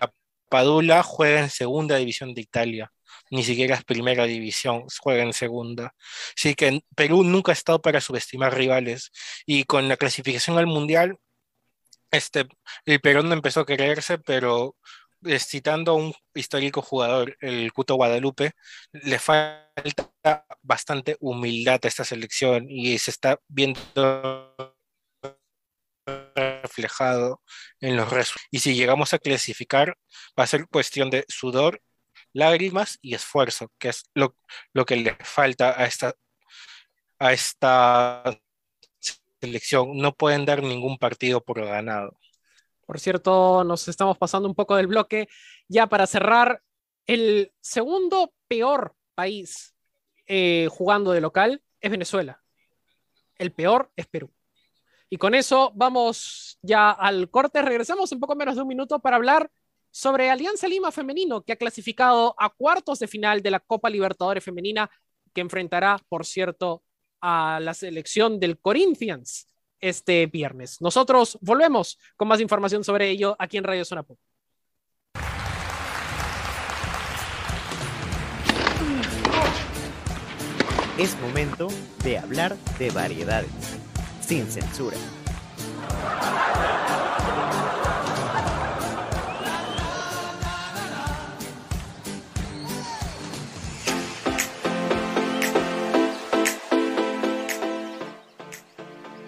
Padula 0.51 1.03
juega 1.03 1.41
en 1.41 1.51
segunda 1.51 1.97
división 1.97 2.35
de 2.35 2.43
Italia 2.43 2.93
ni 3.31 3.45
siquiera 3.45 3.77
es 3.77 3.85
primera 3.85 4.25
división, 4.25 4.85
juega 5.01 5.23
en 5.23 5.33
segunda. 5.33 5.95
Así 6.37 6.55
que 6.55 6.83
Perú 6.95 7.23
nunca 7.25 7.53
ha 7.53 7.55
estado 7.55 7.81
para 7.81 8.01
subestimar 8.01 8.55
rivales 8.57 9.13
y 9.47 9.65
con 9.65 9.89
la 9.89 9.97
clasificación 9.97 10.59
al 10.59 10.67
Mundial, 10.67 11.17
este, 12.11 12.47
el 12.87 13.01
Perú 13.01 13.23
no 13.23 13.35
empezó 13.35 13.61
a 13.61 13.67
creerse, 13.67 14.19
pero 14.19 14.77
citando 15.39 15.93
a 15.93 15.95
un 15.95 16.15
histórico 16.35 16.83
jugador, 16.83 17.37
el 17.41 17.73
Cuto 17.73 17.95
Guadalupe, 17.95 18.53
le 18.93 19.19
falta 19.19 20.47
bastante 20.63 21.17
humildad 21.21 21.81
a 21.83 21.89
esta 21.89 22.05
selección 22.05 22.67
y 22.69 22.99
se 22.99 23.11
está 23.13 23.39
viendo 23.49 24.80
reflejado 26.35 27.43
en 27.81 27.97
los 27.97 28.11
restos. 28.11 28.43
Y 28.51 28.61
si 28.61 28.75
llegamos 28.75 29.15
a 29.15 29.19
clasificar, 29.19 29.97
va 30.39 30.45
a 30.45 30.47
ser 30.47 30.67
cuestión 30.69 31.11
de 31.11 31.25
sudor 31.29 31.81
lágrimas 32.33 32.99
y 33.03 33.15
esfuerzo, 33.15 33.71
que 33.79 33.89
es 33.89 34.05
lo, 34.15 34.35
que 34.87 34.97
le 34.97 35.17
falta 35.21 35.81
a 35.81 35.87
esta, 35.87 36.15
a 37.19 37.33
esta 37.33 38.23
selección. 39.41 39.97
No 39.97 40.13
pueden 40.13 40.45
dar 40.45 40.63
ningún 40.63 40.99
partido 40.99 41.43
por 41.43 41.65
ganado. 41.65 42.19
Por 42.87 42.99
cierto, 42.99 43.65
nos 43.65 43.87
estamos 43.89 44.19
pasando 44.19 44.49
un 44.49 44.55
poco 44.55 44.77
del 44.77 44.87
bloque. 44.87 45.29
Ya 45.69 45.87
para 45.87 46.07
cerrar, 46.07 46.63
el 47.07 47.53
segundo 47.61 48.33
peor 48.49 48.95
país 49.15 49.75
eh, 50.27 50.69
jugando 50.71 51.13
de 51.13 51.21
local 51.21 51.63
es 51.81 51.91
Venezuela. 51.91 52.43
El 53.37 53.53
peor 53.53 53.91
es 53.97 54.07
Perú. 54.07 54.33
Y 55.11 55.17
con 55.17 55.35
eso 55.35 55.73
vamos 55.75 56.59
ya 56.63 56.93
al 56.93 57.29
corte. 57.31 57.61
Regresamos 57.63 58.13
en 58.13 58.21
poco 58.21 58.37
menos 58.37 58.55
de 58.55 58.63
un 58.63 58.69
minuto 58.69 59.01
para 59.01 59.17
hablar 59.17 59.51
sobre 59.91 60.31
Alianza 60.31 60.69
Lima 60.69 60.93
Femenino, 60.93 61.43
que 61.43 61.53
ha 61.53 61.57
clasificado 61.57 62.35
a 62.39 62.49
cuartos 62.49 63.01
de 63.01 63.09
final 63.09 63.43
de 63.43 63.51
la 63.51 63.59
Copa 63.59 63.91
Libertadores 63.91 64.45
Femenina, 64.45 64.89
que 65.35 65.41
enfrentará, 65.41 66.01
por 66.09 66.25
cierto, 66.25 66.85
a 67.21 67.59
la 67.61 67.75
selección 67.75 68.39
del 68.39 68.59
Corinthians 68.59 69.49
este 69.81 70.27
viernes. 70.27 70.81
Nosotros 70.81 71.39
volvemos 71.41 71.99
con 72.17 72.29
más 72.29 72.41
información 72.41 72.85
sobre 72.85 73.11
ello 73.11 73.35
aquí 73.39 73.57
en 73.57 73.65
Radio 73.65 73.85
Zona 73.85 74.05
Es 80.99 81.19
momento 81.19 81.69
de 82.05 82.19
hablar 82.19 82.57
de 82.79 82.91
variedades, 82.91 83.51
sin 84.31 84.49
censura. 84.49 84.97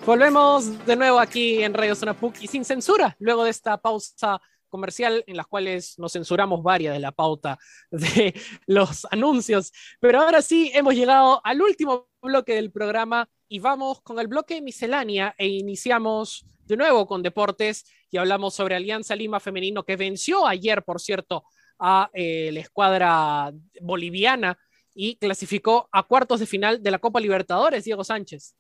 Volvemos 0.07 0.87
de 0.87 0.95
nuevo 0.95 1.19
aquí 1.19 1.65
en 1.65 1.75
Radio 1.75 1.97
Zona 1.97 2.15
PUC 2.15 2.43
y 2.43 2.47
sin 2.47 2.65
censura, 2.65 3.17
luego 3.19 3.43
de 3.43 3.51
esta 3.51 3.79
pausa 3.79 4.41
comercial 4.69 5.25
en 5.27 5.37
las 5.37 5.49
cuales 5.49 5.99
nos 5.99 6.13
censuramos 6.13 6.63
varias 6.63 6.95
de 6.95 7.01
la 7.01 7.11
pauta 7.11 7.59
de 7.91 8.41
los 8.67 9.05
anuncios. 9.11 9.73
Pero 9.99 10.21
ahora 10.21 10.43
sí, 10.43 10.71
hemos 10.75 10.95
llegado 10.95 11.41
al 11.43 11.61
último 11.61 12.09
bloque 12.23 12.55
del 12.55 12.71
programa 12.71 13.29
y 13.53 13.59
vamos 13.59 14.01
con 14.01 14.19
el 14.19 14.29
bloque 14.29 14.63
miscelánea 14.63 15.35
e 15.37 15.47
iniciamos 15.47 16.47
de 16.65 16.75
nuevo 16.75 17.07
con 17.07 17.23
deportes 17.23 17.85
y 18.11 18.17
hablamos 18.17 18.55
sobre 18.55 18.77
Alianza 18.77 19.15
Lima 19.15 19.41
Femenino 19.41 19.85
que 19.85 19.97
venció 19.97 20.47
ayer, 20.47 20.83
por 20.85 21.03
cierto, 21.03 21.45
a 21.79 22.09
eh, 22.15 22.49
la 22.51 22.61
escuadra 22.61 23.53
boliviana 23.83 24.59
y 24.95 25.17
clasificó 25.17 25.87
a 25.93 26.03
cuartos 26.05 26.41
de 26.41 26.47
final 26.47 26.83
de 26.83 26.91
la 26.93 26.99
Copa 26.99 27.21
Libertadores, 27.21 27.85
Diego 27.85 28.05
Sánchez. 28.05 28.57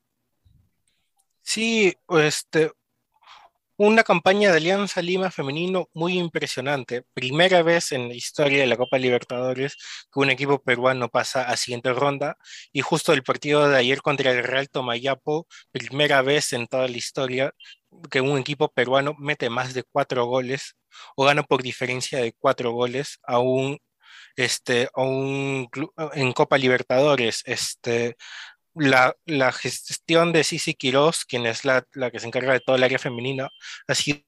Sí, 1.40 1.94
este, 2.10 2.70
una 3.86 4.04
campaña 4.04 4.50
de 4.50 4.58
Alianza 4.58 5.02
Lima 5.02 5.30
femenino 5.32 5.88
muy 5.92 6.16
impresionante. 6.16 7.02
Primera 7.14 7.62
vez 7.62 7.90
en 7.90 8.08
la 8.08 8.14
historia 8.14 8.60
de 8.60 8.66
la 8.68 8.76
Copa 8.76 8.96
Libertadores 8.96 9.76
que 10.12 10.20
un 10.20 10.30
equipo 10.30 10.62
peruano 10.62 11.08
pasa 11.08 11.42
a 11.48 11.56
siguiente 11.56 11.92
ronda. 11.92 12.36
Y 12.72 12.80
justo 12.82 13.12
el 13.12 13.24
partido 13.24 13.68
de 13.68 13.76
ayer 13.76 14.00
contra 14.00 14.30
el 14.30 14.44
Real 14.44 14.68
Tomayapo, 14.70 15.48
primera 15.72 16.22
vez 16.22 16.52
en 16.52 16.68
toda 16.68 16.86
la 16.86 16.96
historia 16.96 17.54
que 18.10 18.20
un 18.20 18.38
equipo 18.38 18.68
peruano 18.72 19.14
mete 19.18 19.50
más 19.50 19.74
de 19.74 19.82
cuatro 19.82 20.26
goles 20.26 20.76
o 21.16 21.24
gana 21.24 21.42
por 21.42 21.62
diferencia 21.62 22.20
de 22.20 22.32
cuatro 22.34 22.72
goles 22.72 23.18
a 23.24 23.40
un 23.40 23.78
este, 24.36 24.88
a 24.94 25.02
un 25.02 25.68
en 26.14 26.32
Copa 26.32 26.58
Libertadores. 26.58 27.42
Este, 27.46 28.16
la, 28.74 29.16
la, 29.26 29.52
gestión 29.52 30.32
de 30.32 30.44
Sisi 30.44 30.74
Quiroz, 30.74 31.24
quien 31.24 31.46
es 31.46 31.64
la, 31.64 31.86
la, 31.92 32.10
que 32.10 32.20
se 32.20 32.26
encarga 32.26 32.52
de 32.52 32.60
todo 32.60 32.76
el 32.76 32.84
área 32.84 32.98
femenina, 32.98 33.50
ha 33.86 33.94
sido 33.94 34.24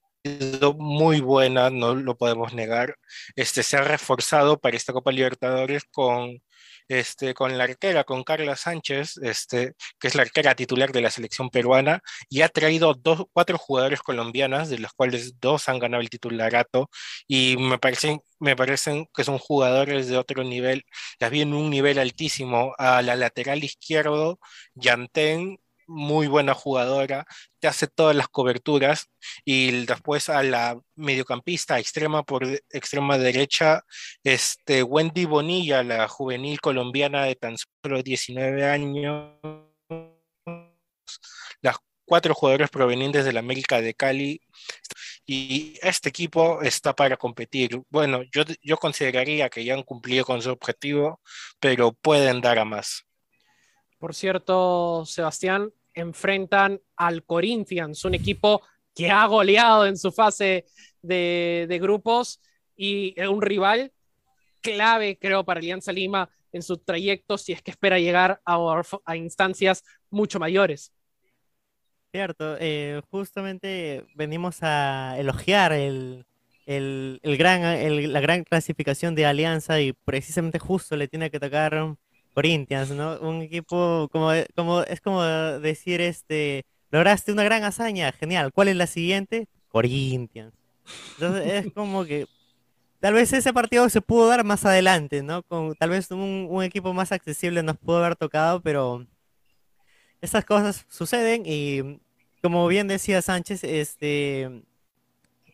muy 0.79 1.21
buena, 1.21 1.71
no 1.71 1.95
lo 1.95 2.17
podemos 2.17 2.55
negar. 2.55 2.97
Este, 3.37 3.63
se 3.63 3.77
ha 3.77 3.83
reforzado 3.83 4.59
para 4.59 4.77
esta 4.77 4.93
Copa 4.93 5.13
Libertadores 5.13 5.85
con 5.91 6.43
este, 6.89 7.35
con 7.35 7.57
la 7.59 7.65
arquera, 7.65 8.05
con 8.05 8.25
Carla 8.25 8.57
Sánchez, 8.57 9.19
este, 9.19 9.75
que 9.99 10.09
es 10.09 10.15
la 10.15 10.23
arquera 10.23 10.55
titular 10.55 10.93
de 10.93 11.01
la 11.01 11.11
selección 11.11 11.51
peruana, 11.51 12.01
y 12.29 12.43
ha 12.43 12.49
traído 12.49 12.95
dos, 12.95 13.25
cuatro 13.33 13.59
jugadores 13.59 14.01
colombianas, 14.01 14.69
de 14.71 14.79
los 14.79 14.93
cuales 14.93 15.41
dos 15.41 15.69
han 15.69 15.79
ganado 15.79 16.03
el 16.03 16.11
titularato, 16.11 16.91
y 17.27 17.57
me 17.59 17.79
parecen, 17.79 18.21
me 18.39 18.57
parecen 18.57 19.07
que 19.15 19.25
son 19.25 19.39
jugadores 19.39 20.09
de 20.09 20.17
otro 20.19 20.45
nivel, 20.45 20.85
las 21.19 21.31
vi 21.31 21.43
en 21.43 21.55
un 21.55 21.71
nivel 21.71 21.99
altísimo. 21.99 22.75
A 22.79 23.03
la 23.03 23.17
lateral 23.17 23.65
izquierdo, 23.65 24.39
Yantén, 24.75 25.59
muy 25.87 26.27
buena 26.27 26.55
jugadora, 26.55 27.27
te 27.61 27.69
hace 27.69 27.87
todas 27.87 28.15
las 28.17 28.29
coberturas 28.29 29.11
y 29.45 29.85
después 29.87 30.29
a 30.29 30.43
la 30.43 30.79
mediocampista 30.95 31.79
extrema 31.79 32.23
por 32.23 32.45
extrema 32.71 33.19
derecha, 33.19 33.83
este 34.23 34.83
Wendy 34.83 35.25
Bonilla, 35.25 35.83
la 35.83 36.09
juvenil 36.09 36.61
colombiana 36.61 37.25
de 37.25 37.37
tan 37.37 37.57
solo 37.59 38.03
19 38.03 38.65
años, 38.67 39.33
las 41.63 41.77
cuatro 42.05 42.35
jugadores 42.35 42.71
provenientes 42.71 43.25
de 43.25 43.33
la 43.33 43.41
América 43.41 43.81
de 43.81 43.95
Cali 43.95 44.41
y 45.27 45.79
este 45.83 46.11
equipo 46.11 46.63
está 46.63 46.95
para 46.95 47.17
competir. 47.17 47.81
Bueno, 47.91 48.23
yo, 48.33 48.43
yo 48.63 48.77
consideraría 48.77 49.49
que 49.49 49.65
ya 49.65 49.75
han 49.75 49.83
cumplido 49.83 50.25
con 50.25 50.43
su 50.43 50.51
objetivo, 50.51 51.21
pero 51.61 51.93
pueden 51.93 52.41
dar 52.41 52.59
a 52.59 52.65
más. 52.65 53.07
Por 54.05 54.15
cierto, 54.15 55.07
Sebastián, 55.07 55.73
enfrentan 55.95 56.79
al 56.95 57.25
Corinthians, 57.25 58.05
un 58.05 58.13
equipo 58.13 58.61
que 58.95 59.11
ha 59.11 59.25
goleado 59.25 59.87
en 59.87 59.97
su 59.97 60.13
fase 60.13 60.67
de, 61.01 61.79
grupos 61.81 62.39
y 62.77 63.19
un 63.23 63.41
rival 63.41 63.95
clave, 64.61 65.17
creo, 65.19 65.43
para 65.43 65.61
Alianza 65.61 65.91
Lima 65.91 66.29
en 66.53 66.63
su 66.63 66.77
trayecto 66.77 67.39
si 67.39 67.55
es 67.55 67.63
que 67.63 67.71
espera 67.71 67.99
llegar 67.99 68.43
a, 68.45 69.17
instancias 69.17 69.83
mucho 70.11 70.39
mayores. 70.39 70.93
Cierto, 72.13 72.59
eh, 72.61 73.01
justamente 73.11 74.05
venimos 74.15 74.59
a 74.61 75.19
elogiar 75.19 75.73
la 76.67 78.21
gran 78.21 78.45
clasificación 78.45 79.15
de 79.15 79.25
Alianza 79.25 79.81
y 79.81 79.95
precisamente 79.95 80.59
justo 80.59 80.95
le 80.95 81.09
tiene 81.09 81.31
que 81.31 81.41
tocar 81.41 81.97
Corinthians, 82.35 82.91
¿no? 82.91 83.19
Un 83.21 83.43
equipo 83.43 84.09
como, 84.13 84.31
como 84.55 84.83
es 84.83 85.01
como 85.01 85.23
decir 85.23 86.01
este 86.01 86.67
lograste 86.91 87.33
una 87.33 87.45
gran 87.45 87.65
hazaña, 87.65 88.13
genial. 88.13 88.53
¿Cuál 88.53 88.69
es 88.69 88.77
la 88.77 88.87
siguiente? 88.87 89.49
Corinthians. 89.69 90.53
Entonces 91.15 91.67
es 91.67 91.73
como 91.75 92.05
que 92.05 92.27
tal 93.01 93.15
vez 93.15 93.33
ese 93.33 93.53
partido 93.53 93.89
se 93.89 94.01
pudo 94.01 94.29
dar 94.29 94.45
más 94.45 94.65
adelante, 94.65 95.23
¿no? 95.23 95.43
Con 95.45 95.75
tal 95.75 95.91
vez 95.91 96.11
un, 96.11 96.49
un 96.51 96.63
equipo 96.63 96.93
más 96.93 97.13
accesible 97.13 97.63
nos 97.63 97.79
pudo 97.79 97.99
haber 97.99 98.17
tocado, 98.17 98.61
pero 98.61 99.07
estas 100.21 100.45
cosas 100.45 100.87
suceden 100.89 101.45
y 101.47 102.01
como 102.43 102.67
bien 102.67 102.89
decía 102.89 103.23
Sánchez, 103.23 103.65
este 103.65 104.63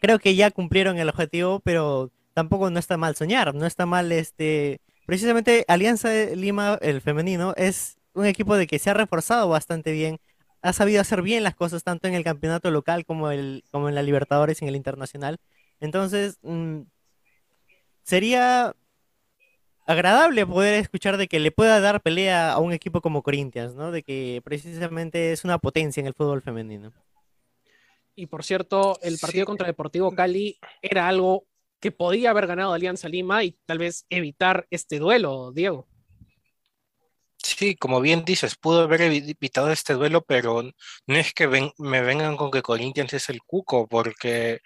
creo 0.01 0.19
que 0.19 0.35
ya 0.35 0.51
cumplieron 0.51 0.99
el 0.99 1.09
objetivo, 1.09 1.61
pero 1.61 2.11
tampoco 2.35 2.71
no 2.71 2.79
está 2.79 2.97
mal 2.97 3.17
soñar, 3.17 3.55
no 3.55 3.67
está 3.67 3.87
mal 3.87 4.11
este 4.13 4.81
precisamente 5.11 5.65
Alianza 5.67 6.09
de 6.09 6.37
Lima, 6.37 6.79
el 6.81 7.01
femenino, 7.01 7.53
es 7.57 7.99
un 8.15 8.27
equipo 8.27 8.55
de 8.55 8.69
que 8.69 8.79
se 8.79 8.91
ha 8.91 8.95
reforzado 8.95 9.49
bastante 9.49 9.91
bien, 9.91 10.21
ha 10.63 10.73
sabido 10.73 11.01
hacer 11.01 11.21
bien 11.23 11.43
las 11.43 11.57
cosas 11.57 11.83
tanto 11.83 12.07
en 12.07 12.15
el 12.15 12.23
campeonato 12.23 12.71
local 12.71 13.05
como, 13.05 13.33
el, 13.33 13.65
como 13.73 13.89
en 13.89 13.97
la 13.97 14.05
Libertadores 14.05 14.63
y 14.63 14.65
en 14.65 14.69
el 14.69 14.77
internacional. 14.77 15.39
Entonces, 15.81 16.39
mm, 16.43 16.83
sería 18.05 18.77
agradable 19.85 20.47
poder 20.47 20.75
escuchar 20.75 21.17
de 21.17 21.27
que 21.27 21.41
le 21.41 21.51
pueda 21.51 21.81
dar 21.81 22.03
pelea 22.03 22.53
a 22.53 22.61
un 22.61 22.73
equipo 22.73 23.01
como 23.01 23.25
Corinthians, 23.25 23.75
¿no? 23.75 23.91
De 23.91 24.05
que 24.05 24.41
precisamente 24.45 25.33
es 25.33 25.43
una 25.43 25.59
potencia 25.59 26.01
en 26.01 26.07
el 26.07 26.15
fútbol 26.15 26.41
femenino. 26.41 26.93
Y 28.15 28.27
por 28.27 28.45
cierto, 28.45 28.97
el 29.03 29.19
partido 29.19 29.45
contra 29.45 29.67
Deportivo 29.67 30.13
Cali 30.13 30.61
era 30.83 31.09
algo 31.09 31.47
que 31.81 31.91
podía 31.93 32.31
haber 32.31 32.47
ganado 32.47 32.73
Alianza 32.73 33.09
Lima 33.09 33.43
y 33.43 33.57
tal 33.67 33.79
vez 33.79 34.07
evitar 34.11 34.67
este 34.71 34.99
duelo, 34.99 35.53
Diego. 35.53 35.90
Sí, 37.43 37.75
como 37.77 38.01
bien 38.01 38.25
dices, 38.25 38.57
pudo 38.57 38.83
haber 38.83 39.01
evitado 39.03 39.71
este 39.73 39.95
duelo, 39.95 40.23
pero 40.23 40.63
no 41.07 41.17
es 41.17 41.33
que 41.33 41.49
me 41.79 42.03
vengan 42.03 42.37
con 42.37 42.51
que 42.51 42.63
Corinthians 42.63 43.15
es 43.15 43.29
el 43.31 43.43
cuco, 43.43 43.89
porque 43.89 44.61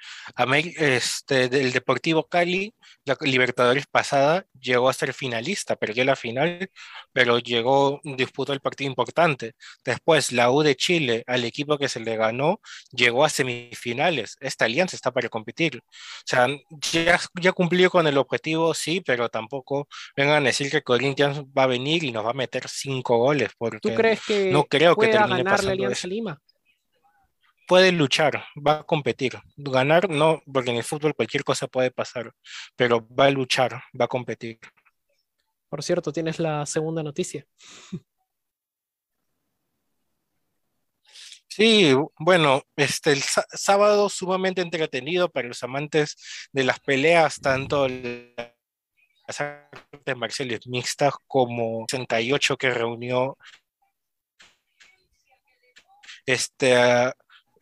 este, 0.77 1.45
el 1.45 1.73
Deportivo 1.73 2.27
Cali, 2.29 2.75
la 3.05 3.17
Libertadores 3.21 3.87
pasada, 3.87 4.45
llegó 4.61 4.89
a 4.89 4.93
ser 4.93 5.13
finalista, 5.15 5.77
perdió 5.77 6.05
la 6.05 6.17
final, 6.17 6.69
pero 7.13 7.39
llegó, 7.39 8.01
disputó 8.03 8.53
el 8.53 8.61
partido 8.61 8.91
importante. 8.91 9.55
Después, 9.85 10.33
la 10.33 10.51
U 10.51 10.63
de 10.63 10.75
Chile, 10.77 11.23
al 11.27 11.45
equipo 11.45 11.79
que 11.79 11.89
se 11.89 12.01
le 12.01 12.17
ganó, 12.17 12.61
llegó 12.91 13.25
a 13.25 13.29
semifinales. 13.29 14.37
Esta 14.41 14.65
alianza 14.65 14.97
está 14.97 15.13
para 15.13 15.29
competir. 15.29 15.79
O 15.79 15.83
sea, 16.27 16.49
ya, 16.93 17.21
ya 17.41 17.53
cumplió 17.53 17.91
con 17.91 18.07
el 18.07 18.19
objetivo, 18.19 18.75
sí, 18.75 19.01
pero 19.01 19.29
tampoco 19.29 19.89
vengan 20.17 20.43
a 20.43 20.47
decir 20.47 20.71
que 20.71 20.83
Corinthians 20.83 21.43
va 21.57 21.65
a 21.65 21.67
venir 21.67 22.03
y 22.05 22.13
nos 22.13 22.25
va 22.27 22.31
a 22.31 22.35
meter 22.35 22.64
cinco 22.73 23.19
goles. 23.19 23.51
Porque 23.57 23.79
¿Tú 23.81 23.95
crees 23.95 24.21
que 24.25 24.51
no 24.51 24.65
creo 24.65 24.97
que 24.97 25.09
termine 25.09 25.43
ganar 25.43 25.65
la 25.65 25.73
Alianza 25.73 26.09
Lima? 26.09 26.41
Puede 27.67 27.93
luchar, 27.93 28.45
va 28.55 28.81
a 28.81 28.85
competir. 28.85 29.39
Ganar 29.57 30.11
no, 30.11 30.43
porque 30.53 30.71
en 30.71 30.77
el 30.77 30.85
fútbol 30.85 31.15
cualquier 31.15 31.45
cosa 31.45 31.67
puede 31.67 31.91
pasar, 31.91 32.33
pero 32.77 33.07
va 33.09 33.27
a 33.27 33.31
luchar, 33.31 33.83
va 33.99 34.05
a 34.05 34.09
competir. 34.09 34.59
Por 35.71 35.83
cierto, 35.83 36.13
tienes 36.13 36.39
la 36.39 36.67
segunda 36.67 37.03
noticia. 37.03 37.47
Sí, 41.57 41.95
bueno, 42.19 42.63
este 42.75 43.13
el 43.13 43.23
sábado 43.23 44.09
sumamente 44.09 44.61
entretenido 44.61 45.31
para 45.31 45.47
los 45.47 45.63
amantes 45.63 46.17
de 46.53 46.65
las 46.65 46.81
peleas, 46.81 47.41
tanto 47.41 47.87
las 49.27 49.41
artes 49.41 50.17
marciales 50.17 50.67
mixtas 50.67 51.15
como 51.27 51.85
68 51.89 52.57
que 52.57 52.71
reunió 52.71 53.37
este, 56.27 56.75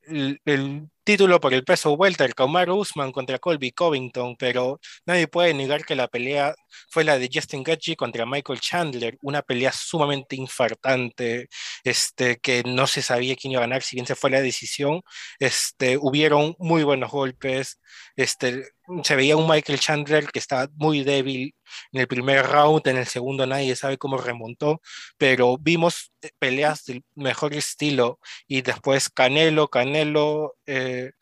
el, 0.03 0.91
título 1.05 1.41
por 1.41 1.55
el 1.55 1.65
peso 1.65 1.93
welter, 1.93 2.35
Kamaru 2.35 2.77
Usman 2.77 3.13
contra 3.13 3.39
Colby 3.39 3.73
Covington, 3.73 4.37
pero 4.37 4.81
nadie 5.07 5.27
puede 5.29 5.55
negar 5.55 5.85
que 5.85 5.97
la 5.97 6.09
pelea 6.09 6.55
fue 6.91 7.05
la 7.05 7.19
de 7.19 7.29
Justin 7.33 7.63
Gaethje 7.63 7.97
contra 7.97 8.27
Michael 8.27 8.61
Chandler, 8.61 9.19
una 9.23 9.43
pelea 9.43 9.73
sumamente 9.73 10.37
infartante, 10.37 11.49
este, 11.85 12.39
que 12.39 12.63
no 12.65 12.87
se 12.87 13.03
sabía 13.03 13.37
quién 13.37 13.53
iba 13.53 13.61
a 13.61 13.67
ganar, 13.67 13.83
si 13.83 13.97
bien 13.97 14.07
se 14.07 14.15
fue 14.15 14.31
la 14.31 14.41
decisión, 14.41 15.03
este, 15.39 15.97
hubieron 15.99 16.55
muy 16.59 16.85
buenos 16.85 17.11
golpes, 17.11 17.81
este, 18.17 18.65
se 19.05 19.17
veía 19.17 19.37
un 19.37 19.49
Michael 19.49 19.81
Chandler 19.81 20.27
que 20.29 20.39
estaba 20.39 20.69
muy 20.75 21.05
débil 21.05 21.55
en 21.93 22.01
el 22.01 22.09
primer 22.09 22.47
round, 22.47 22.87
en 22.87 22.99
el 22.99 23.07
segundo 23.07 23.47
nadie 23.47 23.77
sabe 23.77 23.99
cómo 23.99 24.19
remontó, 24.19 24.81
pero 25.19 25.59
vimos 25.59 26.13
eh, 26.23 26.31
peleas 26.39 26.85
del 26.85 27.05
mejor 27.15 27.55
estilo 27.55 28.19
y 28.47 28.63
después 28.63 29.11
Canelo, 29.11 29.69
Canelo, 29.69 30.57
eh, 30.67 31.13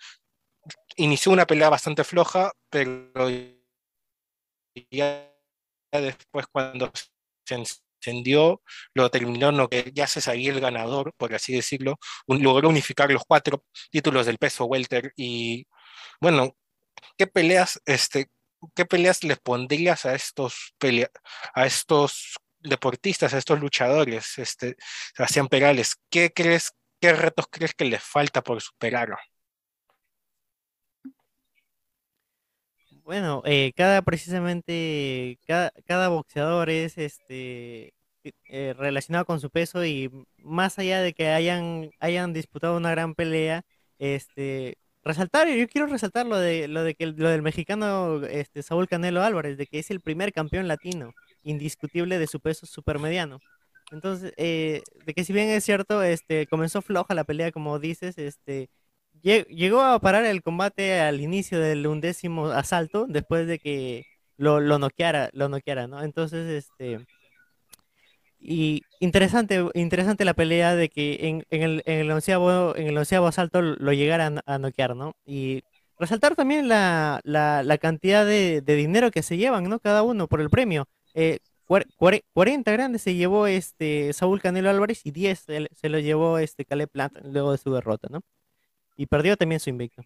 inició 0.97 1.33
una 1.33 1.47
pelea 1.47 1.69
bastante 1.69 2.05
floja, 2.05 2.53
pero 2.71 3.29
ya 4.91 5.31
después 5.93 6.47
cuando 6.53 6.91
se 7.45 7.55
encendió, 8.01 8.63
lo 8.95 9.11
terminó, 9.11 9.53
no, 9.53 9.69
que 9.69 9.91
ya 9.95 10.07
se 10.07 10.21
sabía 10.21 10.53
el 10.53 10.61
ganador, 10.61 11.13
por 11.17 11.35
así 11.35 11.55
decirlo, 11.55 11.99
logró 12.27 12.69
unificar 12.69 13.11
los 13.11 13.25
cuatro 13.27 13.65
títulos 13.91 14.27
del 14.27 14.39
peso 14.39 14.65
welter 14.67 15.13
y 15.17 15.67
bueno, 16.21 16.57
¿qué 17.17 17.27
peleas, 17.27 17.81
este, 17.87 18.29
qué 18.75 18.85
peleas 18.87 19.25
les 19.25 19.39
pondrías 19.39 20.07
a 20.07 20.15
estos 20.15 20.75
pelea 20.79 21.11
a 21.55 21.67
estos 21.67 22.37
deportistas, 22.61 23.35
a 23.35 23.39
estos 23.39 23.61
luchadores, 23.61 24.39
este, 24.39 24.77
Sebastián 25.15 25.49
Perales? 25.49 25.97
¿Qué 26.11 26.33
crees, 26.33 26.73
qué 27.01 27.13
retos 27.13 27.47
crees 27.51 27.75
que 27.75 27.85
les 27.87 28.03
falta 28.03 28.43
por 28.43 28.61
superarlo? 28.61 29.17
Bueno, 33.11 33.43
eh, 33.45 33.73
cada 33.75 34.03
precisamente, 34.03 35.39
cada, 35.47 36.09
boxeador 36.09 36.71
es 36.71 36.97
este 36.97 37.93
eh, 38.49 38.75
relacionado 38.77 39.25
con 39.25 39.41
su 39.41 39.51
peso 39.51 39.85
y 39.85 40.11
más 40.37 40.79
allá 40.79 41.01
de 41.01 41.13
que 41.13 41.29
hayan, 41.29 41.91
hayan 41.99 42.33
disputado 42.33 42.77
una 42.77 42.91
gran 42.93 43.15
pelea, 43.17 43.63
este, 43.99 44.77
resaltar, 45.03 45.49
yo 45.49 45.69
quiero 45.69 45.87
resaltar 45.87 46.27
lo 46.27 46.39
de, 46.39 46.69
lo 46.69 46.83
de 46.85 46.95
que 46.95 47.07
lo 47.07 47.29
del 47.29 47.43
mexicano 47.43 48.23
este, 48.25 48.63
Saúl 48.63 48.89
Canelo 48.89 49.23
Álvarez, 49.23 49.57
de 49.57 49.67
que 49.67 49.79
es 49.79 49.91
el 49.91 50.01
primer 50.01 50.33
campeón 50.33 50.69
latino 50.69 51.13
indiscutible 51.43 52.19
de 52.19 52.27
su 52.27 52.41
peso 52.41 52.67
supermediano. 52.67 53.41
Entonces, 53.93 54.33
eh, 54.37 54.83
de 55.05 55.15
que 55.15 55.25
si 55.25 55.33
bien 55.33 55.49
es 55.49 55.65
cierto, 55.65 56.03
este, 56.03 56.47
comenzó 56.47 56.83
floja 56.83 57.15
la 57.15 57.25
pelea, 57.25 57.53
como 57.53 57.79
dices, 57.79 58.19
este, 58.19 58.71
llegó 59.23 59.81
a 59.83 59.99
parar 60.01 60.25
el 60.25 60.43
combate 60.43 61.01
al 61.01 61.21
inicio 61.21 61.59
del 61.61 61.87
undécimo 61.87 62.49
asalto 62.49 63.07
después 63.09 63.47
de 63.47 63.59
que 63.59 64.07
lo, 64.37 64.61
lo 64.61 64.79
noqueara, 64.79 65.31
lo 65.33 65.49
noqueara, 65.49 65.87
¿no? 65.89 66.03
Entonces, 66.03 66.49
este 66.65 67.07
y 68.41 68.83
interesante, 69.01 69.65
interesante 69.75 70.25
la 70.25 70.35
pelea 70.35 70.75
de 70.75 70.89
que 70.89 71.19
en, 71.29 71.45
el, 71.51 71.83
en, 71.87 71.99
el, 72.01 72.11
onceavo, 72.11 72.75
en 72.77 72.89
el 72.89 72.99
onceavo 72.99 73.27
asalto 73.27 73.63
lo 73.63 73.93
llegaran 73.93 74.41
a 74.47 74.59
noquear, 74.59 74.97
¿no? 74.97 75.15
Y 75.27 75.63
resaltar 75.99 76.35
también 76.35 76.69
la, 76.69 77.21
la, 77.25 77.79
cantidad 77.79 78.25
de, 78.25 78.63
de, 78.63 78.77
dinero 78.77 79.11
que 79.11 79.23
se 79.23 79.37
llevan, 79.37 79.65
¿no? 79.65 79.81
Cada 79.81 80.03
uno 80.03 80.27
por 80.29 80.41
el 80.41 80.51
premio. 80.51 80.89
Eh, 81.15 81.41
40 82.33 82.73
grandes 82.73 83.03
se 83.03 83.15
llevó 83.15 83.47
este 83.47 84.13
Saúl 84.13 84.41
Canelo 84.41 84.71
Álvarez 84.71 85.03
y 85.05 85.13
10 85.13 85.39
se, 85.39 85.89
lo 85.89 85.99
llevó 86.01 86.39
este 86.39 86.65
Caleb 86.65 86.91
Plant 86.91 87.19
luego 87.23 87.53
de 87.53 87.59
su 87.59 87.73
derrota, 87.73 88.09
¿no? 88.11 88.23
Y 88.97 89.07
perdió 89.07 89.37
también 89.37 89.61
su 89.61 89.71
invicto. 89.71 90.03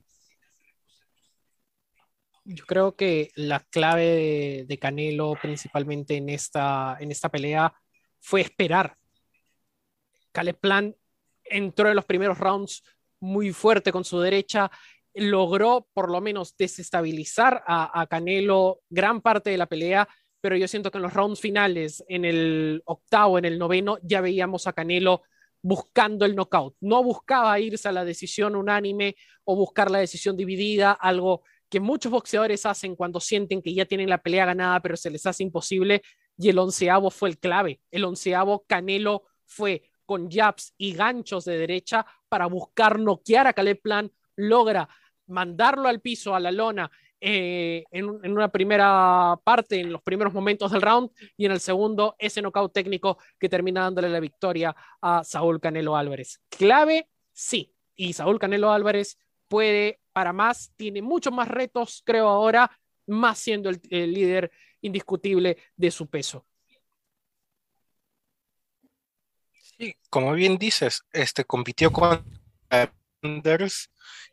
Yo 2.44 2.66
creo 2.66 2.94
que 2.94 3.30
la 3.36 3.60
clave 3.60 4.66
de, 4.68 4.78
Canelo, 4.78 5.34
principalmente 5.40 6.16
en 6.16 6.28
esta, 6.28 6.98
en 7.00 7.10
esta 7.10 7.30
pelea, 7.30 7.72
fue 8.24 8.40
esperar. 8.40 8.96
Caleb 10.32 10.58
entró 11.44 11.90
en 11.90 11.94
los 11.94 12.06
primeros 12.06 12.38
rounds 12.38 12.82
muy 13.20 13.52
fuerte 13.52 13.92
con 13.92 14.02
su 14.02 14.18
derecha, 14.18 14.70
logró 15.12 15.86
por 15.92 16.10
lo 16.10 16.22
menos 16.22 16.56
desestabilizar 16.56 17.62
a, 17.66 18.00
a, 18.00 18.06
Canelo 18.06 18.80
gran 18.88 19.20
parte 19.20 19.50
de 19.50 19.58
la 19.58 19.66
pelea, 19.66 20.08
pero 20.40 20.56
yo 20.56 20.66
siento 20.66 20.90
que 20.90 20.96
en 20.98 21.02
los 21.02 21.12
rounds 21.12 21.38
finales, 21.38 22.02
en 22.08 22.24
el 22.24 22.82
octavo, 22.86 23.36
en 23.36 23.44
el 23.44 23.58
noveno, 23.58 23.98
ya 24.02 24.22
veíamos 24.22 24.66
a 24.66 24.72
Canelo 24.72 25.22
buscando 25.60 26.24
el 26.24 26.34
knockout. 26.34 26.76
No 26.80 27.02
buscaba 27.02 27.60
irse 27.60 27.88
a 27.88 27.92
la 27.92 28.06
decisión 28.06 28.56
unánime 28.56 29.16
o 29.44 29.54
buscar 29.54 29.90
la 29.90 29.98
decisión 29.98 30.34
dividida, 30.34 30.92
algo 30.92 31.42
que 31.68 31.78
muchos 31.78 32.10
boxeadores 32.10 32.64
hacen 32.64 32.96
cuando 32.96 33.20
sienten 33.20 33.60
que 33.60 33.74
ya 33.74 33.84
tienen 33.84 34.08
la 34.08 34.22
pelea 34.22 34.46
ganada, 34.46 34.80
pero 34.80 34.96
se 34.96 35.10
les 35.10 35.26
hace 35.26 35.42
imposible. 35.42 36.02
Y 36.36 36.48
el 36.48 36.58
onceavo 36.58 37.10
fue 37.10 37.28
el 37.28 37.38
clave. 37.38 37.80
El 37.90 38.04
onceavo 38.04 38.64
Canelo 38.66 39.24
fue 39.44 39.90
con 40.06 40.30
jabs 40.30 40.74
y 40.76 40.92
ganchos 40.92 41.44
de 41.44 41.58
derecha 41.58 42.04
para 42.28 42.46
buscar 42.46 42.98
noquear 42.98 43.46
a 43.46 43.52
Caleb 43.52 43.80
Plan, 43.80 44.12
logra 44.36 44.88
mandarlo 45.26 45.88
al 45.88 46.00
piso, 46.00 46.34
a 46.34 46.40
la 46.40 46.52
lona, 46.52 46.90
eh, 47.26 47.84
en, 47.90 48.06
una 48.06 48.48
primera 48.48 49.40
parte, 49.42 49.80
en 49.80 49.90
los 49.90 50.02
primeros 50.02 50.34
momentos 50.34 50.70
del 50.70 50.82
round, 50.82 51.10
y 51.38 51.46
en 51.46 51.52
el 51.52 51.60
segundo, 51.60 52.16
ese 52.18 52.42
knockout 52.42 52.72
técnico 52.72 53.16
que 53.38 53.48
termina 53.48 53.82
dándole 53.82 54.10
la 54.10 54.20
victoria 54.20 54.76
a 55.00 55.24
Saúl 55.24 55.58
Canelo 55.58 55.96
Álvarez. 55.96 56.42
Clave, 56.50 57.08
sí, 57.32 57.72
y 57.96 58.12
Saúl 58.12 58.38
Canelo 58.38 58.70
Álvarez 58.70 59.18
puede 59.48 60.00
para 60.12 60.34
más, 60.34 60.72
tiene 60.76 61.00
muchos 61.00 61.32
más 61.32 61.48
retos, 61.48 62.02
creo 62.04 62.28
ahora, 62.28 62.70
más 63.06 63.38
siendo 63.38 63.70
el, 63.70 63.80
líder 63.90 64.50
indiscutible 64.84 65.56
de 65.76 65.90
su 65.90 66.06
peso. 66.08 66.46
Sí, 69.76 69.96
como 70.08 70.32
bien 70.32 70.56
dices, 70.56 71.02
este 71.12 71.44
compitió 71.44 71.90
con 71.92 72.24
Anders 73.22 73.90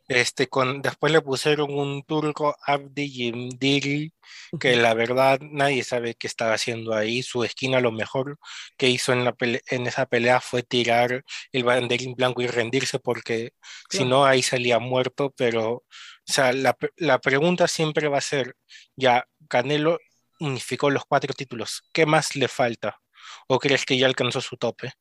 este, 0.08 0.48
con, 0.48 0.82
después 0.82 1.12
le 1.12 1.22
pusieron 1.22 1.72
un 1.72 2.02
turco 2.04 2.54
Abdi 2.66 3.10
Yimdiri, 3.10 4.12
que 4.60 4.76
la 4.76 4.94
verdad 4.94 5.40
nadie 5.40 5.84
sabe 5.84 6.14
qué 6.14 6.26
estaba 6.26 6.54
haciendo 6.54 6.94
ahí. 6.94 7.22
Su 7.22 7.44
esquina 7.44 7.80
lo 7.80 7.92
mejor 7.92 8.38
que 8.76 8.88
hizo 8.88 9.12
en, 9.12 9.24
la 9.24 9.34
en 9.40 9.86
esa 9.86 10.06
pelea 10.06 10.40
fue 10.40 10.62
tirar 10.62 11.24
el 11.52 11.64
banderín 11.64 12.14
blanco 12.14 12.42
y 12.42 12.46
rendirse, 12.46 12.98
porque 12.98 13.52
si 13.88 14.04
no 14.04 14.24
ahí 14.24 14.42
salía 14.42 14.78
muerto. 14.78 15.32
Pero, 15.36 15.70
o 15.70 15.84
sea, 16.26 16.52
la, 16.52 16.76
la 16.96 17.18
pregunta 17.20 17.68
siempre 17.68 18.08
va 18.08 18.18
a 18.18 18.20
ser, 18.20 18.56
ya, 18.96 19.26
Canelo 19.48 19.98
unificó 20.44 20.90
los 20.90 21.04
cuatro 21.04 21.34
títulos, 21.34 21.82
¿qué 21.92 22.06
más 22.06 22.36
le 22.36 22.48
falta? 22.48 23.00
¿O 23.48 23.58
crees 23.58 23.84
que 23.84 23.96
ya 23.96 24.06
alcanzó 24.06 24.40
su 24.40 24.56
tope? 24.56 24.92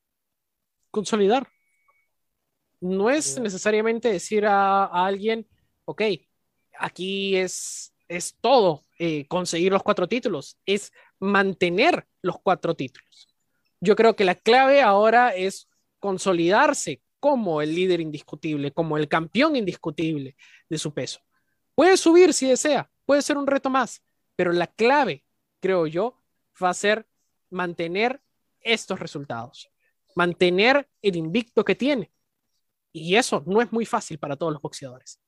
Consolidar 0.90 1.48
no 2.82 3.10
es 3.10 3.40
necesariamente 3.40 4.12
decir 4.12 4.46
a, 4.46 4.86
alguien, 4.86 5.48
ok, 5.86 6.02
aquí 6.78 7.38
es, 7.38 7.94
es 8.08 8.36
todo, 8.42 8.86
eh, 9.00 9.28
conseguir 9.28 9.72
los 9.72 9.84
cuatro 9.84 10.08
títulos, 10.08 10.58
es 10.66 10.92
mantener 11.20 12.08
los 12.22 12.38
cuatro 12.42 12.76
títulos. 12.76 13.30
Yo 13.80 13.96
creo 13.96 14.16
que 14.16 14.26
la 14.26 14.36
clave 14.36 14.82
ahora 14.82 15.30
es 15.30 15.68
consolidarse 16.00 17.02
como 17.20 17.62
el 17.62 17.76
líder 17.76 18.02
indiscutible, 18.02 18.72
como 18.72 18.98
el 18.98 19.08
campeón 19.08 19.56
indiscutible 19.56 20.36
de 20.68 20.78
su 20.80 20.92
peso. 20.92 21.22
Puede 21.76 21.98
subir 21.98 22.34
si 22.34 22.48
desea, 22.48 22.92
puede 23.06 23.22
ser 23.22 23.38
un 23.38 23.48
reto 23.48 23.70
más, 23.70 24.02
pero 24.36 24.52
la 24.52 24.68
clave, 24.68 25.24
creo 25.62 25.88
yo, 25.88 26.22
va 26.62 26.70
a 26.70 26.74
ser 26.74 27.08
mantener 27.50 28.22
estos 28.60 29.00
resultados, 29.00 29.70
mantener 30.16 30.90
el 31.02 31.16
invicto 31.16 31.64
que 31.64 31.76
tiene. 31.76 32.12
Y 32.92 33.16
eso 33.16 33.42
no 33.46 33.62
es 33.62 33.72
muy 33.72 33.86
fácil 33.86 34.20
para 34.20 34.36
todos 34.36 34.52
los 34.52 34.62
boxeadores. 34.62 35.20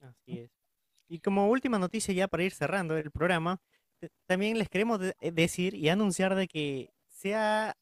Así 0.00 0.38
es. 0.40 0.50
Y 1.08 1.20
como 1.20 1.48
última 1.48 1.78
noticia 1.78 2.12
ya 2.12 2.28
para 2.28 2.42
ir 2.42 2.52
cerrando 2.52 2.96
el 2.96 3.10
programa, 3.10 3.60
también 4.26 4.58
les 4.58 4.68
queremos 4.68 5.00
eh, 5.02 5.32
decir 5.32 5.74
y 5.74 5.88
anunciar 5.88 6.34
de 6.34 6.48
que 6.48 6.90
se 7.08 7.34
ha, 7.34 7.74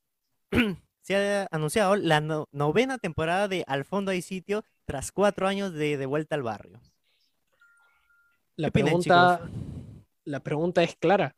se 1.03 1.17
ha 1.17 1.49
anunciado 1.51 1.97
la 1.97 2.21
novena 2.21 2.99
temporada 2.99 3.49
de 3.49 3.65
Al 3.67 3.85
fondo 3.85 4.11
hay 4.11 4.23
sitio 4.23 4.65
tras 4.85 5.11
cuatro 5.13 5.49
años 5.49 5.73
de, 5.73 5.97
de 5.97 6.07
vuelta 6.07 6.35
al 6.35 6.43
barrio. 6.43 6.81
La 8.63 8.71
pregunta, 8.71 9.51
la 10.25 10.41
pregunta 10.41 10.83
es 10.85 10.95
clara. 10.95 11.35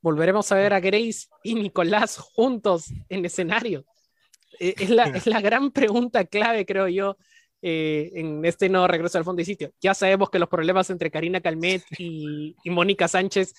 ¿Volveremos 0.00 0.50
a 0.52 0.54
ver 0.54 0.72
a 0.72 0.80
Grace 0.80 1.26
y 1.42 1.54
Nicolás 1.54 2.16
juntos 2.16 2.86
en 3.10 3.24
escenario? 3.26 3.84
Eh, 4.58 4.74
es 4.78 4.88
la, 4.88 5.04
es 5.04 5.26
la 5.26 5.42
gran 5.42 5.70
pregunta 5.70 6.24
clave, 6.24 6.64
creo 6.64 6.88
yo, 6.88 7.18
eh, 7.60 8.10
en 8.14 8.42
este 8.46 8.70
nuevo 8.70 8.86
regreso 8.88 9.18
al 9.18 9.24
fondo 9.24 9.42
y 9.42 9.44
sitio. 9.44 9.70
Ya 9.82 9.92
sabemos 9.92 10.30
que 10.30 10.38
los 10.38 10.48
problemas 10.48 10.88
entre 10.88 11.10
Karina 11.10 11.42
Calmet 11.42 11.82
y, 11.98 12.56
y 12.64 12.70
Mónica 12.70 13.06
Sánchez 13.06 13.52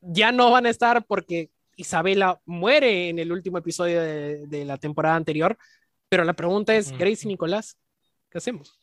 ya 0.00 0.30
no 0.30 0.52
van 0.52 0.66
a 0.66 0.70
estar 0.70 1.04
porque 1.06 1.50
Isabela 1.76 2.40
muere 2.44 3.08
en 3.08 3.18
el 3.18 3.32
último 3.32 3.58
episodio 3.58 4.00
de, 4.00 4.46
de 4.46 4.64
la 4.64 4.78
temporada 4.78 5.16
anterior, 5.16 5.58
pero 6.08 6.22
la 6.22 6.34
pregunta 6.34 6.76
es, 6.76 6.92
Grace 6.92 7.22
y 7.24 7.28
Nicolás, 7.28 7.76
¿qué 8.30 8.38
hacemos? 8.38 8.78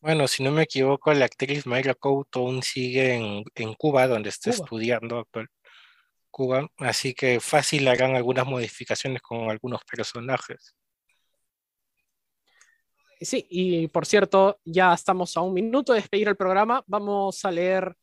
Bueno, 0.00 0.26
si 0.28 0.42
no 0.42 0.50
me 0.50 0.62
equivoco, 0.62 1.12
la 1.12 1.26
actriz 1.26 1.66
Mayra 1.66 1.94
Couto 1.94 2.40
aún 2.40 2.62
sigue 2.62 3.14
en, 3.14 3.44
en 3.54 3.74
Cuba, 3.74 4.06
donde 4.06 4.30
está 4.30 4.50
estudiando 4.50 5.18
actualmente. 5.18 5.54
Cuba, 6.30 6.68
así 6.78 7.12
que 7.12 7.40
fácil 7.40 7.88
harán 7.88 8.14
algunas 8.14 8.46
modificaciones 8.46 9.20
con 9.20 9.50
algunos 9.50 9.82
personajes. 9.84 10.74
Sí, 13.20 13.46
y 13.50 13.88
por 13.88 14.06
cierto, 14.06 14.58
ya 14.64 14.94
estamos 14.94 15.36
a 15.36 15.42
un 15.42 15.52
minuto 15.52 15.92
de 15.92 16.00
despedir 16.00 16.28
el 16.28 16.36
programa. 16.36 16.82
Vamos 16.86 17.44
a 17.44 17.50
leer 17.50 17.94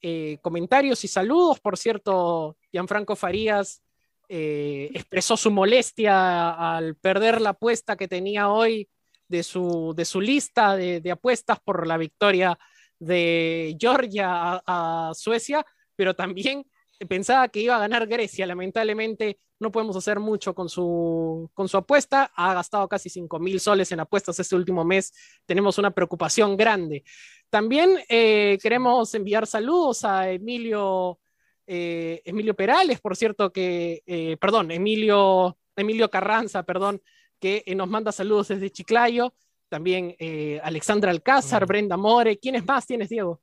eh, 0.00 0.38
comentarios 0.40 1.04
y 1.04 1.08
saludos. 1.08 1.60
Por 1.60 1.76
cierto, 1.76 2.56
Gianfranco 2.70 3.14
Farías 3.14 3.82
eh, 4.28 4.90
expresó 4.94 5.36
su 5.36 5.50
molestia 5.50 6.76
al 6.76 6.96
perder 6.96 7.42
la 7.42 7.50
apuesta 7.50 7.96
que 7.96 8.08
tenía 8.08 8.48
hoy 8.48 8.88
de, 9.32 9.42
su, 9.42 9.94
de 9.96 10.04
su 10.04 10.20
lista 10.20 10.76
de, 10.76 11.10
apuestas 11.10 11.58
por 11.60 11.86
la 11.86 11.96
victoria 11.96 12.58
de 12.98 13.74
Georgia 13.80 14.62
a, 14.66 15.12
Suecia, 15.14 15.64
pero 15.96 16.14
también 16.14 16.64
pensaba 17.08 17.48
que 17.48 17.60
iba 17.60 17.74
a 17.76 17.80
ganar 17.80 18.06
Grecia. 18.06 18.46
Lamentablemente 18.46 19.38
no 19.58 19.72
podemos 19.72 19.96
hacer 19.96 20.20
mucho 20.20 20.54
con 20.54 20.68
su, 20.68 21.50
con 21.54 21.66
su 21.66 21.78
apuesta. 21.78 22.30
Ha 22.36 22.52
gastado 22.52 22.86
casi 22.88 23.08
5 23.08 23.38
mil 23.38 23.58
soles 23.58 23.90
en 23.90 24.00
apuestas 24.00 24.38
este 24.38 24.54
último 24.54 24.84
mes. 24.84 25.12
Tenemos 25.46 25.78
una 25.78 25.90
preocupación 25.90 26.56
grande. 26.56 27.02
También 27.48 27.98
eh, 28.08 28.58
queremos 28.62 29.14
enviar 29.14 29.46
saludos 29.46 30.04
a 30.04 30.30
Emilio, 30.30 31.18
eh, 31.66 32.20
Emilio 32.24 32.54
Perales, 32.54 33.00
por 33.00 33.16
cierto, 33.16 33.50
que, 33.50 34.02
eh, 34.06 34.36
perdón, 34.36 34.70
Emilio, 34.70 35.56
Emilio 35.74 36.10
Carranza, 36.10 36.64
perdón, 36.64 37.00
que 37.42 37.64
nos 37.74 37.88
manda 37.88 38.12
saludos 38.12 38.48
desde 38.48 38.70
Chiclayo. 38.70 39.34
También 39.68 40.14
Alexandra 40.62 41.10
Alcázar, 41.10 41.66
Brenda 41.66 41.96
More. 41.96 42.38
¿Quiénes 42.38 42.64
más 42.64 42.86
tienes, 42.86 43.08
Diego? 43.08 43.42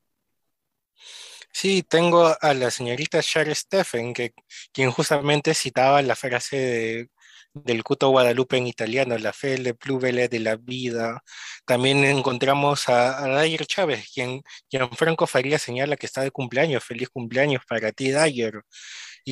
Sí, 1.51 1.83
tengo 1.83 2.33
a 2.39 2.53
la 2.53 2.71
señorita 2.71 3.19
Shar 3.21 3.53
Steffen, 3.53 4.13
que, 4.13 4.33
quien 4.71 4.91
justamente 4.91 5.53
citaba 5.53 6.01
la 6.01 6.15
frase 6.15 6.55
de 6.55 7.09
del 7.53 7.83
Cuto 7.83 8.09
Guadalupe 8.09 8.57
en 8.57 8.67
italiano, 8.67 9.17
La 9.17 9.33
fe, 9.33 9.57
le 9.57 9.73
pluvele 9.73 10.27
de 10.27 10.39
la 10.39 10.55
vida. 10.55 11.23
También 11.65 12.03
encontramos 12.03 12.89
a, 12.89 13.41
a 13.41 13.47
Chávez, 13.65 14.09
quien, 14.13 14.43
quien 14.69 14.89
Franco 14.91 15.27
Faría 15.27 15.59
señala 15.59 15.97
que 15.97 16.05
está 16.05 16.21
de 16.21 16.31
cumpleaños. 16.31 16.83
Feliz 16.83 17.09
cumpleaños 17.09 17.63
para 17.67 17.91
ti, 17.91 18.11
Dyer. 18.11 18.61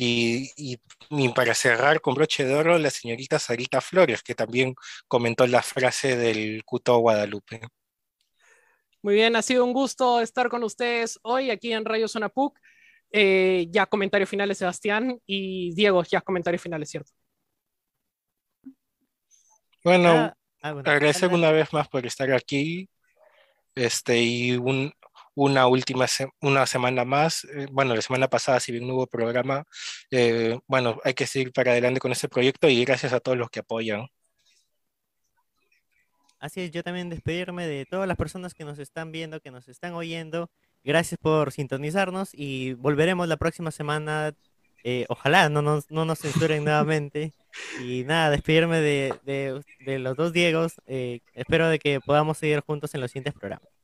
Y, 0.00 0.78
y, 1.10 1.28
para 1.30 1.54
cerrar 1.54 2.00
con 2.00 2.14
broche 2.14 2.44
de 2.44 2.54
oro, 2.54 2.78
la 2.78 2.88
señorita 2.88 3.40
Sarita 3.40 3.80
Flores, 3.80 4.22
que 4.22 4.36
también 4.36 4.76
comentó 5.08 5.44
la 5.48 5.60
frase 5.60 6.16
del 6.16 6.62
Cuto 6.64 6.98
Guadalupe. 6.98 7.60
Muy 9.02 9.14
bien, 9.14 9.34
ha 9.34 9.42
sido 9.42 9.64
un 9.64 9.72
gusto 9.72 10.20
estar 10.20 10.48
con 10.50 10.62
ustedes 10.62 11.18
hoy 11.22 11.50
aquí 11.50 11.72
en 11.72 11.84
Radio 11.84 12.06
Zona 12.06 12.28
PUC. 12.28 12.56
Eh, 13.10 13.66
ya 13.70 13.86
comentarios 13.86 14.30
finales, 14.30 14.58
Sebastián, 14.58 15.18
y 15.26 15.74
Diego, 15.74 16.04
ya 16.04 16.20
comentarios 16.20 16.62
finales, 16.62 16.90
¿cierto? 16.90 17.10
Bueno, 19.82 20.10
ah, 20.10 20.36
ah, 20.62 20.68
agradecer 20.68 21.32
una 21.32 21.50
vez 21.50 21.72
más 21.72 21.88
por 21.88 22.06
estar 22.06 22.32
aquí. 22.32 22.88
Este, 23.74 24.22
y 24.22 24.56
un, 24.56 24.92
una 25.38 25.66
última 25.68 26.06
una 26.40 26.66
semana 26.66 27.04
más. 27.04 27.44
Eh, 27.44 27.66
bueno, 27.70 27.94
la 27.94 28.02
semana 28.02 28.28
pasada, 28.28 28.60
si 28.60 28.72
bien 28.72 28.86
no 28.86 28.94
hubo 28.94 29.06
programa, 29.06 29.64
eh, 30.10 30.58
bueno, 30.66 31.00
hay 31.04 31.14
que 31.14 31.26
seguir 31.26 31.52
para 31.52 31.72
adelante 31.72 32.00
con 32.00 32.12
este 32.12 32.28
proyecto 32.28 32.68
y 32.68 32.84
gracias 32.84 33.12
a 33.12 33.20
todos 33.20 33.38
los 33.38 33.48
que 33.50 33.60
apoyan. 33.60 34.06
Así 36.40 36.60
es, 36.60 36.70
yo 36.70 36.82
también 36.82 37.08
despedirme 37.08 37.66
de 37.66 37.86
todas 37.86 38.06
las 38.06 38.16
personas 38.16 38.54
que 38.54 38.64
nos 38.64 38.78
están 38.78 39.12
viendo, 39.12 39.40
que 39.40 39.50
nos 39.50 39.68
están 39.68 39.94
oyendo. 39.94 40.50
Gracias 40.84 41.18
por 41.20 41.52
sintonizarnos 41.52 42.30
y 42.32 42.74
volveremos 42.74 43.26
la 43.28 43.36
próxima 43.36 43.70
semana 43.70 44.34
eh, 44.84 45.06
ojalá 45.08 45.48
no 45.48 45.60
nos, 45.60 45.90
no 45.90 46.04
nos 46.04 46.20
censuren 46.20 46.64
nuevamente. 46.64 47.32
Y 47.82 48.04
nada, 48.04 48.30
despedirme 48.30 48.80
de, 48.80 49.14
de, 49.24 49.98
los 49.98 50.16
dos 50.16 50.32
Diegos. 50.32 50.80
Eh, 50.86 51.20
espero 51.34 51.68
de 51.68 51.78
que 51.78 52.00
podamos 52.00 52.38
seguir 52.38 52.60
juntos 52.60 52.94
en 52.94 53.00
los 53.00 53.10
siguientes 53.10 53.34
programas. 53.34 53.77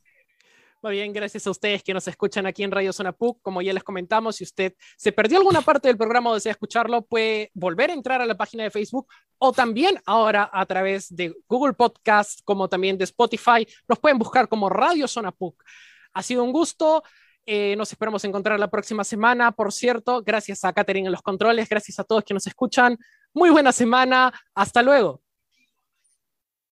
Muy 0.84 0.96
bien, 0.96 1.14
gracias 1.14 1.46
a 1.46 1.50
ustedes 1.50 1.82
que 1.82 1.94
nos 1.94 2.06
escuchan 2.08 2.44
aquí 2.44 2.62
en 2.62 2.70
Radio 2.70 2.92
Zona 2.92 3.12
PUC. 3.12 3.40
Como 3.40 3.62
ya 3.62 3.72
les 3.72 3.82
comentamos, 3.82 4.36
si 4.36 4.44
usted 4.44 4.74
se 4.98 5.12
perdió 5.12 5.38
alguna 5.38 5.62
parte 5.62 5.88
del 5.88 5.96
programa 5.96 6.28
o 6.28 6.34
desea 6.34 6.52
escucharlo, 6.52 7.00
puede 7.00 7.50
volver 7.54 7.88
a 7.88 7.94
entrar 7.94 8.20
a 8.20 8.26
la 8.26 8.36
página 8.36 8.64
de 8.64 8.70
Facebook 8.70 9.06
o 9.38 9.50
también 9.50 9.98
ahora 10.04 10.50
a 10.52 10.66
través 10.66 11.08
de 11.16 11.34
Google 11.48 11.72
Podcast, 11.72 12.40
como 12.44 12.68
también 12.68 12.98
de 12.98 13.04
Spotify. 13.04 13.66
Nos 13.88 13.98
pueden 13.98 14.18
buscar 14.18 14.46
como 14.46 14.68
Radio 14.68 15.08
Zona 15.08 15.32
PUC. 15.32 15.64
Ha 16.12 16.22
sido 16.22 16.44
un 16.44 16.52
gusto. 16.52 17.02
Eh, 17.46 17.76
nos 17.76 17.90
esperamos 17.90 18.22
encontrar 18.26 18.60
la 18.60 18.68
próxima 18.68 19.04
semana. 19.04 19.52
Por 19.52 19.72
cierto, 19.72 20.22
gracias 20.22 20.66
a 20.66 20.72
Katherine 20.74 21.06
en 21.06 21.12
los 21.12 21.22
controles, 21.22 21.66
gracias 21.66 21.98
a 21.98 22.04
todos 22.04 22.24
que 22.24 22.34
nos 22.34 22.46
escuchan. 22.46 22.98
Muy 23.32 23.48
buena 23.48 23.72
semana. 23.72 24.34
Hasta 24.54 24.82
luego. 24.82 25.23